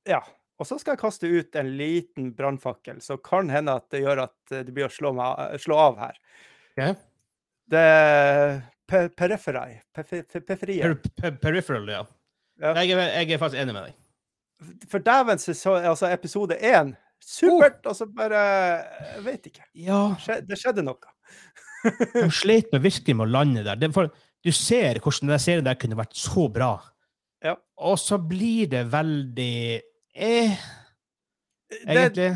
[0.10, 0.20] Ja.
[0.60, 4.26] Og så skal jeg kaste ut en liten brannfakkel, så kan hende at det gjør
[4.26, 6.18] at eh, det blir å slå, meg, slå av her.
[6.74, 6.98] Okay.
[7.70, 7.86] Det
[8.90, 9.78] pe periferi.
[9.96, 12.02] Pe- pe- Per per peripheral, ja.
[12.60, 12.74] Ja.
[12.82, 13.96] Jeg, er, jeg er faktisk enig med deg.
[14.92, 15.40] For dæven,
[15.88, 16.92] altså episode én
[17.24, 17.84] Supert!
[17.86, 18.42] Og så bare
[19.16, 19.66] Jeg vet ikke.
[19.78, 20.02] Ja,
[20.48, 21.16] Det skjedde noe.
[22.14, 23.92] de sleit med virkelig med å lande der.
[23.96, 24.12] For,
[24.44, 26.74] du ser hvordan den serien der kunne vært så bra.
[27.44, 27.56] Ja.
[27.80, 29.80] Og så blir det veldig
[30.20, 30.64] eh,
[31.86, 32.34] egentlig.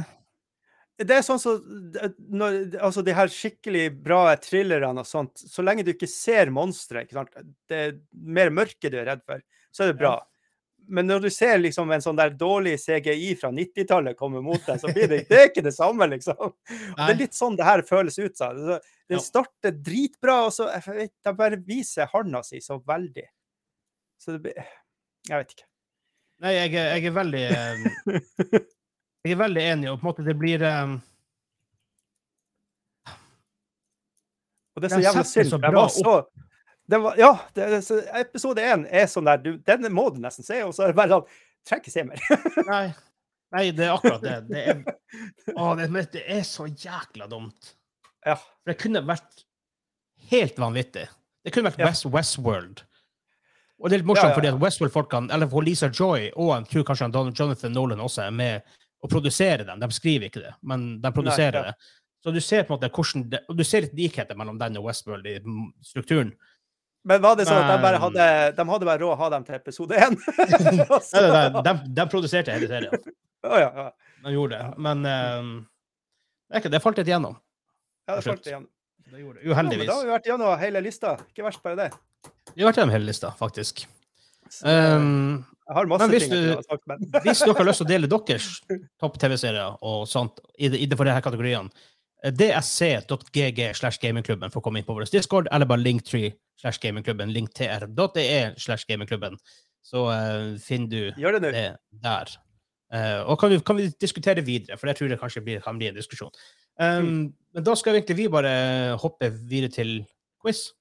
[1.04, 5.66] det er sånn som så, når, Altså, de her skikkelig bra thrillerne og sånt, så
[5.66, 7.04] lenge du ikke ser monstre,
[7.68, 10.16] det er mer mørke du er redd for, så er det bra.
[10.88, 14.80] Men når du ser liksom en sånn der dårlig CGI fra 90-tallet komme mot deg,
[14.82, 16.40] så blir det, det er ikke det samme, liksom.
[16.40, 18.60] Og det er litt sånn det her føles ut som.
[18.60, 23.26] Det- starter dritbra, og så jeg vet, de bare viser handa si så veldig.
[24.20, 24.64] Så det blir
[25.30, 25.68] Jeg vet ikke.
[26.44, 27.44] Nei, jeg, jeg er veldig
[29.24, 30.98] Jeg er veldig enig, og på en måte det blir um...
[34.74, 35.52] Og det er så jævla synd.
[35.54, 36.43] Den bra var så den
[36.88, 37.70] var, Ja, det,
[38.20, 41.00] episode én er sånn der du, Den må du nesten se, og så er det
[41.00, 42.24] bare sånn Trenger ikke se mer.
[42.74, 42.86] Nei.
[43.54, 44.34] Nei, det er akkurat det.
[44.50, 44.80] Det er,
[45.54, 47.70] å, det, det er så jækla dumt.
[48.26, 48.36] Ja.
[48.36, 49.46] For det kunne vært
[50.32, 51.06] helt vanvittig.
[51.44, 51.88] Det kunne vært Ja.
[51.88, 52.84] West Westworld.
[53.80, 56.70] Og det er litt morsomt, Ja, fordi at Westworld-folkene, eller for Lisa Joy og jeg
[56.72, 59.82] tror kanskje han Jonathan Nolan også er med å produsere dem.
[59.82, 61.64] De skriver ikke det, men de produserer ja.
[61.72, 61.92] det.
[62.24, 64.80] Så du ser på en måte hvordan det, og du ser litt likheter mellom den
[64.80, 65.36] og Westworld i
[65.84, 66.32] strukturen.
[67.04, 68.26] Men var det sånn at de bare hadde
[68.56, 70.14] De hadde bare råd å ha dem til episode én?
[70.16, 72.94] Nei, nei, nei, de, de produserte hele serien.
[73.50, 73.88] oh, ja, ja.
[74.24, 74.70] De gjorde det.
[74.86, 77.36] Men eh, det, falt litt igjennom.
[78.08, 78.70] ja, det falt igjennom.
[78.70, 79.14] igjen.
[79.14, 79.50] Det gjorde det.
[79.50, 81.18] Ja, men da har vi vært gjennom hele lista.
[81.34, 81.90] Ikke verst bare det.
[82.54, 83.84] Vi har vært gjennom hele lista, faktisk.
[84.54, 87.66] Så, Um, jeg har masse ting jeg du- kunne ha sagt, men hvis dere har
[87.68, 88.48] lyst til å dele deres
[89.02, 91.72] topp-TV-serier og sånt i, det- i det for disse kategoriene,
[92.24, 97.34] dsc.gg slash gamingklubben for å komme inn på vår Discord, eller bare linktree slash gamingklubben,
[97.36, 99.36] linktr.de slash gamingklubben.
[99.84, 101.52] Så uh, finner du gjør det nå.
[101.52, 101.68] det
[102.06, 102.36] der.
[102.94, 105.80] Uh, og kan vi, kan vi diskutere videre, for det tror jeg kanskje blir, kan
[105.80, 106.32] bli en diskusjon.
[106.80, 107.26] Um, Mm.
[107.54, 108.54] Men da skal vi egentlig vi bare
[108.98, 109.92] hoppe videre til
[110.42, 110.72] quiz.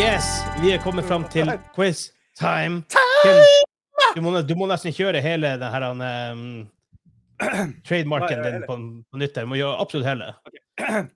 [0.00, 0.24] Yes,
[0.60, 2.82] vi er kommet fram til quiz time.
[3.22, 3.38] Kim,
[4.14, 6.42] du, må, du må nesten kjøre hele den her um,
[7.88, 8.76] trademarken din på,
[9.08, 9.38] på nytt.
[9.40, 10.28] Du må gjøre absolutt hele.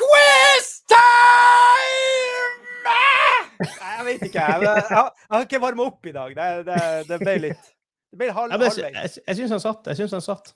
[0.00, 2.56] Quiz time!
[2.88, 4.48] Nei, jeg vet ikke.
[4.48, 6.34] Jeg, jeg, jeg, jeg har ikke varma opp i dag.
[6.40, 6.80] Det, det,
[7.12, 7.70] det ble litt
[8.14, 8.80] Det ble halv, jeg, halvveis.
[8.80, 9.92] jeg, jeg syns han satt.
[9.92, 10.54] Jeg synes han satt.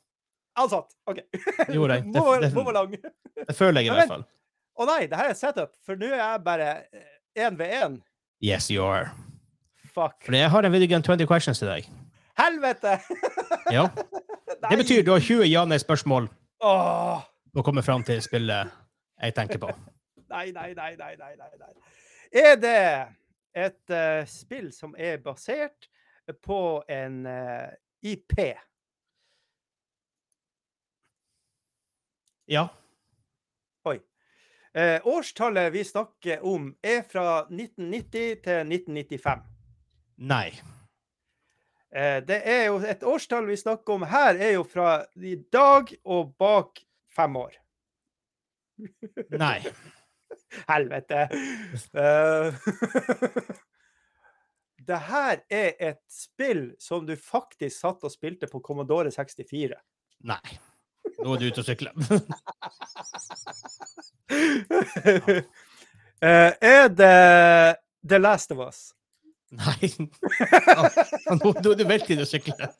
[0.59, 0.97] Han satt.
[1.13, 1.23] OK.
[1.29, 2.09] Det gjorde jeg.
[2.17, 2.99] Det, det, lang?
[3.45, 4.27] det føler jeg i hvert fall.
[4.79, 6.69] Å nei, det her er setup, for nå er jeg bare
[7.35, 7.97] én ved én.
[8.45, 9.11] Yes, you are.
[9.91, 10.23] Fuck.
[10.23, 11.89] For jeg har en Videogun 20 questions til deg.
[12.39, 12.99] Helvete!
[13.69, 13.83] Ja.
[14.71, 16.25] Det betyr du har 20 ja-nei-spørsmål
[16.65, 17.19] oh.
[17.53, 18.71] å komme fram til spillet
[19.21, 19.69] jeg tenker på.
[20.33, 21.75] nei, nei, nei, nei, nei, nei, nei.
[22.33, 22.81] Er det
[23.53, 25.91] et uh, spill som er basert
[26.41, 27.69] på en uh,
[28.01, 28.41] IP?
[32.49, 32.71] Ja.
[34.79, 39.41] Eh, årstallet vi snakker om, er fra 1990 til 1995.
[40.31, 40.53] Nei.
[41.91, 45.91] Eh, det er jo et årstall vi snakker om her, er jo fra i dag
[46.05, 46.79] og bak
[47.17, 47.59] fem år.
[49.45, 49.59] Nei.
[50.69, 51.27] Helvete.
[52.05, 52.71] Eh,
[54.93, 59.75] det her er et spill som du faktisk satt og spilte på Commodore 64.
[60.29, 60.59] Nei.
[61.19, 61.93] Nå er du ute og sykler.
[66.23, 67.77] uh, er det
[68.09, 68.81] The Last of Us?
[69.51, 69.91] Nei.
[71.41, 72.75] Nå nå er du veldig ute og sykler.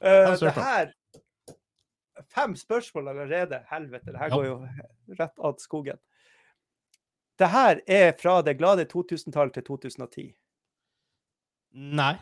[0.00, 0.92] Uh, det her
[2.30, 3.64] Fem spørsmål allerede.
[3.70, 4.56] Helvete, det her går jo
[5.18, 5.98] rett ad skogen.
[7.38, 10.26] Det her er fra det glade 2000-tallet til 2010.
[11.72, 12.14] Nei.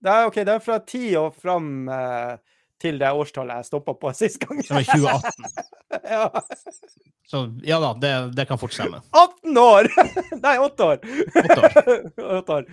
[0.00, 2.38] Det er, okay, det er fra 10 og fram eh,
[2.80, 4.62] til det årstallet jeg stoppa på sist gang.
[4.64, 5.50] Som er 2018.
[6.14, 6.30] ja.
[7.28, 9.02] Så ja da, det, det kan fort stemme.
[9.12, 9.90] 18 år!
[10.46, 11.04] Nei, 8 år.
[11.44, 11.78] Åtte år.
[12.40, 12.70] 8 år.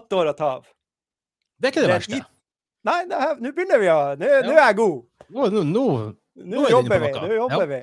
[0.00, 0.70] 8 år å ta av.
[1.60, 2.22] Det er ikke det Det er verste.
[2.88, 4.40] Nei, nå begynner vi å Nå Ja.
[4.40, 4.98] er jeg god.
[5.28, 5.86] Nå, nå, nå
[6.40, 7.10] Nå er jobber vi.
[7.20, 7.80] Nå jobber vi.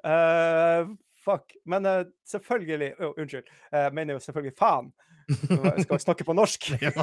[0.00, 0.88] Uh,
[1.24, 1.52] fuck.
[1.68, 3.50] Men uh, selvfølgelig Å, Unnskyld.
[3.76, 4.88] Jeg mener jo selvfølgelig faen.
[5.28, 6.70] Jeg vi snakke på norsk.
[6.84, 6.90] Ja.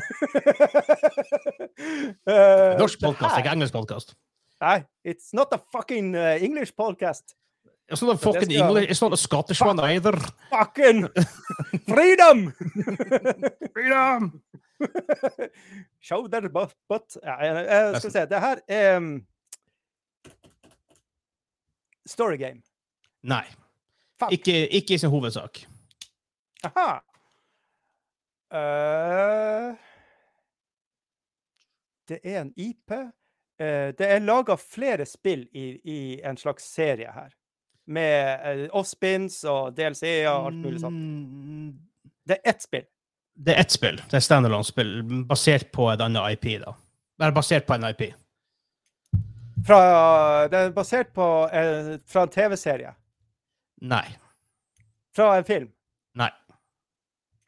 [1.82, 4.12] Eh, Norsk podkast, ikke engelsk podkast.
[4.62, 7.34] Nei, it's not a fucking uh, English podcast.
[7.90, 10.14] It's not a fucking skal- English, it's not a Scottish one either.
[10.52, 11.08] Fucking
[11.90, 12.52] freedom!
[13.74, 14.30] Freedom!
[16.00, 16.76] Shoulder butt.
[16.90, 17.18] butt.
[17.24, 18.26] Ja, uh, skal se.
[18.30, 19.10] Det her er um,
[22.08, 22.62] Story game.
[23.24, 23.46] Nei.
[24.20, 24.32] Fuck.
[24.38, 25.64] Ikke, ikke i sin hovedsak.
[26.64, 27.00] Aha.
[28.52, 29.76] Eh,
[32.12, 32.92] det er en IP.
[33.62, 37.30] Uh, det er laga flere spill i, i en slags serie her.
[37.86, 40.98] Med uh, off-spins og DLC-er og alt mulig sånt.
[40.98, 41.76] Mm,
[42.28, 42.88] Det er ett spill.
[43.34, 44.02] Det er ett spill.
[44.10, 44.96] Det er standalone-spill
[45.30, 46.50] basert på en annen IP.
[46.66, 46.74] da.
[47.22, 48.04] Eller basert på en IP.
[49.68, 49.80] Fra,
[50.50, 52.96] det er basert på eh, fra en TV-serie.
[53.82, 54.06] Nei.
[55.16, 55.70] Fra en film.
[56.18, 56.32] Nei.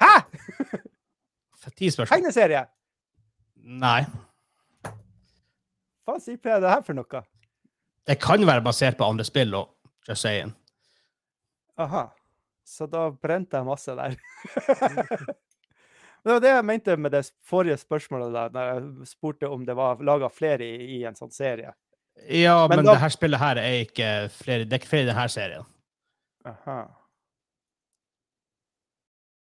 [0.03, 0.13] Hæ?!
[1.71, 2.17] Ti spørsmål.
[2.17, 2.65] Tegneserie!
[3.63, 4.01] Nei.
[6.03, 7.21] Hva sier P det her for noe?
[8.03, 9.69] Det kan være basert på andre spill og
[10.09, 10.51] just saying.
[11.79, 12.09] Aha.
[12.67, 14.17] Så da brente jeg masse der.
[16.23, 19.75] det var det jeg mente med det forrige spørsmålet, da når jeg spurte om det
[19.79, 21.71] var laga flere i, i en sånn serie.
[22.29, 25.07] Ja, Men men, da- det her spillet her er ikke flere, det er ikke flere
[25.07, 25.65] i denne serien.
[26.45, 26.77] Aha.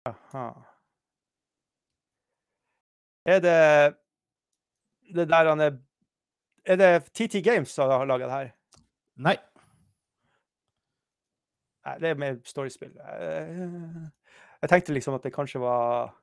[0.07, 0.47] Aha.
[3.27, 3.97] Er det
[5.15, 5.77] det der han er
[6.67, 8.49] Er det TT Games som har laga det her?
[9.17, 9.37] Nei.
[11.87, 12.91] Nei, det er mer storiespill.
[12.99, 14.09] Eh,
[14.63, 16.15] Jeg tenkte liksom at det kanskje var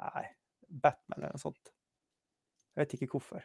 [0.00, 0.24] Nei,
[0.70, 1.72] Batman eller noe sånt.
[2.76, 3.42] Jeg vet ikke hvorfor.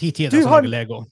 [0.00, 1.04] TT er det som har- lager Lego.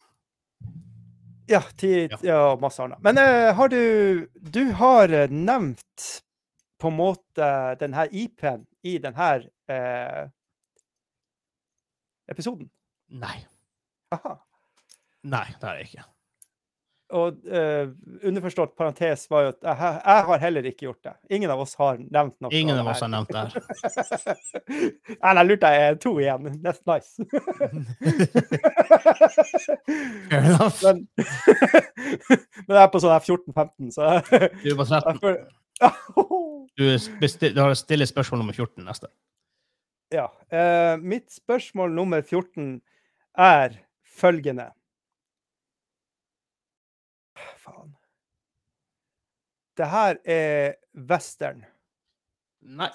[1.48, 2.16] Ja, ti, Ja.
[2.22, 3.00] ja masse annet.
[3.02, 6.22] Men uh, har du Du har eh, nevnt
[6.78, 9.28] på en måte den her IP-en i denne
[9.70, 10.22] eh,
[12.32, 12.70] episoden.
[13.12, 13.36] Nei.
[14.14, 14.36] Aha.
[15.22, 16.04] Nei, det er det ikke.
[17.12, 17.90] Og eh,
[18.24, 21.12] underforstått parentes var jo at jeg, jeg har heller ikke gjort det.
[21.36, 22.52] Ingen av oss har nevnt noe.
[22.56, 23.52] Ingen av oss har nevnt det her.
[25.20, 26.48] Nei, jeg lurte jeg er to igjen.
[26.64, 27.10] That's nice.
[30.30, 30.80] Fair enough.
[30.86, 31.04] men,
[32.64, 35.61] men jeg er på sånn her 14-15, så Du er på jeg 13.
[35.80, 39.08] Du, er du har stille spørsmål nummer 14 neste.
[40.12, 40.26] Ja.
[40.52, 42.82] eh, mitt spørsmål nummer 14
[43.38, 44.70] er følgende
[47.62, 47.96] Faen.
[49.76, 50.74] Det her er
[51.10, 51.64] western.
[52.60, 52.90] Nei.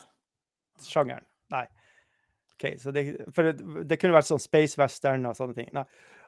[0.84, 1.26] sjangeren.
[1.50, 1.66] Nei.
[2.58, 5.68] OK, så det, for det, det kunne vært sånn space western og sånne ting.
[5.74, 5.84] Nei.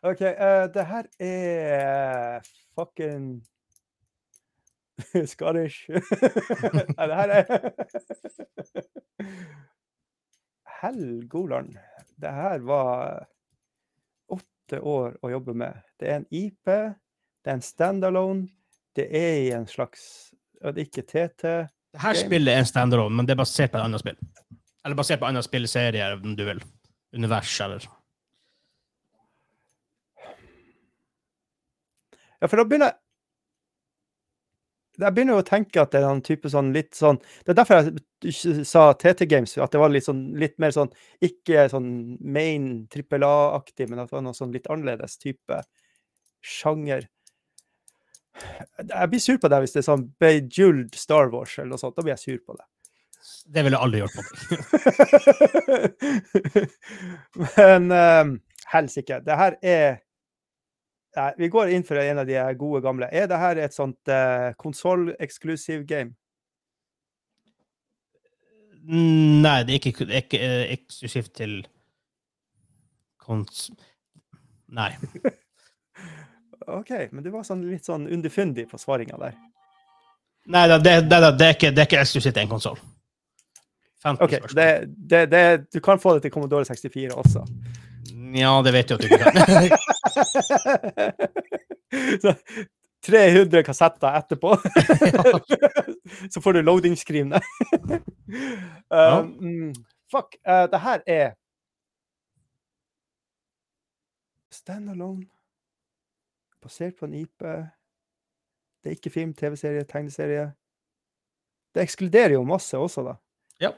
[0.05, 3.39] OK, uh, det her er fucking
[5.33, 5.85] Scottish.
[6.97, 7.43] Nei, det her er
[10.79, 11.75] Helgoland.
[12.19, 13.25] Det her var
[14.31, 15.81] åtte år å jobbe med.
[15.99, 18.47] Det er en IP, det er en standalone,
[18.95, 21.43] det er i en slags Det er ikke TT.
[21.89, 24.19] Det her spillet er en standalone, men det er basert på et annet spill.
[24.85, 26.59] Eller basert på en annen spillserie, om du vil.
[27.15, 27.87] Univers, eller
[32.39, 33.08] Ja, for da begynner jeg
[34.99, 37.59] Jeg begynner jo å tenke at det er en type sånn litt sånn Det er
[37.61, 40.91] derfor jeg sa TT Games, at det var litt sånn litt mer sånn
[41.23, 45.61] Ikke sånn main trippel A-aktig, men at det var noe sånn litt annerledes type
[46.39, 47.07] sjanger.
[48.79, 51.97] Jeg blir sur på det hvis det er sånn Bejeweled Star Wars eller noe sånt.
[51.97, 52.65] Da blir jeg sur på det.
[53.49, 54.33] Det ville jeg aldri gjort på meg.
[57.57, 58.31] Men um,
[58.71, 59.19] helsike.
[59.25, 59.99] Det her er
[61.19, 63.09] Nei, vi går inn for en av de gode gamle.
[63.11, 66.13] Er det her et sånt uh, konsoll-eksklusiv game?
[68.87, 71.57] Nei, det er ikke, ikke uh, eksklusivt til
[73.19, 73.67] kons...
[74.71, 74.93] Nei.
[76.79, 79.35] OK, men du var sånn, litt sånn underfundig på svaringa der.
[80.49, 82.79] Nei, det, det, det, det, er ikke, det er ikke eksklusivt til en konsoll.
[84.15, 87.43] OK, det, det, det, du kan få det til Commodore 64 også.
[88.39, 89.97] Ja, det vet jeg at du ikke kan.
[92.21, 92.33] Så
[93.05, 94.55] 300 kassetter etterpå.
[96.33, 97.33] Så får du loading-screen
[98.89, 99.73] um, mm,
[100.11, 100.35] fuck.
[100.47, 101.35] Uh, det her er
[104.51, 105.25] Standalone.
[106.61, 107.39] Basert på en IP.
[107.39, 110.49] Det er ikke film, TV-serie, tegneserie.
[111.75, 113.13] Det ekskluderer jo masse også, da.
[113.61, 113.71] Ja.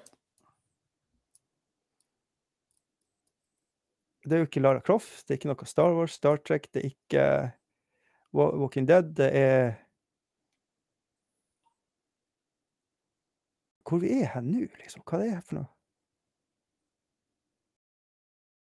[4.32, 6.80] Det er jo ikke Lara Croft, det er ikke noe Star Wars, Star Trek, det
[6.80, 7.24] er ikke
[8.32, 9.74] Walking Dead, det er
[13.84, 15.03] Hvor vi er hen nå, liksom?
[15.03, 15.68] Hva er det her for noe?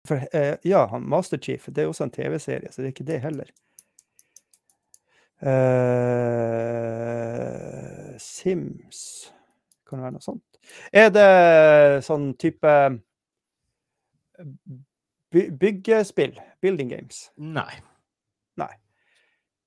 [0.06, 3.10] For, eh, ja, han Master Chief, det er også en TV-serie, så det er ikke
[3.10, 3.50] det heller.
[5.42, 6.46] Eh,
[8.22, 9.32] Sims
[9.86, 10.46] Kan det være noe sånt?
[10.94, 11.26] Er det
[12.06, 12.70] sånn type
[15.34, 16.38] by byggespill?
[16.62, 17.30] Building games?
[17.36, 17.80] Nei.
[18.56, 18.72] Nei,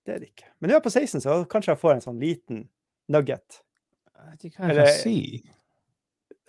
[0.05, 0.47] det er det ikke.
[0.59, 2.63] Men nå er jeg på 16, så kanskje jeg får en sånn liten
[3.11, 3.61] nugget.
[4.15, 5.19] Jeg vet ikke hva jeg skal si.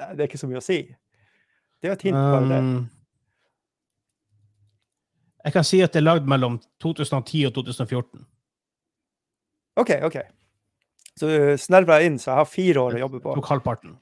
[0.01, 0.81] Det er ikke så mye å si.
[1.81, 2.61] Det er et hint bare det.
[2.65, 2.89] Um,
[5.45, 8.25] jeg kan si at det er lagd mellom 2010 og 2014.
[9.81, 10.19] OK, OK.
[11.17, 13.37] Så du snerver jeg inn, så jeg har fire år å jobbe på.
[13.37, 13.99] Tok halvparten.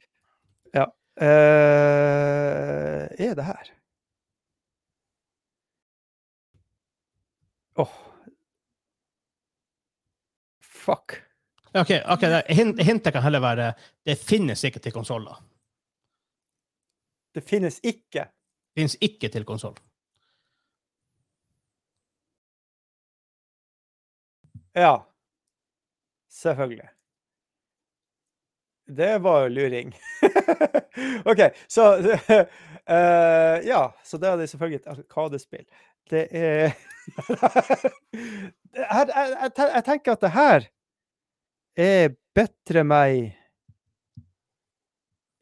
[1.19, 1.27] Eh,
[3.19, 3.71] er det her?
[10.89, 11.23] Fuck.
[11.75, 13.73] OK, ok, hint, hintet kan heller være
[14.09, 15.37] det finnes ikke til konsoller.
[17.35, 18.25] Det finnes ikke.
[18.73, 19.77] Finnes ikke til konsoll.
[24.73, 24.95] Ja.
[26.33, 26.89] Selvfølgelig.
[28.87, 29.93] Det var jo luring.
[31.31, 35.67] OK, så uh, Ja, så det er det selvfølgelig et arkadespill.
[36.11, 36.73] Det er
[38.73, 40.69] jeg, jeg, jeg tenker at det her
[41.79, 43.35] er bedre meg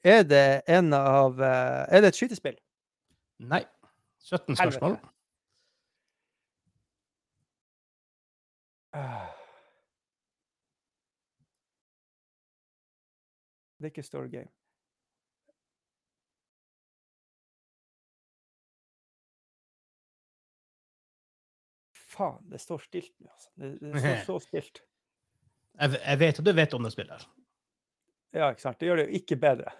[0.06, 2.58] Er det en av eh, Er det et skytespill?
[3.42, 3.64] Nei.
[4.22, 4.98] 17 spørsmål.
[13.78, 14.48] Det er ikke story game.
[21.92, 23.50] Faen, det står stilt nå, altså.
[23.60, 24.82] Det, det står så stilt.
[25.76, 27.26] Jeg, jeg vet at du vet om det spillet.
[28.36, 28.78] Ja, ikke sant.
[28.80, 29.72] Det gjør det jo ikke bedre.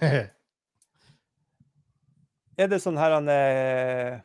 [2.60, 4.18] Er det sånn her han eh,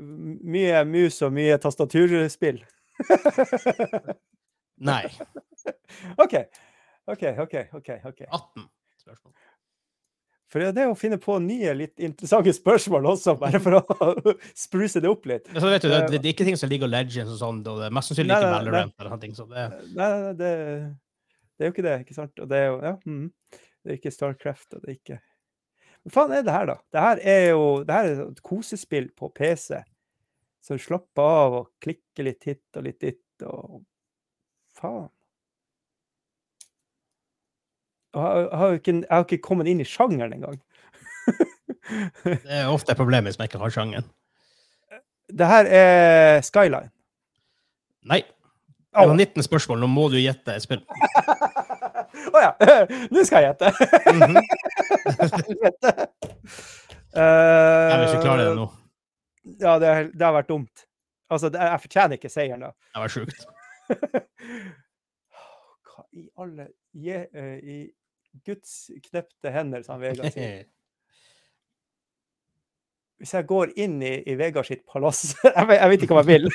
[0.00, 2.62] Mye mus og mye tastaturspill?
[4.80, 5.02] Nei.
[6.22, 6.38] OK.
[7.10, 7.90] OK, OK, OK.
[8.08, 8.22] ok.
[8.24, 8.64] 18
[9.02, 9.34] spørsmål.
[10.50, 13.82] For det er det å finne på nye, litt interessante spørsmål også, bare for å
[14.64, 15.46] spruce det opp litt.
[15.54, 17.86] Vet du, det, det er ikke ting som League of Legends og sånn, og det
[17.86, 18.48] er mest sannsynlig ikke.
[18.56, 19.30] Valorant eller noe.
[19.38, 19.52] sånt.
[19.54, 20.50] det, Nei, nei, det,
[21.54, 22.42] det er jo ikke det, ikke sant?
[22.42, 22.94] Og det er jo Ja.
[23.06, 23.28] mm,
[23.84, 25.20] Det er ikke Starcraft, og det er ikke
[26.00, 26.76] Hva faen er det her, da?
[26.90, 29.78] Det her er jo det her er et kosespill på PC.
[30.64, 33.82] Så slapp av og klikker litt hit og litt dit og
[34.80, 35.06] Faen.
[38.14, 40.56] Jeg har jo ikke, ikke kommet inn i sjangeren engang.
[42.24, 44.06] det er ofte problemet hvis man ikke har sjangeren.
[45.30, 46.90] Det her er Skyline.
[48.10, 48.22] Nei.
[48.90, 50.80] Det var 19 spørsmål, nå må du gjette et spill.
[52.34, 52.50] Å ja!
[53.14, 53.70] Nå skal jeg gjette.
[54.10, 54.36] Mhm.
[55.30, 55.92] Helvete.
[57.14, 58.66] Jeg vil ikke klare det nå.
[59.62, 60.84] Ja, det, har- det har vært dumt.
[61.30, 62.72] Altså, det, jeg fortjener ikke seieren, da.
[62.94, 63.46] Det var sjukt.
[65.86, 66.66] Hva i alle
[67.06, 67.78] je, uh, I
[68.46, 70.64] Guds knepte hender, som Vegard sier.
[73.20, 76.22] Hvis jeg går inn i, i Vegard sitt palass jeg, vet- jeg vet ikke hva
[76.24, 76.46] jeg vil.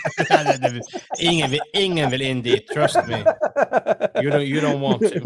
[1.30, 3.20] Ingen, vil, ingen vil inn dit, trust me.
[4.24, 5.22] You don't, you don't want to.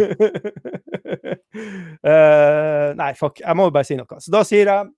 [2.04, 3.40] Uh, nei, fuck.
[3.40, 4.20] Jeg må jo bare si noe.
[4.20, 4.92] Så da sier jeg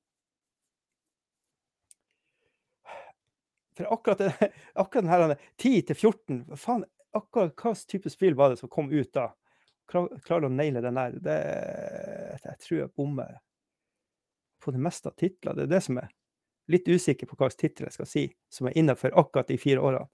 [3.77, 4.41] For akkurat,
[4.81, 6.81] akkurat den her 10 til 14 Faen,
[7.15, 9.29] akkurat hva type spill var det som kom ut da?
[9.91, 11.15] Klar- Klarer å naile den der?
[11.25, 11.37] Det,
[12.45, 13.37] jeg tror jeg bommer
[14.61, 15.57] på det meste av titler.
[15.57, 16.09] Det er det som er
[16.71, 18.23] litt usikker på hva slags tittel jeg skal si,
[18.53, 20.07] som er innenfor akkurat de fire årene.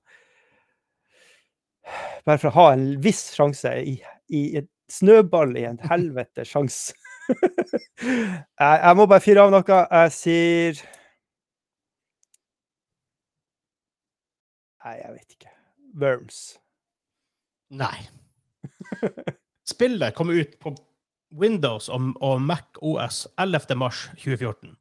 [2.27, 3.97] Bare for å ha en viss sjanse i,
[4.33, 6.95] i et snøball i en helvete sjanse.
[7.99, 9.79] jeg, jeg må bare fyre av noe.
[9.91, 10.81] Jeg sier
[14.87, 15.51] Nei, jeg vet ikke.
[15.99, 16.37] Worms.
[17.75, 17.97] Nei.
[19.67, 20.75] Spillet kom ut på
[21.35, 23.75] Windows og, og Mac OS 11.
[23.75, 24.77] mars 2014.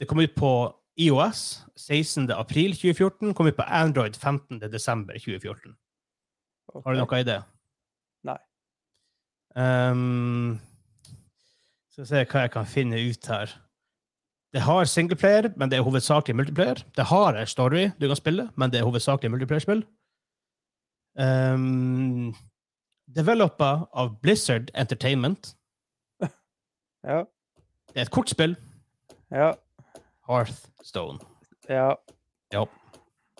[0.00, 0.52] Det kom ut på
[0.98, 2.30] IOS 16.
[2.30, 3.34] april 2014.
[3.34, 4.60] Kom ut på Android 15.
[4.72, 5.76] desember 2014.
[6.84, 7.38] Har du noe i det?
[8.28, 8.38] Nei.
[9.56, 10.58] Um,
[11.92, 13.54] skal vi se hva jeg kan finne ut her.
[14.52, 16.80] det har singleplayer, men det er hovedsakelig multiplayer.
[16.96, 19.82] Det har en story du kan spille, men det er hovedsakelig multiplayer-spill.
[21.18, 22.32] Um,
[23.14, 25.54] Developa av Blizzard Entertainment.
[27.02, 27.22] Ja.
[27.88, 28.56] Det er et kortspill.
[29.32, 29.52] Ja.
[30.28, 31.18] Hearthstone.
[31.70, 31.94] ja.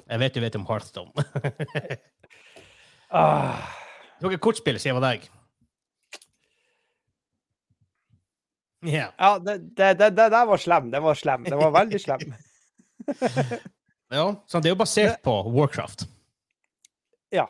[0.09, 1.13] Jeg vet du vet om Hearthstone.
[3.09, 3.69] Ah.
[4.21, 5.23] Noe kortspill, sier jeg deg.
[8.89, 9.07] Ja.
[9.17, 10.91] Ja, det, det, det, det der var slem.
[10.93, 11.45] Det var slem.
[11.49, 12.35] Det var veldig slem.
[14.19, 14.27] ja.
[14.47, 16.05] Så det er jo basert på Warcraft.
[17.33, 17.47] Ja,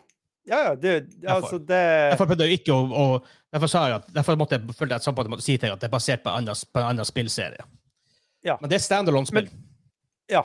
[0.49, 0.89] ja, du,
[1.29, 1.81] altså det
[2.13, 5.01] Derfor prøvde jeg ikke å, å Derfor sa jeg at derfor måtte jeg, følte jeg
[5.01, 6.89] at Samfunnet måtte si til deg at det er basert på en annen, på en
[6.91, 7.65] annen spillserie.
[8.45, 8.59] Ja.
[8.61, 9.49] Men det er standalone-spill.
[10.29, 10.43] Ja.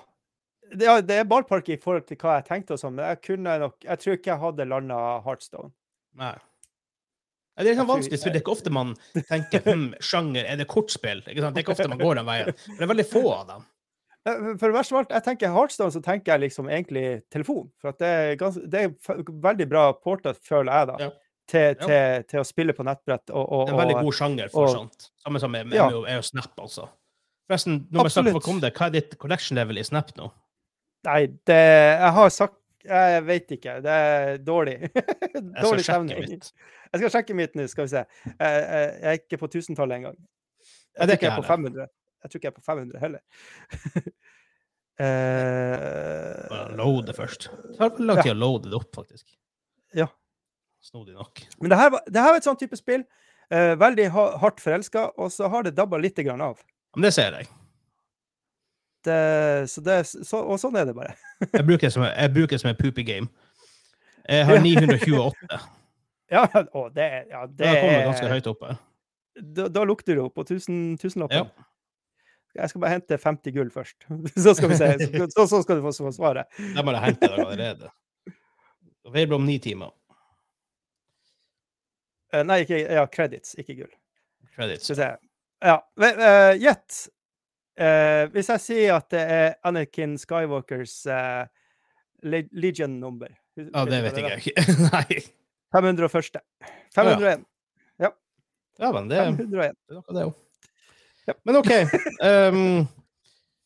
[0.71, 3.19] Det, ja, det er ballpark i forhold til hva jeg tenkte og sånn, men jeg
[3.27, 5.73] kunne nok Jeg tror ikke jeg hadde landa Heartstone.
[6.21, 6.33] Nei.
[7.53, 8.95] Ja, Det er sånn vanskelig, for det er ikke ofte man
[9.27, 11.21] tenker hm, sjanger, er det kortspill?
[11.27, 12.55] Det er ikke ofte man går den veien.
[12.71, 13.67] Men det er veldig få av dem.
[14.25, 17.69] Eh, For det verste av alt, jeg tenker Heartstone, så tenker jeg liksom egentlig telefon.
[17.81, 20.97] For det er, gans, det er veldig bra portet, føler jeg, da.
[20.99, 21.09] Ja.
[21.53, 22.21] Til, Ja.
[22.23, 23.29] til, å spille på nettbrett.
[23.29, 25.09] Og, og, Det er en veldig god sjanger for og- sånt.
[25.25, 25.89] Samme som med, med, Ja.
[25.89, 26.87] med, med Snap, altså.
[27.49, 30.31] Forresten, når vi snakker om det, hva er ditt collection level i Snap nå?
[31.03, 31.59] Nei, det
[31.99, 32.55] Jeg har sagt
[32.85, 33.81] Jeg vet ikke.
[33.81, 34.89] Det er dårlig.
[35.63, 36.17] Dårlig stemning.
[36.19, 38.01] Jeg skal sjekke mitt nå, skal vi se.
[38.25, 40.17] Jeg, jeg, er ikke på tusentallet engang.
[40.19, 41.87] Jeg, Jeg det er ikke jeg på 500.
[42.23, 43.21] Jeg tror ikke jeg er på 500 heller.
[44.99, 47.47] Eh, load Loade først.
[47.65, 49.25] Det tar lang tid å loade det opp, faktisk.
[49.97, 50.05] Ja.
[50.83, 51.41] Snodig nok.
[51.61, 53.03] Men det her, var- det her var et sånn type spill.
[53.51, 56.61] eh, veldig hardt forelska, og så har det dabba litt grann av.
[56.95, 57.47] Men det ser jeg.
[59.03, 61.13] Det, så det, så, og sånn er det bare.
[61.53, 63.27] Jeg bruker det som, jeg bruker det som en poopy game.
[64.29, 65.59] Jeg har 928.
[66.33, 68.77] Ja, å, det, ja, det Det kommer ganske er høyt opp her.
[69.53, 71.45] da, da lukter det opp på tusen, tusenlappen.
[71.49, 71.65] Ja.
[72.53, 74.05] Jeg skal bare hente 50 gull først.
[74.45, 74.89] Så skal vi se.
[75.33, 76.45] Så, så, skal du få svaret.
[76.57, 77.89] De har hente det allerede.
[79.03, 79.91] Det blir om ni timer.
[82.33, 83.91] Uh, Nei, ikke ja, credits, ikke gull.
[84.55, 84.85] Credits.
[84.85, 85.09] Skal vi se.
[85.63, 85.77] Ja.
[86.57, 87.01] Gjett.
[87.09, 87.19] Uh.
[87.83, 91.47] Eh, hvis jeg sier at det er Anakin Skywalkers eh,
[92.21, 94.65] le- Legion-nummer Ja, det vet jeg ikke.
[94.93, 95.23] Nei.
[95.73, 96.43] 501.
[96.93, 97.47] 501.
[98.77, 99.49] Ja, men det, 501.
[99.49, 100.37] det er noe, det òg.
[101.27, 101.33] Ja.
[101.47, 101.71] Men OK.
[102.23, 102.87] Um,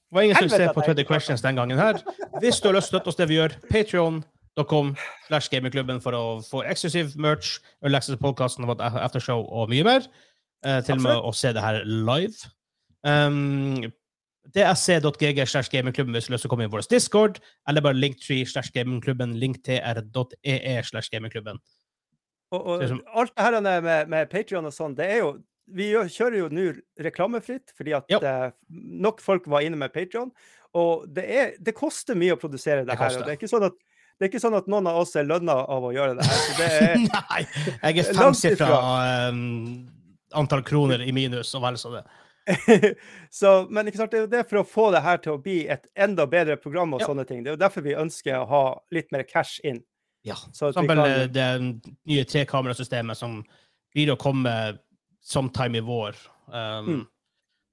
[0.07, 0.95] det var ingen Helvete, suksess på nei.
[1.03, 1.99] 20 Questions den gangen her.
[2.39, 4.93] Hvis du har lyst til å støtte oss det vi gjør, patreon.com
[5.27, 10.07] slash gamingklubben for å få eksklusiv merch, early access til podkasten, aftershow og mye mer.
[10.65, 12.47] Eh, til og med å se det her live.
[13.07, 13.83] Um,
[14.55, 17.83] dsc.gg slash gamingklubben hvis du har lyst til å komme inn i vår Discord, eller
[17.83, 21.59] bare linktree slash gamingklubben, linktr.ee slash gamingklubben.
[22.55, 25.33] Og, og som- alt det her med, med Patreon og sånn, det er jo
[25.67, 26.67] Vi kjører jo nå
[27.03, 28.19] reklamefritt, fordi at Ja.
[28.23, 30.31] eh, nok folk var inne med Patreon.
[30.73, 33.17] Og det, er, det koster mye å produsere det, Det her.
[33.17, 33.73] Og det er ikke sånn at
[34.19, 36.39] det er ikke sånn at noen av oss er lønna av å gjøre det her.
[36.41, 37.41] Så det er, Nei!
[37.83, 38.79] Jeg er femsifra
[39.29, 39.89] um,
[40.33, 42.01] antall kroner i minus, og vel så det.
[43.29, 45.41] så, men ikke sant, det er jo det for å få det her til å
[45.43, 47.07] bli et enda bedre program og Ja.
[47.11, 47.43] sånne ting.
[47.43, 48.63] Det er jo derfor vi ønsker å ha
[48.95, 49.83] litt mer cash inn.
[50.25, 50.35] Ja.
[50.57, 51.47] For eksempel kan- eh, det
[52.07, 53.43] nye trekamerasystemet som
[53.95, 54.79] blir å komme
[55.27, 56.15] sometime i vår.
[56.47, 57.05] Um, Mm.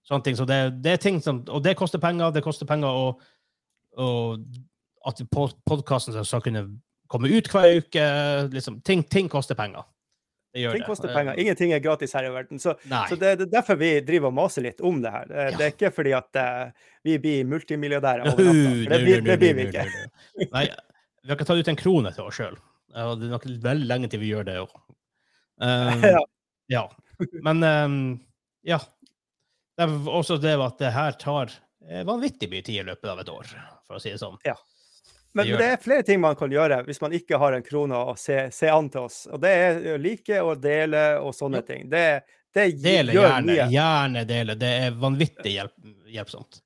[0.04, 0.36] Sånne ting.
[0.36, 2.28] Så det, det er ting som Og det koster penger.
[2.34, 3.04] Det koster penger å
[3.96, 4.42] og
[5.06, 6.64] at podkasten skal kunne
[7.08, 8.02] komme ut hver uke.
[8.52, 9.84] Liksom, ting, ting koster penger.
[10.54, 11.38] Ting koster Eh, penger.
[11.40, 12.58] Ingenting er gratis her i verden.
[12.62, 12.74] Så,
[13.08, 15.24] så det, det er derfor vi driver og maser litt om det her.
[15.30, 15.56] Det, Ja.
[15.58, 16.70] det er ikke fordi at uh,
[17.06, 18.74] vi blir multimilliardærer over natta.
[18.92, 19.86] Det, blir- det blir vi ikke.
[20.56, 20.66] Nei,
[21.22, 22.58] vi har ikke tatt ut en krone til oss sjøl.
[22.94, 24.74] Det er nok veldig lenge til vi gjør det òg.
[25.64, 26.18] Um, Ja.
[26.68, 26.84] ja.
[27.42, 27.96] Men um,
[28.62, 28.80] ja.
[29.76, 31.50] Det er også det at det her tar
[31.90, 33.48] eh, vanvittig mye tid i løpet av et år,
[33.86, 34.36] for å si det sånn.
[35.34, 37.98] Men Det det er flere ting man kan gjøre hvis man ikke har en krone
[37.98, 39.24] å se, se an til oss.
[39.34, 41.66] Og det er å like og dele og sånne Ja.
[41.72, 41.88] ting.
[41.90, 42.04] Det,
[42.54, 43.50] det Dele gjør gjerne.
[43.50, 43.66] mye.
[43.74, 44.54] Gjerne dele.
[44.54, 45.74] Det er vanvittig hjelp,
[46.14, 46.60] hjelpsomt.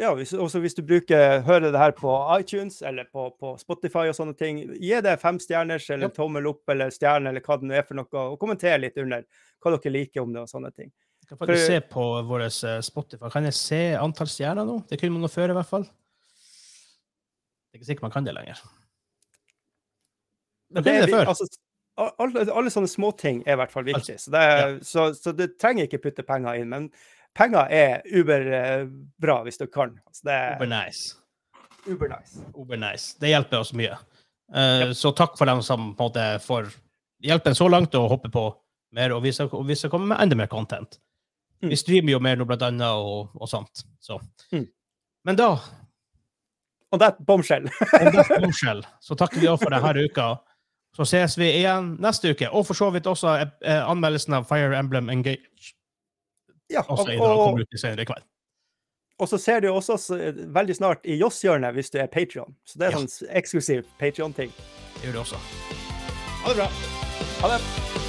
[0.00, 4.08] Ja, hvis, også hvis du bruker, hører det her på iTunes eller på, på Spotify
[4.10, 7.68] og sånne ting, gi det fem stjerners eller tommel opp eller stjerne eller hva det
[7.70, 9.24] nå er for noe, og kommenter litt under
[9.60, 10.90] hva dere liker om det og sånne ting.
[11.22, 13.30] Jeg kan faktisk For- se på vår eh, Spotify.
[13.32, 14.80] Kan jeg se antall stjerner nå?
[14.90, 15.86] Det kunne man nå før, i hvert fall.
[17.70, 18.62] Det er ikke sikkert man kan det lenger.
[20.70, 21.28] Men Det det det før.
[21.30, 21.46] altså,
[22.00, 24.16] alle, alle sånne småting er i hvert fall viktig.
[24.22, 24.68] Så det, ja.
[24.86, 26.70] så, så det trenger ikke putte penger inn.
[26.70, 26.90] Men
[27.36, 29.96] penger er uberbra hvis du kan.
[30.06, 31.16] Altså, det er nice.
[31.86, 33.16] uber nice.
[33.20, 33.96] Det hjelper oss mye.
[34.54, 36.72] Eh, Så takk for dem som på en måte får
[37.22, 38.44] hjelpen så langt og hopper på
[38.92, 40.98] mer, og vi skal, og vi skal komme med enda mer content.
[41.62, 41.70] Mm.
[41.70, 43.84] Vi streamer jo mer nå, blant annet, og, og sånt.
[44.00, 44.16] Så.
[44.52, 44.66] Mm.
[45.28, 45.50] Men da,
[46.90, 47.68] Og det er bomskjell.
[48.40, 50.30] bombshell, så takker vi òg for denne uka.
[50.96, 52.48] Så ses vi igjen neste uke.
[52.50, 55.70] Og for så vidt også eh, anmeldelsen av Fire Emblem Engage.
[56.70, 58.22] Ja, og, og, senere kveld.
[59.18, 59.98] og så ser du også
[60.54, 62.54] veldig snart i Joss-hjørnet hvis du er Patrion.
[62.64, 63.02] Så det er Ja.
[63.02, 64.52] sånn eksklusiv Patrion-ting.
[65.00, 65.36] Det gjør det også.
[66.44, 66.70] Ha det bra.
[67.42, 67.99] Ha det.